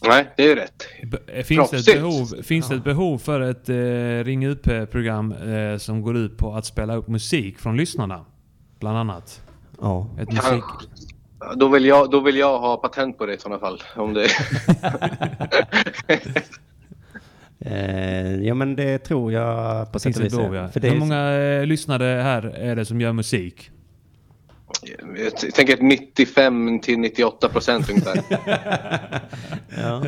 [0.06, 0.82] Nej, det är rätt.
[1.12, 5.76] B- Finns det, ett behov, finns det ett behov för ett eh, Ring UP-program eh,
[5.78, 8.24] som går ut på att spela upp musik från lyssnarna?
[8.80, 9.42] Bland annat.
[9.80, 10.10] Ja.
[10.20, 10.64] Ett musik...
[11.56, 13.82] Då vill, jag, då vill jag ha patent på det i sådana fall.
[13.96, 14.28] Om det...
[17.60, 20.36] Eh, ja men det tror jag på sätt och vis.
[20.36, 20.68] behov, ja.
[20.68, 23.70] För det Hur är- många eh, lyssnare här är det som gör musik?
[25.42, 28.20] jag tänker att 95 till 98 procent ungefär.
[29.76, 30.02] Ja.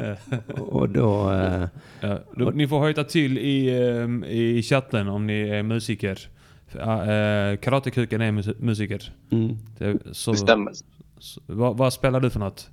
[0.58, 1.32] Och då...
[1.32, 1.64] Eh,
[2.02, 6.18] Ja, då, ni får hojta till i, ehm, i chatten om ni är musiker.
[6.72, 9.12] Ja, eh, Karatekuken är mus- musiker.
[9.32, 9.56] mm.
[9.78, 10.72] Det, så, Det stämmer.
[11.18, 12.70] Så, vad, vad spelar du för något?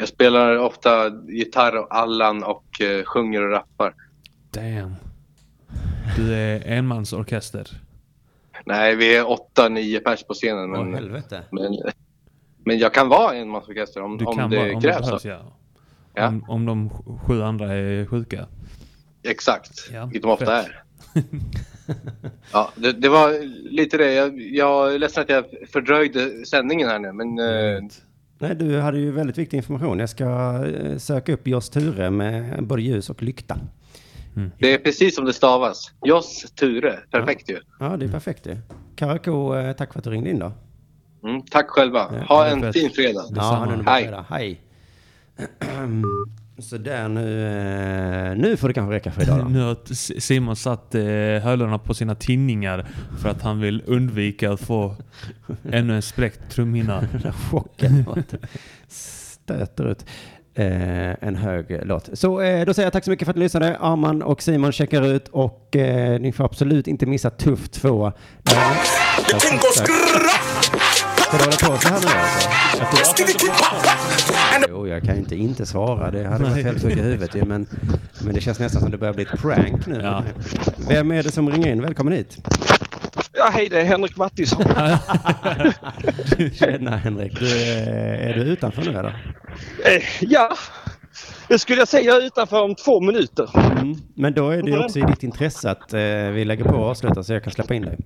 [0.00, 3.94] Jag spelar ofta gitarr och Allan och eh, sjunger och rappar.
[4.50, 4.94] Damn.
[6.16, 7.68] Du är enmansorkester.
[8.64, 10.72] Nej, vi är åtta, nio pers på scenen.
[10.76, 11.42] Åh Men, helvete.
[11.50, 11.76] men,
[12.64, 14.96] men jag kan vara enmansorkester om, Du om kan det vara, om krävs.
[14.96, 15.28] det behövs, så.
[15.28, 15.56] ja.
[16.14, 16.28] Ja.
[16.28, 16.90] Om, om de
[17.26, 18.46] sju andra är sjuka.
[19.22, 20.66] Exakt, Ja, vilket de ofta fett.
[20.66, 20.84] är.
[22.52, 24.12] ja, det, det var lite det.
[24.12, 27.12] Jag, jag är ledsen att jag fördröjde sändningen här nu.
[27.12, 27.80] Men eh,
[28.42, 29.98] Nej, du hade ju väldigt viktig information.
[29.98, 30.24] Jag ska
[30.66, 33.58] eh, söka upp Joss Ture med både ljus och lykta.
[34.58, 35.92] det är precis som det stavas.
[36.04, 37.58] Joss Ture, perfekt ju.
[37.80, 38.58] Ja, det är perfekt det.
[38.96, 40.52] Karako, eh, tack för att du ringde in då.
[41.24, 42.10] Mm, tack själva.
[42.12, 43.24] Ja, Ha är en fin fredag.
[43.30, 44.02] Ja, ha en underbar Hej.
[44.02, 44.26] fredag.
[44.28, 44.60] Hej.
[46.62, 47.46] Så där nu,
[48.30, 49.44] eh, nu får det kanske räcka för idag då.
[49.48, 49.76] Nu har
[50.20, 52.86] Simon satt eh, hörlurarna på sina tinningar
[53.22, 54.96] för att han vill undvika att få
[55.72, 57.04] ännu en spräckt trumhinna.
[57.50, 58.04] Chocken.
[58.88, 60.04] Stöter ut.
[60.54, 62.08] eh, en hög låt.
[62.12, 63.76] Så eh, då säger jag tack så mycket för att ni lyssnade.
[63.78, 68.12] Arman och Simon checkar ut och eh, ni får absolut inte missa Tuff 2.
[71.30, 72.48] Ska du hålla på så här nu alltså?
[74.68, 76.10] Jo, jag kan ju inte inte svara.
[76.10, 77.66] Det hade varit helt sjukt i huvudet ju, men,
[78.20, 80.22] men det känns nästan som det börjar bli ett prank nu.
[80.88, 81.82] Vem är det som ringer in?
[81.82, 82.36] Välkommen hit.
[83.32, 84.64] Ja, hej det är Henrik Mattisson.
[86.58, 87.40] Tjena Henrik.
[87.40, 89.34] Du, eh, är du utanför nu eller?
[89.84, 90.56] Eh, ja,
[91.48, 93.50] det skulle jag säga utanför om två minuter.
[93.80, 93.96] Mm.
[94.14, 96.00] Men då är det ju också i ditt intresse att eh,
[96.32, 97.98] vi lägger på och avslutar så jag kan släppa in dig.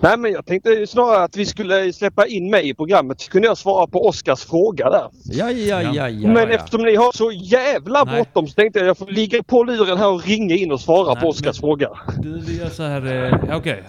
[0.00, 3.20] Nej men jag tänkte snarare att vi skulle släppa in mig i programmet.
[3.20, 5.08] Så kunde jag svara på Oskars fråga där.
[5.24, 6.28] Ja, ja, ja, ja.
[6.28, 6.48] men ja.
[6.48, 8.14] eftersom ni har så jävla Nej.
[8.14, 11.20] bråttom så tänkte jag jag får ligga på luren här och ringa in och svara
[11.20, 11.90] på Oskars fråga.
[12.18, 13.32] Du, vi gör så här...
[13.32, 13.84] Eh, Okej.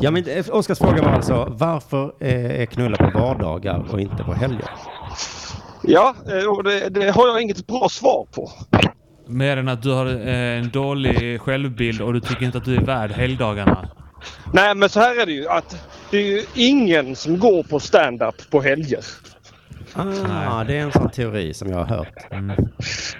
[0.00, 4.24] Ja, men eh, Oskars fråga var alltså varför eh, är knulla på vardagar och inte
[4.24, 4.70] på helger?
[5.90, 8.50] Ja, eh, och det, det har jag inget bra svar på.
[9.26, 12.76] Mer än att du har eh, en dålig självbild och du tycker inte att du
[12.76, 13.88] är värd helgdagarna.
[14.52, 15.76] Nej men så här är det ju att
[16.10, 19.04] det är ju ingen som går på stand-up på helger.
[19.94, 22.26] Ah, det är en sån teori som jag har hört.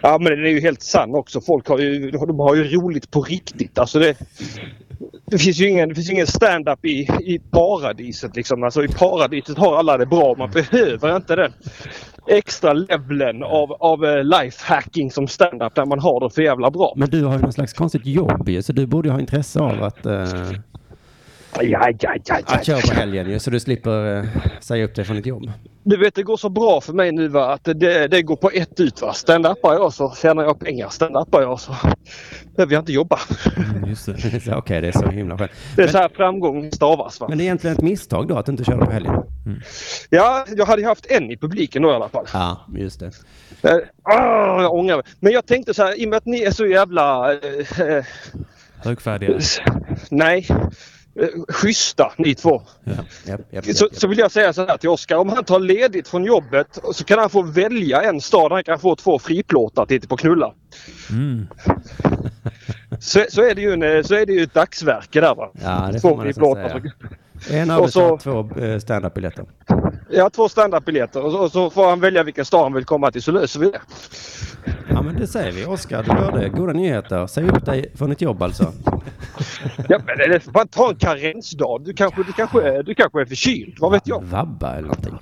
[0.03, 1.41] Ja men den är ju helt sann också.
[1.41, 3.79] Folk har ju, de har ju roligt på riktigt.
[3.79, 4.17] Alltså det,
[5.31, 8.63] det finns ju ingen, det finns ingen stand-up i, i paradiset liksom.
[8.63, 10.35] Alltså i paradiset har alla det bra.
[10.39, 11.53] Man behöver inte den
[12.27, 16.93] extra leveln av, av eh, lifehacking som stand-up där man har det för jävla bra.
[16.97, 19.61] Men du har ju någon slags konstigt jobb ju, så du borde ju ha intresse
[19.61, 20.53] av att, Uh...
[21.55, 24.25] Ja, ja, ja, ja, att köra på helgen ju, så du slipper eh,
[24.61, 25.51] säga upp dig från ditt jobb.
[25.83, 28.51] Du vet det går så bra för mig nu va att det, det går på
[28.51, 29.13] ett ut va.
[29.13, 30.89] Stand-upar jag så tjänar jag pengar.
[30.89, 31.75] Stand-upar jag så
[32.57, 33.19] behöver jag inte jobba.
[33.87, 34.41] Just det.
[34.41, 35.51] Så, Okej, det är så himla skönt.
[35.77, 37.27] Det är Men, så här framgång stavas va.
[37.29, 39.15] men det är egentligen ett misstag då att du inte körde på helgen?
[40.11, 42.27] Ja, jag hade ju haft en i publiken då i alla fall.
[42.33, 43.11] Ja, just det.
[43.63, 45.05] Eh, ah, jag ångrar mig.
[45.21, 47.33] Men jag tänkte så här, i och med att ni är så jävla...
[47.33, 48.05] Eh, eh,
[48.85, 49.39] Högfärdiga.
[50.11, 50.47] nej,
[51.49, 52.63] schyssta ni två.
[52.85, 52.93] Ja,
[53.25, 55.17] japp, japp, Så, så vill jag säga så här till Oskar.
[55.17, 58.53] Om han tar ledigt från jobbet så kan han få välja en stad.
[58.53, 60.55] Han kan få två friplåtar till på knulla.
[61.11, 61.47] Mm.
[63.01, 65.51] Så, så, är det ju en, eh, så är det ju ett dagsverke där va.
[65.63, 66.69] Ja, det Två får man friplåtar.
[67.49, 67.63] säga.
[67.63, 68.79] En så- två eh,
[70.11, 73.11] Ja, två standardbiljetter och så, och så får han välja vilken stad han vill komma
[73.11, 73.81] till så löser vi det.
[74.91, 75.65] Ja, men det säger vi.
[75.67, 76.49] Oskar, du hör det.
[76.49, 77.27] Goda nyheter.
[77.27, 78.73] Säg upp dig från ett jobb alltså.
[79.89, 81.85] Ja, men det är bara ta en karensdag.
[81.85, 83.77] Du kanske, du, kanske, är- du kanske är förkyld.
[83.81, 84.23] Vad vet jag?
[84.25, 85.19] Vabba eller någonting.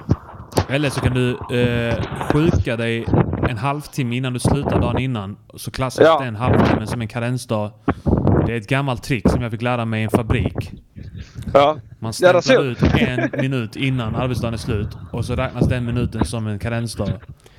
[0.68, 1.30] Eller så kan du
[1.60, 1.94] eh,
[2.32, 3.06] sjuka dig
[3.48, 5.36] en halvtimme innan du slutar dagen innan.
[5.54, 6.20] Så klassas Ja.
[6.24, 7.70] den halvtimmen som en karensdag.
[8.46, 10.72] Det är ett gammalt trick som jag fick lära mig i en fabrik.
[11.58, 11.76] Ja.
[11.98, 15.84] Man Ja, stämplar ser- ut en minut innan arbetsdagen är slut och så räknas den
[15.84, 17.12] minuten som en karensdag.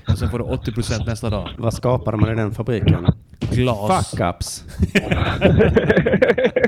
[0.07, 1.49] Och sen får du 80% nästa dag.
[1.57, 3.05] Vad skapade man i den fabriken?
[3.39, 4.11] Glas.
[4.13, 4.63] Fuck-ups.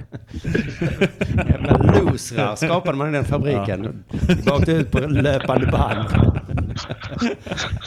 [1.50, 4.04] Jävla losrar skapade man i den fabriken.
[4.46, 6.06] Vi åkte ut på löpande band.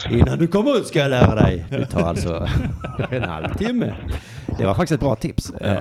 [0.09, 1.65] Innan du kommer ut ska jag lära dig.
[1.69, 2.47] Det tar alltså
[3.09, 3.93] en halvtimme.
[4.57, 5.49] Det var faktiskt ett bra tips.
[5.49, 5.77] Eh,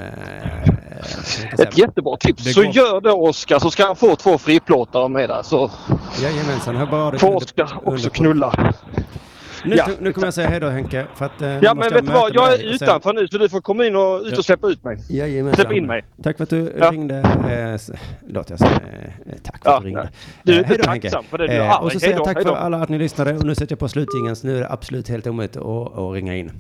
[1.58, 2.54] Ett jättebra tips.
[2.54, 5.42] Så gör det Oskar så ska han få två friplåtar med där.
[5.42, 5.70] Så
[6.22, 8.74] Jajamensan, får Oskar också knulla.
[9.64, 9.86] Nu, Ja.
[10.00, 11.06] nu kommer jag säga hej då Henke.
[11.14, 12.34] För att, eh, Ja men vet du vad?
[12.34, 14.84] Jag är sen- utanför nu så du får komma in och, ut och släppa ut
[14.84, 14.98] mig.
[15.08, 15.64] Jajamensan.
[15.64, 16.04] Släpp in mig.
[16.22, 16.90] Tack för att du Ja.
[16.90, 17.16] ringde.
[17.18, 17.94] Eh,
[18.28, 20.08] låt jag säga eh, tack för Ja, att du ringde.
[20.42, 21.10] Du är Eh, inte hej då, Henke.
[21.10, 21.82] tacksam för det, du är Eh.
[21.82, 23.78] Och så säger jag tack hej för alla att ni lyssnade och nu sätter jag
[23.78, 26.50] på slutingen så nu är det absolut helt omöjligt att, att ringa in.